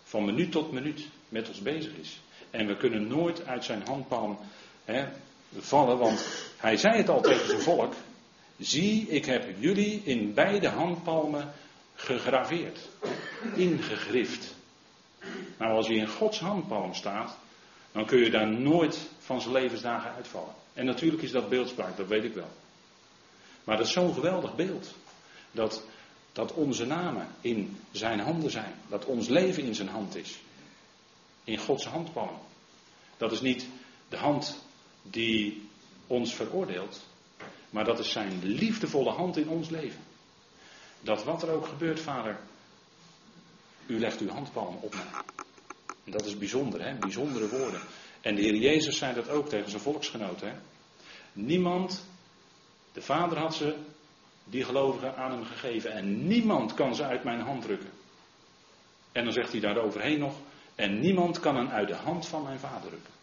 Van 0.04 0.26
minuut 0.26 0.52
tot 0.52 0.72
minuut 0.72 1.08
met 1.30 1.48
ons 1.48 1.62
bezig 1.62 1.92
is. 1.96 2.20
En 2.50 2.68
we 2.68 2.78
kunnen 2.78 3.08
nooit 3.08 3.46
uit 3.46 3.64
zijn 3.64 3.82
handpalm 3.86 4.38
hè, 4.86 5.08
vallen, 5.58 5.98
want 5.98 6.26
hij 6.58 6.78
zei 6.78 6.98
het 6.98 7.10
al 7.10 7.22
tegen 7.22 7.48
zijn 7.48 7.62
volk. 7.62 7.94
Zie, 8.58 9.08
ik 9.08 9.26
heb 9.26 9.46
jullie 9.60 10.02
in 10.04 10.34
beide 10.34 10.68
handpalmen 10.68 11.54
gegraveerd, 11.96 12.80
ingegrift. 13.56 14.56
Nou, 15.58 15.72
als 15.72 15.88
je 15.88 15.96
in 15.96 16.08
Gods 16.08 16.40
handpalm 16.40 16.94
staat, 16.94 17.38
dan 17.92 18.06
kun 18.06 18.20
je 18.20 18.30
daar 18.30 18.48
nooit 18.48 19.10
van 19.20 19.42
zijn 19.42 19.54
levensdagen 19.54 20.14
uitvallen. 20.14 20.54
En 20.74 20.86
natuurlijk 20.86 21.24
is 21.24 21.32
dat 21.32 21.50
beeldspraak, 21.50 21.98
dat 21.98 22.08
weet 22.08 22.24
ik 22.24 22.34
wel. 22.34 22.52
Maar 23.64 23.78
dat 23.78 23.86
is 23.86 23.94
zo'n 23.94 24.14
geweldig 24.14 24.56
beeld. 24.56 24.94
Dat, 25.52 25.84
dat 26.32 26.54
onze 26.54 26.86
namen 26.86 27.28
in 27.42 27.78
zijn 27.92 28.20
handen 28.20 28.52
zijn. 28.52 28.74
Dat 28.90 29.06
ons 29.06 29.28
leven 29.28 29.64
in 29.64 29.76
zijn 29.76 29.88
hand 29.88 30.16
is. 30.16 30.40
In 31.44 31.58
Gods 31.58 31.86
handpalm. 31.86 32.40
Dat 33.18 33.32
is 33.32 33.42
niet 33.42 33.68
de 34.10 34.18
hand 34.18 34.64
die 35.02 35.70
ons 36.08 36.34
veroordeelt. 36.34 37.02
Maar 37.70 37.86
dat 37.86 38.00
is 38.00 38.12
zijn 38.12 38.44
liefdevolle 38.44 39.12
hand 39.12 39.38
in 39.38 39.50
ons 39.50 39.70
leven. 39.70 40.02
Dat 41.02 41.24
wat 41.24 41.44
er 41.44 41.50
ook 41.50 41.68
gebeurt, 41.68 42.00
vader, 42.00 42.40
u 43.86 44.00
legt 44.00 44.20
uw 44.20 44.30
handpalm 44.30 44.78
op 44.82 44.94
mij. 44.94 45.22
En 46.04 46.12
dat 46.12 46.26
is 46.26 46.38
bijzonder, 46.38 46.86
hè? 46.86 46.96
bijzondere 46.96 47.50
woorden. 47.50 47.82
En 48.22 48.36
de 48.36 48.42
Heer 48.42 48.56
Jezus 48.56 48.98
zei 48.98 49.14
dat 49.14 49.30
ook 49.30 49.50
tegen 49.50 49.70
zijn 49.70 49.82
volksgenoten. 49.82 50.50
Hè? 50.50 50.56
Niemand, 51.34 52.06
de 52.94 53.02
Vader 53.02 53.38
had 53.38 53.56
ze, 53.56 53.76
die 54.44 54.64
gelovigen, 54.64 55.16
aan 55.16 55.32
hem 55.32 55.46
gegeven. 55.46 55.92
En 55.92 56.28
niemand 56.28 56.74
kan 56.74 56.96
ze 56.96 57.04
uit 57.04 57.24
mijn 57.24 57.40
hand 57.40 57.62
drukken. 57.62 57.90
En 59.12 59.24
dan 59.24 59.34
zegt 59.34 59.52
hij 59.52 59.62
daar 59.62 59.78
overheen 59.78 60.20
nog. 60.20 60.34
En 60.76 61.00
niemand 61.00 61.40
kan 61.40 61.56
hen 61.56 61.70
uit 61.70 61.88
de 61.88 61.96
hand 61.96 62.28
van 62.28 62.44
mijn 62.44 62.60
Vader 62.60 62.90
drukken. 62.90 63.14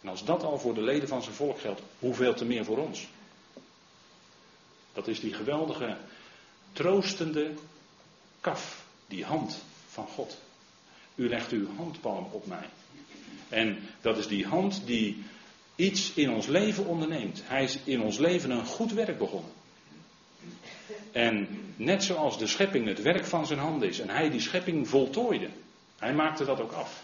En 0.00 0.08
als 0.08 0.24
dat 0.24 0.42
al 0.42 0.58
voor 0.58 0.74
de 0.74 0.82
leden 0.82 1.08
van 1.08 1.22
zijn 1.22 1.34
volk 1.34 1.60
geldt, 1.60 1.82
hoeveel 1.98 2.34
te 2.34 2.44
meer 2.44 2.64
voor 2.64 2.78
ons? 2.78 3.08
Dat 4.92 5.08
is 5.08 5.20
die 5.20 5.32
geweldige, 5.32 5.96
troostende 6.72 7.54
kaf, 8.40 8.84
die 9.06 9.24
hand 9.24 9.64
van 9.88 10.06
God. 10.06 10.38
U 11.14 11.28
legt 11.28 11.50
uw 11.50 11.68
handpalm 11.76 12.28
op 12.30 12.46
mij. 12.46 12.68
En 13.48 13.78
dat 14.00 14.18
is 14.18 14.26
die 14.26 14.46
hand 14.46 14.86
die 14.86 15.24
iets 15.76 16.12
in 16.12 16.30
ons 16.30 16.46
leven 16.46 16.86
onderneemt. 16.86 17.42
Hij 17.44 17.64
is 17.64 17.78
in 17.84 18.02
ons 18.02 18.18
leven 18.18 18.50
een 18.50 18.66
goed 18.66 18.92
werk 18.92 19.18
begonnen. 19.18 19.50
En 21.12 21.48
net 21.76 22.04
zoals 22.04 22.38
de 22.38 22.46
schepping 22.46 22.86
het 22.86 23.02
werk 23.02 23.24
van 23.24 23.46
zijn 23.46 23.58
hand 23.58 23.82
is 23.82 24.00
en 24.00 24.08
hij 24.08 24.30
die 24.30 24.40
schepping 24.40 24.88
voltooide, 24.88 25.48
hij 25.98 26.14
maakte 26.14 26.44
dat 26.44 26.60
ook 26.60 26.72
af. 26.72 27.02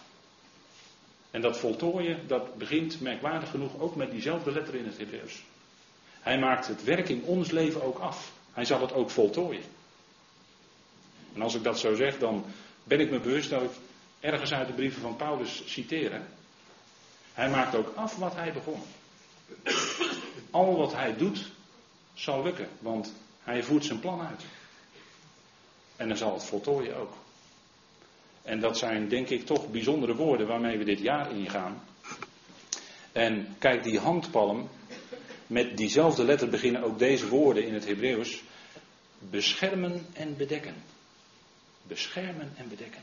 En 1.31 1.41
dat 1.41 1.59
voltooien, 1.59 2.27
dat 2.27 2.55
begint 2.59 3.01
merkwaardig 3.01 3.51
genoeg 3.51 3.79
ook 3.81 3.97
met 3.97 4.11
diezelfde 4.11 4.53
letter 4.53 4.75
in 4.75 4.85
het 4.85 4.99
Hebreeuws. 4.99 5.43
Hij 6.21 6.39
maakt 6.39 6.67
het 6.67 6.85
werk 6.85 7.09
in 7.09 7.23
ons 7.23 7.51
leven 7.51 7.83
ook 7.83 7.99
af. 7.99 8.33
Hij 8.53 8.65
zal 8.65 8.81
het 8.81 8.93
ook 8.93 9.11
voltooien. 9.11 9.63
En 11.35 11.43
als 11.43 11.55
ik 11.55 11.63
dat 11.63 11.79
zo 11.79 11.95
zeg, 11.95 12.19
dan 12.19 12.45
ben 12.85 13.01
ik 13.01 13.11
me 13.11 13.21
bewust 13.21 13.51
dat 13.51 13.63
ik 13.63 13.71
ergens 14.21 14.53
uit 14.53 14.67
de 14.67 14.73
brieven 14.73 15.01
van 15.01 15.17
Paulus 15.17 15.63
citeer. 15.67 16.21
Hij 17.33 17.51
maakt 17.51 17.75
ook 17.75 17.93
af 17.95 18.17
wat 18.17 18.35
hij 18.35 18.53
begon. 18.53 18.83
Al 20.51 20.77
wat 20.77 20.95
hij 20.95 21.17
doet, 21.17 21.51
zal 22.15 22.43
lukken, 22.43 22.69
want 22.79 23.13
hij 23.49 23.63
voert 23.63 23.85
zijn 23.85 24.01
plan 24.01 24.21
uit. 24.21 24.43
En 25.97 26.09
dan 26.09 26.17
zal 26.17 26.33
het 26.33 26.45
voltooien 26.45 26.97
ook. 26.97 27.13
En 28.43 28.61
dat 28.61 28.79
zijn 28.79 29.09
denk 29.09 29.29
ik 29.29 29.47
toch 29.47 29.71
bijzondere 29.71 30.15
woorden 30.15 30.47
waarmee 30.47 30.79
we 30.79 30.85
dit 30.85 30.99
jaar 30.99 31.33
ingaan. 31.33 31.83
En 33.13 33.57
kijk, 33.59 33.83
die 33.83 33.99
handpalm, 33.99 34.69
met 35.47 35.77
diezelfde 35.77 36.25
letter 36.25 36.49
beginnen 36.49 36.83
ook 36.83 36.99
deze 36.99 37.29
woorden 37.29 37.67
in 37.67 37.75
het 37.75 37.87
Hebreeuws. 37.87 38.43
Beschermen 39.19 40.07
en 40.13 40.37
bedekken. 40.37 40.75
Beschermen 41.83 42.53
en 42.57 42.69
bedekken. 42.69 43.03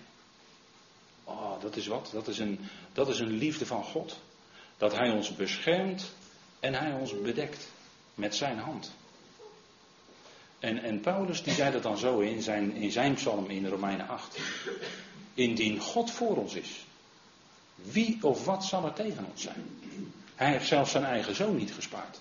Oh, 1.23 1.61
dat 1.61 1.75
is 1.75 1.87
wat? 1.87 2.09
Dat 2.11 2.27
is, 2.27 2.39
een, 2.39 2.59
dat 2.93 3.09
is 3.09 3.19
een 3.19 3.37
liefde 3.37 3.65
van 3.65 3.83
God. 3.83 4.19
Dat 4.77 4.95
Hij 4.95 5.11
ons 5.11 5.35
beschermt 5.35 6.13
en 6.59 6.73
Hij 6.73 6.93
ons 6.93 7.21
bedekt 7.21 7.71
met 8.13 8.35
zijn 8.35 8.57
hand. 8.57 8.93
En, 10.59 10.83
en 10.83 10.99
Paulus 10.99 11.43
die 11.43 11.53
zei 11.53 11.71
dat 11.71 11.83
dan 11.83 11.97
zo 11.97 12.19
in 12.19 12.41
zijn, 12.41 12.73
in 12.73 12.91
zijn 12.91 13.13
psalm 13.13 13.49
in 13.49 13.67
Romeinen 13.67 14.07
8. 14.07 14.39
Indien 15.33 15.79
God 15.79 16.11
voor 16.11 16.37
ons 16.37 16.53
is, 16.53 16.85
wie 17.75 18.17
of 18.21 18.45
wat 18.45 18.65
zal 18.65 18.85
er 18.85 18.93
tegen 18.93 19.25
ons 19.31 19.41
zijn? 19.41 19.79
Hij 20.35 20.51
heeft 20.51 20.67
zelfs 20.67 20.91
zijn 20.91 21.03
eigen 21.03 21.35
zoon 21.35 21.55
niet 21.55 21.73
gespaard. 21.73 22.19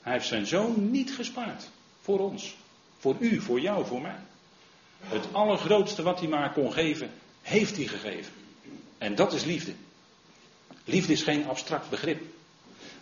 Hij 0.00 0.12
heeft 0.12 0.26
zijn 0.26 0.46
zoon 0.46 0.90
niet 0.90 1.14
gespaard. 1.14 1.68
Voor 2.00 2.18
ons. 2.18 2.56
Voor 2.98 3.16
u, 3.18 3.40
voor 3.40 3.60
jou, 3.60 3.86
voor 3.86 4.00
mij. 4.00 4.18
Het 5.00 5.26
allergrootste 5.32 6.02
wat 6.02 6.18
hij 6.18 6.28
maar 6.28 6.52
kon 6.52 6.72
geven, 6.72 7.10
heeft 7.42 7.76
hij 7.76 7.86
gegeven. 7.86 8.32
En 8.98 9.14
dat 9.14 9.32
is 9.32 9.44
liefde. 9.44 9.72
Liefde 10.84 11.12
is 11.12 11.22
geen 11.22 11.48
abstract 11.48 11.90
begrip. 11.90 12.22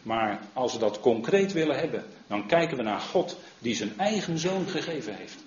Maar 0.02 0.40
als 0.52 0.72
we 0.72 0.78
dat 0.78 1.00
concreet 1.00 1.52
willen 1.52 1.78
hebben, 1.78 2.04
dan 2.26 2.46
kijken 2.46 2.76
we 2.76 2.82
naar 2.82 3.00
God 3.00 3.38
die 3.58 3.74
zijn 3.74 3.98
eigen 3.98 4.38
zoon 4.38 4.68
gegeven 4.68 5.16
heeft. 5.16 5.44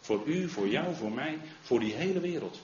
Voor 0.00 0.22
u, 0.26 0.48
voor 0.48 0.68
jou, 0.68 0.94
voor 0.94 1.12
mij, 1.12 1.38
voor 1.62 1.80
die 1.80 1.94
hele 1.94 2.20
wereld. 2.20 2.60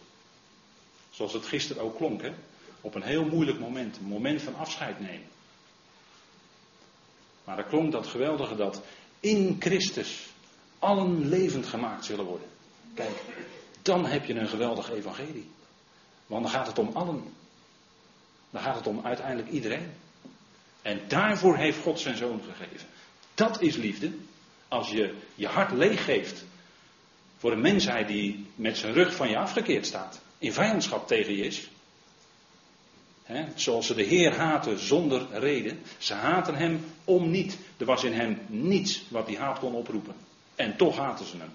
Zoals 1.11 1.33
het 1.33 1.47
gisteren 1.47 1.83
ook 1.83 1.97
klonk, 1.97 2.23
hè? 2.23 2.33
op 2.81 2.95
een 2.95 3.03
heel 3.03 3.25
moeilijk 3.25 3.59
moment, 3.59 3.97
een 3.97 4.05
moment 4.05 4.43
van 4.43 4.55
afscheid 4.55 5.01
nemen. 5.01 5.29
Maar 7.45 7.59
er 7.59 7.65
klonk 7.65 7.93
dat 7.93 8.07
geweldige 8.07 8.57
dat 8.57 8.83
in 9.21 9.57
Christus 9.59 10.27
allen 10.79 11.29
levend 11.29 11.67
gemaakt 11.67 12.05
zullen 12.05 12.25
worden. 12.25 12.49
Kijk, 12.95 13.23
dan 13.83 14.07
heb 14.07 14.25
je 14.25 14.35
een 14.35 14.49
geweldig 14.49 14.91
evangelie. 14.91 15.51
Want 16.27 16.43
dan 16.43 16.53
gaat 16.53 16.67
het 16.67 16.79
om 16.79 16.91
allen. 16.93 17.23
Dan 18.51 18.63
gaat 18.63 18.77
het 18.77 18.87
om 18.87 19.01
uiteindelijk 19.05 19.49
iedereen. 19.49 19.93
En 20.83 21.01
daarvoor 21.09 21.57
heeft 21.57 21.79
God 21.79 22.01
zijn 22.01 22.17
zoon 22.17 22.43
gegeven. 22.43 22.87
Dat 23.35 23.63
is 23.63 23.77
liefde. 23.77 24.13
Als 24.69 24.91
je 24.91 25.15
je 25.35 25.47
hart 25.47 25.73
leeggeeft 25.73 26.45
voor 27.39 27.53
een 27.53 27.61
mensheid 27.61 28.09
die 28.09 28.47
met 28.55 28.77
zijn 28.77 28.93
rug 28.93 29.15
van 29.15 29.29
je 29.29 29.37
afgekeerd 29.37 29.87
staat. 29.87 30.21
In 30.39 30.53
vijandschap 30.53 31.07
tegen 31.07 31.37
je 31.37 31.43
is. 31.43 31.69
zoals 33.55 33.87
ze 33.87 33.95
de 33.95 34.03
Heer 34.03 34.35
haten 34.35 34.79
zonder 34.79 35.27
reden. 35.33 35.83
Ze 35.99 36.15
haten 36.15 36.55
hem 36.55 36.85
om 37.05 37.31
niet. 37.31 37.59
Er 37.77 37.87
was 37.87 38.05
in 38.05 38.13
hem 38.13 38.39
niets 38.47 39.05
wat 39.09 39.27
die 39.27 39.39
haat 39.39 39.59
kon 39.59 39.75
oproepen. 39.75 40.15
En 40.55 40.77
toch 40.77 40.97
haten 40.97 41.27
ze 41.27 41.37
hem. 41.37 41.53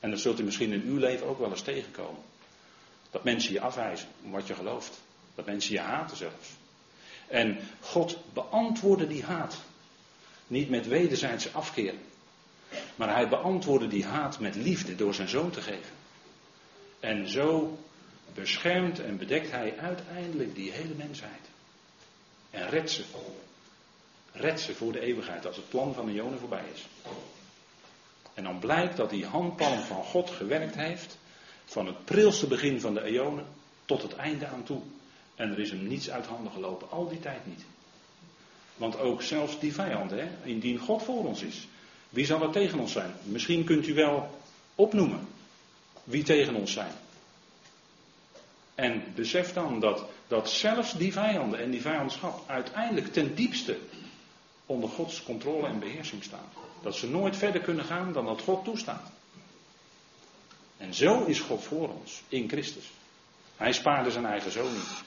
En 0.00 0.10
dat 0.10 0.20
zult 0.20 0.40
u 0.40 0.42
misschien 0.42 0.72
in 0.72 0.82
uw 0.82 0.98
leven 0.98 1.26
ook 1.26 1.38
wel 1.38 1.50
eens 1.50 1.62
tegenkomen. 1.62 2.22
Dat 3.10 3.24
mensen 3.24 3.52
je 3.52 3.60
afwijzen 3.60 4.08
om 4.22 4.30
wat 4.30 4.46
je 4.46 4.54
gelooft. 4.54 5.00
Dat 5.34 5.46
mensen 5.46 5.72
je 5.72 5.80
haten 5.80 6.16
zelfs. 6.16 6.48
En 7.34 7.58
God 7.80 8.16
beantwoordde 8.32 9.06
die 9.06 9.24
haat. 9.24 9.56
Niet 10.46 10.70
met 10.70 10.86
wederzijdse 10.86 11.50
afkeer. 11.50 11.94
Maar 12.96 13.14
hij 13.14 13.28
beantwoordde 13.28 13.88
die 13.88 14.04
haat 14.04 14.38
met 14.40 14.54
liefde 14.54 14.96
door 14.96 15.14
zijn 15.14 15.28
zoon 15.28 15.50
te 15.50 15.60
geven. 15.60 15.92
En 17.00 17.28
zo 17.28 17.78
beschermt 18.34 19.00
en 19.00 19.16
bedekt 19.16 19.50
hij 19.50 19.78
uiteindelijk 19.78 20.54
die 20.54 20.72
hele 20.72 20.94
mensheid. 20.94 21.48
En 22.50 22.68
redt 22.68 22.90
ze. 22.90 23.04
Redt 24.32 24.60
ze 24.60 24.74
voor 24.74 24.92
de 24.92 25.00
eeuwigheid 25.00 25.46
als 25.46 25.56
het 25.56 25.68
plan 25.68 25.94
van 25.94 26.06
de 26.06 26.12
Jonen 26.12 26.38
voorbij 26.38 26.64
is. 26.74 26.86
En 28.34 28.44
dan 28.44 28.58
blijkt 28.58 28.96
dat 28.96 29.10
die 29.10 29.26
handpalm 29.26 29.80
van 29.80 30.04
God 30.04 30.30
gewerkt 30.30 30.74
heeft. 30.74 31.18
Van 31.64 31.86
het 31.86 32.04
prilste 32.04 32.46
begin 32.46 32.80
van 32.80 32.94
de 32.94 33.02
eonen 33.02 33.46
tot 33.84 34.02
het 34.02 34.14
einde 34.14 34.46
aan 34.46 34.64
toe. 34.64 34.82
En 35.34 35.50
er 35.50 35.58
is 35.58 35.70
hem 35.70 35.86
niets 35.86 36.10
uit 36.10 36.26
handen 36.26 36.52
gelopen, 36.52 36.90
al 36.90 37.08
die 37.08 37.20
tijd 37.20 37.46
niet. 37.46 37.64
Want 38.76 38.98
ook 38.98 39.22
zelfs 39.22 39.60
die 39.60 39.74
vijand, 39.74 40.10
hè, 40.10 40.28
indien 40.42 40.78
God 40.78 41.02
voor 41.02 41.24
ons 41.26 41.42
is, 41.42 41.68
wie 42.10 42.26
zal 42.26 42.42
er 42.42 42.50
tegen 42.50 42.78
ons 42.78 42.92
zijn? 42.92 43.12
Misschien 43.22 43.64
kunt 43.64 43.86
u 43.86 43.94
wel 43.94 44.40
opnoemen 44.74 45.28
wie 46.04 46.22
tegen 46.22 46.54
ons 46.54 46.72
zijn. 46.72 46.92
En 48.74 49.02
besef 49.14 49.52
dan 49.52 49.80
dat, 49.80 50.04
dat 50.28 50.50
zelfs 50.50 50.92
die 50.92 51.12
vijanden 51.12 51.60
en 51.60 51.70
die 51.70 51.80
vijandschap 51.80 52.42
uiteindelijk 52.46 53.12
ten 53.12 53.34
diepste 53.34 53.78
onder 54.66 54.88
Gods 54.88 55.22
controle 55.22 55.66
en 55.66 55.78
beheersing 55.78 56.24
staan. 56.24 56.48
Dat 56.82 56.96
ze 56.96 57.10
nooit 57.10 57.36
verder 57.36 57.60
kunnen 57.60 57.84
gaan 57.84 58.12
dan 58.12 58.24
dat 58.24 58.40
God 58.40 58.64
toestaat. 58.64 59.10
En 60.76 60.94
zo 60.94 61.24
is 61.24 61.40
God 61.40 61.64
voor 61.64 61.88
ons, 61.88 62.22
in 62.28 62.48
Christus. 62.48 62.84
Hij 63.56 63.72
spaarde 63.72 64.10
zijn 64.10 64.26
eigen 64.26 64.50
zoon 64.50 64.72
niet. 64.72 65.02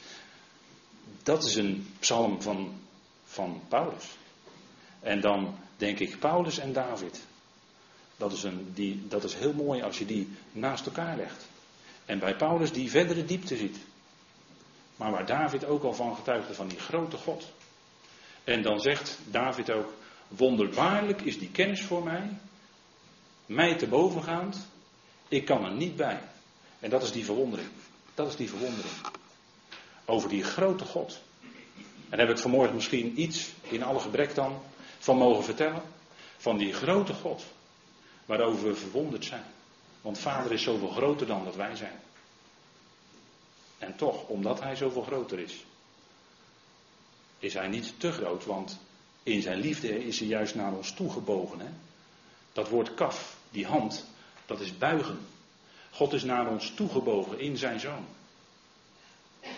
Dat 1.24 1.44
is 1.44 1.56
een 1.56 1.94
psalm 2.00 2.42
van, 2.42 2.80
van 3.26 3.62
Paulus. 3.68 4.06
En 5.00 5.22
dan 5.22 5.56
denk 5.78 6.00
ik 6.00 6.20
Paulus 6.20 6.58
en 6.58 6.74
David. 6.74 7.20
Dat 8.18 8.34
is, 8.34 8.44
een, 8.44 8.72
die, 8.74 9.08
dat 9.08 9.24
is 9.24 9.34
heel 9.34 9.54
mooi 9.54 9.82
als 9.82 10.00
je 10.00 10.06
die 10.06 10.30
naast 10.52 10.86
elkaar 10.86 11.18
legt. 11.18 11.46
En 12.06 12.20
bij 12.20 12.36
Paulus 12.36 12.72
die 12.72 12.90
verdere 12.90 13.26
diepte 13.26 13.58
ziet. 13.58 13.78
Maar 14.96 15.12
waar 15.12 15.26
David 15.26 15.66
ook 15.66 15.84
al 15.84 15.94
van 15.94 16.16
getuigde 16.16 16.54
van 16.54 16.68
die 16.68 16.80
grote 16.80 17.18
God. 17.18 17.52
En 18.44 18.62
dan 18.62 18.80
zegt 18.80 19.18
David 19.26 19.72
ook, 19.72 19.94
wonderbaarlijk 20.28 21.22
is 21.22 21.40
die 21.40 21.52
kennis 21.52 21.82
voor 21.82 22.04
mij, 22.04 22.30
mij 23.46 23.76
te 23.76 23.88
bovengaand, 23.88 24.68
ik 25.28 25.46
kan 25.46 25.66
er 25.66 25.72
niet 25.72 25.96
bij. 25.96 26.20
En 26.80 26.90
dat 26.90 27.04
is 27.04 27.12
die 27.12 27.26
verwondering. 27.26 27.70
Dat 28.14 28.28
is 28.28 28.36
die 28.36 28.50
verwondering. 28.50 28.94
Over 30.10 30.30
die 30.30 30.44
grote 30.44 30.86
God. 30.86 31.20
En 32.10 32.20
heb 32.20 32.30
ik 32.30 32.38
vanmorgen 32.38 32.76
misschien 32.76 33.22
iets, 33.22 33.50
in 33.62 33.84
alle 33.84 34.00
gebrek 34.00 34.36
dan, 34.36 34.62
van 35.00 35.18
mogen 35.18 35.44
vertellen. 35.44 35.82
Van 36.38 36.58
die 36.58 36.74
grote 36.74 37.14
God. 37.14 37.44
Waarover 38.26 38.68
we 38.68 38.76
verwonderd 38.76 39.26
zijn. 39.26 39.46
Want 40.02 40.20
Vader 40.20 40.52
is 40.52 40.64
zoveel 40.64 40.90
groter 40.90 41.28
dan 41.28 41.44
dat 41.44 41.56
wij 41.56 41.76
zijn. 41.76 42.00
En 43.78 43.96
toch, 43.96 44.28
omdat 44.28 44.62
Hij 44.62 44.76
zoveel 44.76 45.04
groter 45.04 45.40
is, 45.40 45.66
is 47.40 47.54
Hij 47.54 47.68
niet 47.68 48.00
te 48.00 48.12
groot, 48.12 48.46
want 48.46 48.80
in 49.24 49.42
Zijn 49.42 49.60
liefde 49.60 50.06
is 50.06 50.20
Hij 50.20 50.28
juist 50.28 50.56
naar 50.56 50.74
ons 50.74 50.92
toegebogen. 50.92 51.60
Hè? 51.60 51.70
Dat 52.54 52.70
woord 52.70 52.94
kaf, 52.94 53.38
die 53.52 53.66
hand, 53.66 54.06
dat 54.46 54.60
is 54.60 54.78
buigen. 54.78 55.20
God 55.92 56.14
is 56.14 56.24
naar 56.24 56.50
ons 56.50 56.74
toegebogen 56.76 57.40
in 57.40 57.58
Zijn 57.58 57.80
Zoon. 57.80 58.06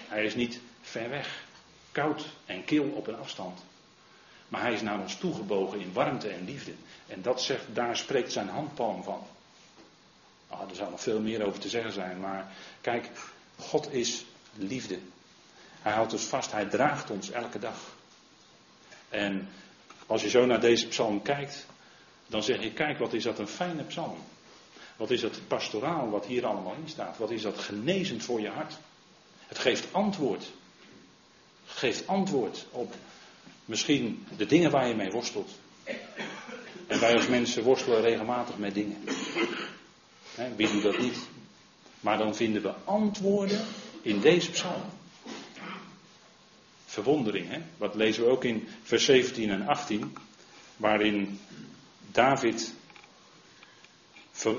Hij 0.10 0.24
is 0.24 0.36
niet 0.36 0.60
ver 0.82 1.10
weg, 1.10 1.43
koud 1.91 2.26
en 2.45 2.66
kil 2.66 2.84
op 2.84 3.07
een 3.07 3.18
afstand. 3.18 3.60
Maar 4.47 4.62
hij 4.62 4.74
is 4.74 4.82
naar 4.82 4.99
ons 4.99 5.16
toegebogen 5.18 5.80
in 5.80 5.93
warmte 5.93 6.28
en 6.28 6.45
liefde. 6.45 6.74
En 7.07 7.22
dat 7.22 7.41
zegt, 7.41 7.66
daar 7.74 7.97
spreekt 7.97 8.32
zijn 8.32 8.49
handpalm 8.49 9.03
van. 9.03 9.28
Oh, 10.47 10.70
er 10.70 10.76
zou 10.76 10.89
nog 10.89 11.01
veel 11.01 11.20
meer 11.20 11.45
over 11.45 11.60
te 11.60 11.70
zeggen 11.70 11.91
zijn, 11.91 12.20
maar 12.20 12.51
kijk, 12.82 13.10
God 13.57 13.93
is 13.93 14.26
liefde. 14.53 14.99
Hij 15.82 15.93
houdt 15.93 16.14
ons 16.14 16.24
vast, 16.24 16.51
hij 16.51 16.66
draagt 16.66 17.10
ons 17.10 17.32
elke 17.32 17.60
dag. 17.60 17.78
En 19.10 19.49
als 20.05 20.22
je 20.22 20.30
zo 20.30 20.45
naar 20.45 20.60
deze 20.60 20.88
psalm 20.88 21.22
kijkt, 21.22 21.66
dan 22.28 22.43
zeg 22.43 22.64
je, 22.64 22.74
kijk, 22.74 22.97
wat 22.97 23.14
is 23.14 23.24
dat 23.24 23.39
een 23.39 23.47
fijne 23.47 23.84
psalm. 23.84 24.18
Wat 24.97 25.12
is 25.12 25.22
dat 25.22 25.47
pastoraal 25.47 26.10
wat 26.10 26.26
hier 26.26 26.45
allemaal 26.45 26.76
in 26.84 26.89
staat. 26.89 27.18
Wat 27.18 27.32
is 27.32 27.41
dat 27.41 27.57
genezend 27.57 28.24
voor 28.24 28.41
je 28.41 28.49
hart. 28.49 28.78
Het 29.50 29.60
geeft 29.60 29.93
antwoord. 29.93 30.52
geeft 31.66 32.08
antwoord 32.08 32.66
op 32.72 32.95
misschien 33.66 34.26
de 34.38 34.45
dingen 34.45 34.72
waar 34.72 34.88
je 34.88 34.95
mee 34.95 35.12
worstelt. 35.12 35.50
En 36.88 37.00
wij 37.00 37.16
als 37.16 37.28
mensen 37.28 37.64
worstelen 37.64 38.02
regelmatig 38.02 38.58
met 38.58 38.74
dingen. 38.74 39.04
wie 40.56 40.72
doet 40.72 40.84
dat 40.84 40.97
niet? 40.97 41.18
Maar 42.00 42.18
dan 42.18 42.36
vinden 42.36 42.62
we 42.62 42.74
antwoorden 42.84 43.66
in 44.02 44.20
deze 44.20 44.50
psalm. 44.50 44.82
Verwondering, 46.86 47.50
hè? 47.50 47.62
Wat 47.78 47.95
lezen 47.95 48.24
we 48.24 48.30
ook 48.30 48.43
in 48.43 48.68
vers 48.84 49.06
17 49.06 49.50
en 49.50 49.68
18, 49.68 50.18
waarin 50.78 51.39
David 52.12 52.74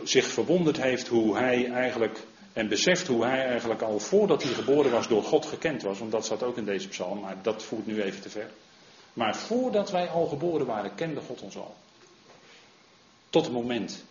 zich 0.05 0.26
verwonderd 0.26 0.76
heeft 0.76 1.09
hoe 1.09 1.36
hij 1.36 1.70
eigenlijk, 1.70 2.18
en 2.53 2.68
beseft 2.68 3.07
hoe 3.07 3.24
hij 3.24 3.46
eigenlijk 3.46 3.82
al 3.82 3.98
voordat 3.98 4.42
hij 4.42 4.53
geboren 4.53 4.90
was 4.90 5.09
door 5.09 5.22
God 5.22 5.46
gekend 5.46 5.82
was, 5.82 5.98
want 5.98 6.11
dat 6.11 6.24
staat 6.24 6.42
ook 6.42 6.57
in 6.57 6.64
deze 6.64 6.88
psalm, 6.88 7.20
maar 7.20 7.36
dat 7.42 7.62
voert 7.62 7.86
nu 7.86 8.03
even 8.03 8.20
te 8.20 8.30
ver. 8.30 8.51
Maar 9.12 9.36
voordat 9.36 9.90
wij 9.90 10.09
al 10.09 10.26
geboren 10.26 10.66
waren, 10.66 10.94
kende 10.94 11.20
God 11.20 11.40
ons 11.40 11.57
al. 11.57 11.76
Tot 13.30 13.44
het 13.44 13.53
moment 13.53 14.05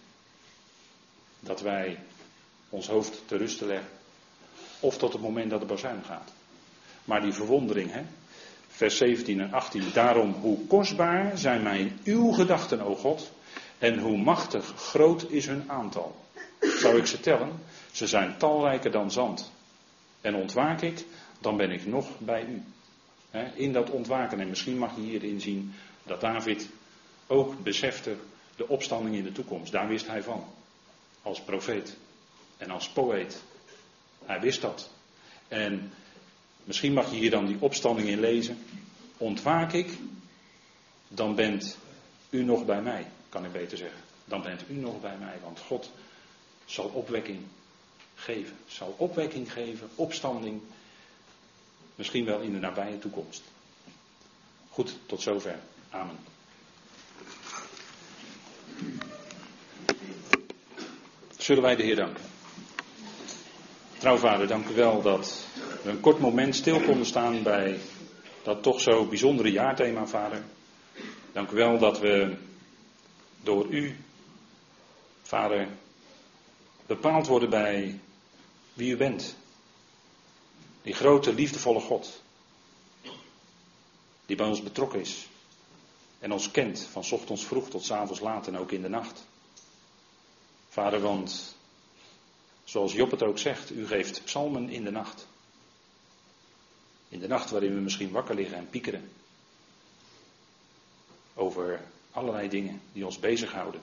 dat 1.39 1.61
wij 1.61 1.99
ons 2.69 2.87
hoofd 2.87 3.21
te 3.25 3.37
rusten 3.37 3.67
leggen. 3.67 3.89
Of 4.79 4.97
tot 4.97 5.13
het 5.13 5.21
moment 5.21 5.49
dat 5.49 5.59
de 5.59 5.65
bazuin 5.65 6.03
gaat. 6.03 6.31
Maar 7.05 7.21
die 7.21 7.33
verwondering, 7.33 7.91
hè? 7.91 8.01
vers 8.67 8.97
17 8.97 9.39
en 9.39 9.53
18. 9.53 9.83
Daarom, 9.93 10.33
hoe 10.33 10.67
kostbaar 10.67 11.37
zijn 11.37 11.63
mijn 11.63 11.99
uw 12.03 12.31
gedachten, 12.31 12.81
o 12.81 12.95
God. 12.95 13.31
En 13.77 13.99
hoe 13.99 14.17
machtig 14.17 14.73
groot 14.77 15.25
is 15.29 15.45
hun 15.45 15.63
aantal. 15.67 16.15
Zou 16.59 16.97
ik 16.97 17.05
ze 17.05 17.19
tellen? 17.19 17.51
Ze 17.99 18.07
zijn 18.07 18.37
talrijker 18.37 18.91
dan 18.91 19.11
zand. 19.11 19.51
En 20.21 20.35
ontwaak 20.35 20.81
ik, 20.81 21.05
dan 21.39 21.57
ben 21.57 21.71
ik 21.71 21.85
nog 21.85 22.19
bij 22.19 22.45
u. 22.45 22.63
In 23.53 23.73
dat 23.73 23.89
ontwaken. 23.89 24.39
En 24.39 24.49
misschien 24.49 24.77
mag 24.77 24.95
je 24.95 25.01
hierin 25.01 25.41
zien 25.41 25.73
dat 26.03 26.21
David 26.21 26.69
ook 27.27 27.63
besefte 27.63 28.15
de 28.55 28.67
opstanding 28.67 29.15
in 29.15 29.23
de 29.23 29.31
toekomst. 29.31 29.71
Daar 29.71 29.87
wist 29.87 30.07
hij 30.07 30.23
van. 30.23 30.45
Als 31.21 31.41
profeet 31.41 31.97
en 32.57 32.69
als 32.69 32.89
poëet. 32.89 33.43
Hij 34.25 34.39
wist 34.39 34.61
dat. 34.61 34.89
En 35.47 35.91
misschien 36.63 36.93
mag 36.93 37.11
je 37.11 37.17
hier 37.17 37.31
dan 37.31 37.45
die 37.45 37.57
opstanding 37.59 38.07
in 38.07 38.19
lezen. 38.19 38.65
Ontwaak 39.17 39.73
ik, 39.73 39.97
dan 41.07 41.35
bent 41.35 41.77
u 42.29 42.43
nog 42.43 42.65
bij 42.65 42.81
mij, 42.81 43.05
kan 43.29 43.45
ik 43.45 43.51
beter 43.51 43.77
zeggen. 43.77 43.99
Dan 44.25 44.41
bent 44.41 44.63
u 44.69 44.73
nog 44.73 45.01
bij 45.01 45.17
mij, 45.17 45.37
want 45.43 45.59
God 45.59 45.91
zal 46.65 46.85
opwekking 46.85 47.39
geven. 48.19 48.57
Zal 48.67 48.95
opwekking 48.97 49.53
geven, 49.53 49.89
opstanding, 49.95 50.61
misschien 51.95 52.25
wel 52.25 52.39
in 52.39 52.53
de 52.53 52.59
nabije 52.59 52.99
toekomst. 52.99 53.43
Goed, 54.69 54.95
tot 55.05 55.21
zover. 55.21 55.59
Amen. 55.89 56.17
Zullen 61.37 61.63
wij 61.63 61.75
de 61.75 61.83
Heer 61.83 61.95
danken? 61.95 62.23
Trouwvader, 63.97 64.47
dank 64.47 64.69
u 64.69 64.73
wel 64.73 65.01
dat 65.01 65.45
we 65.83 65.89
een 65.89 65.99
kort 65.99 66.19
moment 66.19 66.55
stil 66.55 66.81
konden 66.81 67.05
staan 67.05 67.43
bij 67.43 67.79
dat 68.43 68.63
toch 68.63 68.81
zo 68.81 69.05
bijzondere 69.05 69.51
jaarthema, 69.51 70.07
Vader. 70.07 70.43
Dank 71.31 71.51
u 71.51 71.55
wel 71.55 71.79
dat 71.79 71.99
we 71.99 72.35
door 73.43 73.65
u, 73.65 73.95
Vader, 75.21 75.67
bepaald 76.85 77.27
worden 77.27 77.49
bij 77.49 77.99
wie 78.79 78.91
u 78.91 78.97
bent. 78.97 79.35
Die 80.81 80.93
grote, 80.93 81.33
liefdevolle 81.33 81.79
God. 81.79 82.21
Die 84.25 84.35
bij 84.35 84.47
ons 84.47 84.63
betrokken 84.63 84.99
is. 84.99 85.27
En 86.19 86.31
ons 86.31 86.51
kent 86.51 86.79
van 86.91 87.03
ochtends 87.11 87.45
vroeg 87.45 87.69
tot 87.69 87.91
avonds 87.91 88.19
laat 88.19 88.47
en 88.47 88.57
ook 88.57 88.71
in 88.71 88.81
de 88.81 88.89
nacht. 88.89 89.25
Vader, 90.69 91.01
want 91.01 91.55
zoals 92.63 92.93
Job 92.93 93.11
het 93.11 93.23
ook 93.23 93.37
zegt, 93.37 93.71
u 93.71 93.87
geeft 93.87 94.23
psalmen 94.23 94.69
in 94.69 94.83
de 94.83 94.91
nacht. 94.91 95.27
In 97.09 97.19
de 97.19 97.27
nacht 97.27 97.49
waarin 97.49 97.73
we 97.73 97.79
misschien 97.79 98.11
wakker 98.11 98.35
liggen 98.35 98.57
en 98.57 98.69
piekeren. 98.69 99.11
Over 101.33 101.83
allerlei 102.11 102.49
dingen 102.49 102.81
die 102.93 103.05
ons 103.05 103.19
bezighouden. 103.19 103.81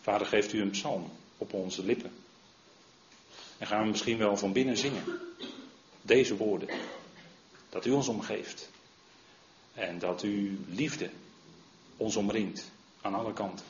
Vader, 0.00 0.26
geeft 0.26 0.52
u 0.52 0.60
een 0.60 0.70
psalm 0.70 1.10
op 1.38 1.52
onze 1.52 1.84
lippen. 1.84 2.12
En 3.58 3.66
gaan 3.66 3.82
we 3.82 3.90
misschien 3.90 4.18
wel 4.18 4.36
van 4.36 4.52
binnen 4.52 4.76
zingen. 4.76 5.04
Deze 6.02 6.36
woorden. 6.36 6.68
Dat 7.68 7.86
u 7.86 7.90
ons 7.90 8.08
omgeeft. 8.08 8.70
En 9.74 9.98
dat 9.98 10.22
uw 10.22 10.56
liefde 10.66 11.10
ons 11.96 12.16
omringt 12.16 12.70
aan 13.00 13.14
alle 13.14 13.32
kanten. 13.32 13.66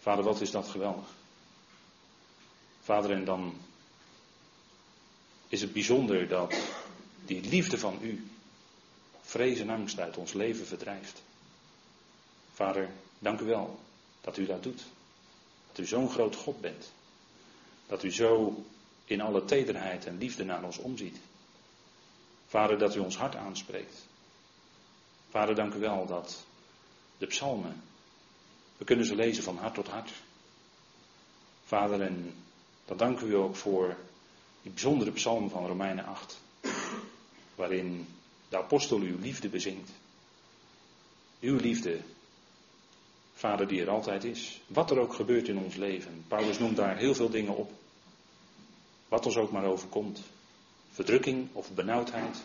Vader, 0.00 0.24
wat 0.24 0.40
is 0.40 0.50
dat 0.50 0.68
geweldig. 0.68 1.08
Vader, 2.82 3.10
en 3.10 3.24
dan 3.24 3.54
is 5.48 5.60
het 5.60 5.72
bijzonder 5.72 6.28
dat 6.28 6.54
die 7.24 7.48
liefde 7.48 7.78
van 7.78 7.98
u 8.02 8.30
vrees 9.20 9.58
en 9.60 9.70
angst 9.70 10.00
uit 10.00 10.16
ons 10.16 10.32
leven 10.32 10.66
verdrijft. 10.66 11.22
Vader, 12.52 12.90
dank 13.18 13.40
u 13.40 13.44
wel 13.44 13.78
dat 14.20 14.36
u 14.36 14.46
dat 14.46 14.62
doet. 14.62 14.82
Dat 15.68 15.78
u 15.78 15.86
zo'n 15.86 16.10
groot 16.10 16.36
God 16.36 16.60
bent. 16.60 16.92
Dat 17.86 18.02
u 18.02 18.12
zo 18.12 18.64
in 19.06 19.20
alle 19.20 19.44
tederheid 19.44 20.06
en 20.06 20.18
liefde 20.18 20.44
naar 20.44 20.62
ons 20.62 20.78
omziet. 20.78 21.16
Vader, 22.46 22.78
dat 22.78 22.96
u 22.96 22.98
ons 22.98 23.16
hart 23.16 23.36
aanspreekt. 23.36 24.06
Vader, 25.30 25.54
dank 25.54 25.74
u 25.74 25.78
wel 25.78 26.06
dat 26.06 26.44
de 27.18 27.26
psalmen, 27.26 27.82
we 28.76 28.84
kunnen 28.84 29.06
ze 29.06 29.14
lezen 29.14 29.42
van 29.42 29.56
hart 29.56 29.74
tot 29.74 29.88
hart. 29.88 30.12
Vader, 31.64 32.00
en 32.00 32.34
dan 32.84 32.96
dank 32.96 33.20
u 33.20 33.34
ook 33.34 33.56
voor 33.56 33.96
die 34.62 34.70
bijzondere 34.72 35.12
psalm 35.12 35.50
van 35.50 35.66
Romeinen 35.66 36.04
8, 36.04 36.40
waarin 37.54 38.06
de 38.48 38.56
apostel 38.56 38.98
uw 38.98 39.18
liefde 39.18 39.48
bezingt. 39.48 39.90
Uw 41.40 41.56
liefde, 41.56 42.00
Vader 43.34 43.68
die 43.68 43.80
er 43.80 43.90
altijd 43.90 44.24
is. 44.24 44.60
Wat 44.66 44.90
er 44.90 44.98
ook 44.98 45.14
gebeurt 45.14 45.48
in 45.48 45.58
ons 45.58 45.74
leven. 45.74 46.24
Paulus 46.28 46.58
noemt 46.58 46.76
daar 46.76 46.96
heel 46.96 47.14
veel 47.14 47.30
dingen 47.30 47.56
op. 47.56 47.72
Wat 49.08 49.26
ons 49.26 49.36
ook 49.36 49.50
maar 49.50 49.64
overkomt. 49.64 50.22
Verdrukking 50.90 51.48
of 51.52 51.72
benauwdheid. 51.72 52.42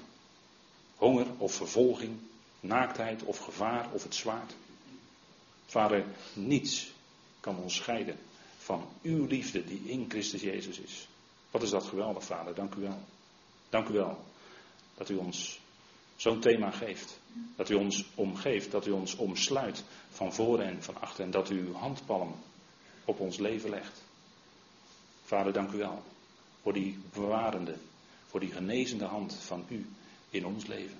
Honger 0.95 1.27
of 1.37 1.53
vervolging. 1.53 2.17
Naaktheid 2.59 3.23
of 3.23 3.37
gevaar 3.37 3.89
of 3.91 4.03
het 4.03 4.15
zwaard. 4.15 4.55
Vader, 5.65 6.05
niets 6.33 6.91
kan 7.39 7.57
ons 7.57 7.75
scheiden 7.75 8.17
van 8.57 8.87
uw 9.01 9.25
liefde 9.25 9.65
die 9.65 9.81
in 9.85 10.05
Christus 10.09 10.41
Jezus 10.41 10.79
is. 10.79 11.07
Wat 11.51 11.63
is 11.63 11.69
dat 11.69 11.85
geweldig, 11.85 12.23
Vader. 12.23 12.55
Dank 12.55 12.75
u 12.75 12.81
wel. 12.81 12.99
Dank 13.69 13.87
u 13.87 13.93
wel 13.93 14.23
dat 14.97 15.09
u 15.09 15.15
ons 15.15 15.59
zo'n 16.15 16.39
thema 16.39 16.71
geeft. 16.71 17.19
Dat 17.55 17.69
u 17.69 17.73
ons 17.73 18.05
omgeeft, 18.15 18.71
dat 18.71 18.87
u 18.87 18.91
ons 18.91 19.15
omsluit 19.15 19.83
van 20.09 20.33
voren 20.33 20.65
en 20.65 20.83
van 20.83 21.01
achter 21.01 21.23
en 21.23 21.31
dat 21.31 21.49
u 21.49 21.59
uw 21.59 21.73
handpalm 21.73 22.35
op 23.05 23.19
ons 23.19 23.37
leven 23.37 23.69
legt. 23.69 24.01
Vader, 25.23 25.53
dank 25.53 25.71
u 25.71 25.77
wel 25.77 26.03
voor 26.61 26.73
die 26.73 26.97
bewarende, 27.13 27.75
voor 28.27 28.39
die 28.39 28.51
genezende 28.51 29.05
hand 29.05 29.33
van 29.33 29.65
u 29.67 29.89
in 30.29 30.45
ons 30.45 30.65
leven. 30.65 30.99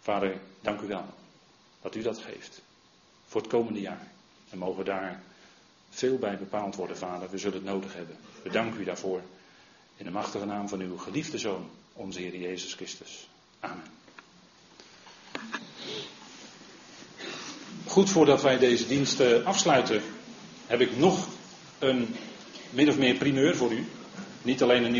Vader, 0.00 0.40
dank 0.60 0.80
u 0.80 0.86
wel 0.86 1.04
dat 1.82 1.94
u 1.94 2.02
dat 2.02 2.18
geeft 2.18 2.62
voor 3.26 3.40
het 3.40 3.50
komende 3.50 3.80
jaar. 3.80 4.06
En 4.50 4.58
mogen 4.58 4.84
daar 4.84 5.22
veel 5.90 6.18
bij 6.18 6.38
bepaald 6.38 6.76
worden, 6.76 6.96
Vader. 6.96 7.30
We 7.30 7.38
zullen 7.38 7.56
het 7.56 7.66
nodig 7.66 7.94
hebben. 7.94 8.16
We 8.42 8.50
danken 8.50 8.80
u 8.80 8.84
daarvoor. 8.84 9.22
In 9.96 10.04
de 10.04 10.10
machtige 10.10 10.44
naam 10.44 10.68
van 10.68 10.80
uw 10.80 10.96
geliefde 10.96 11.38
Zoon, 11.38 11.70
onze 11.92 12.20
Heer 12.20 12.36
Jezus 12.36 12.74
Christus. 12.74 13.28
Amen. 13.60 13.84
Goed, 17.86 18.10
voordat 18.10 18.42
wij 18.42 18.58
deze 18.58 18.86
dienst 18.86 19.20
afsluiten, 19.44 20.02
heb 20.66 20.80
ik 20.80 20.96
nog 20.96 21.28
een 21.78 22.14
min 22.70 22.88
of 22.88 22.98
meer 22.98 23.14
primeur 23.14 23.56
voor 23.56 23.72
u. 23.72 23.86
Niet 24.42 24.62
alleen 24.62 24.84
een 24.84 24.92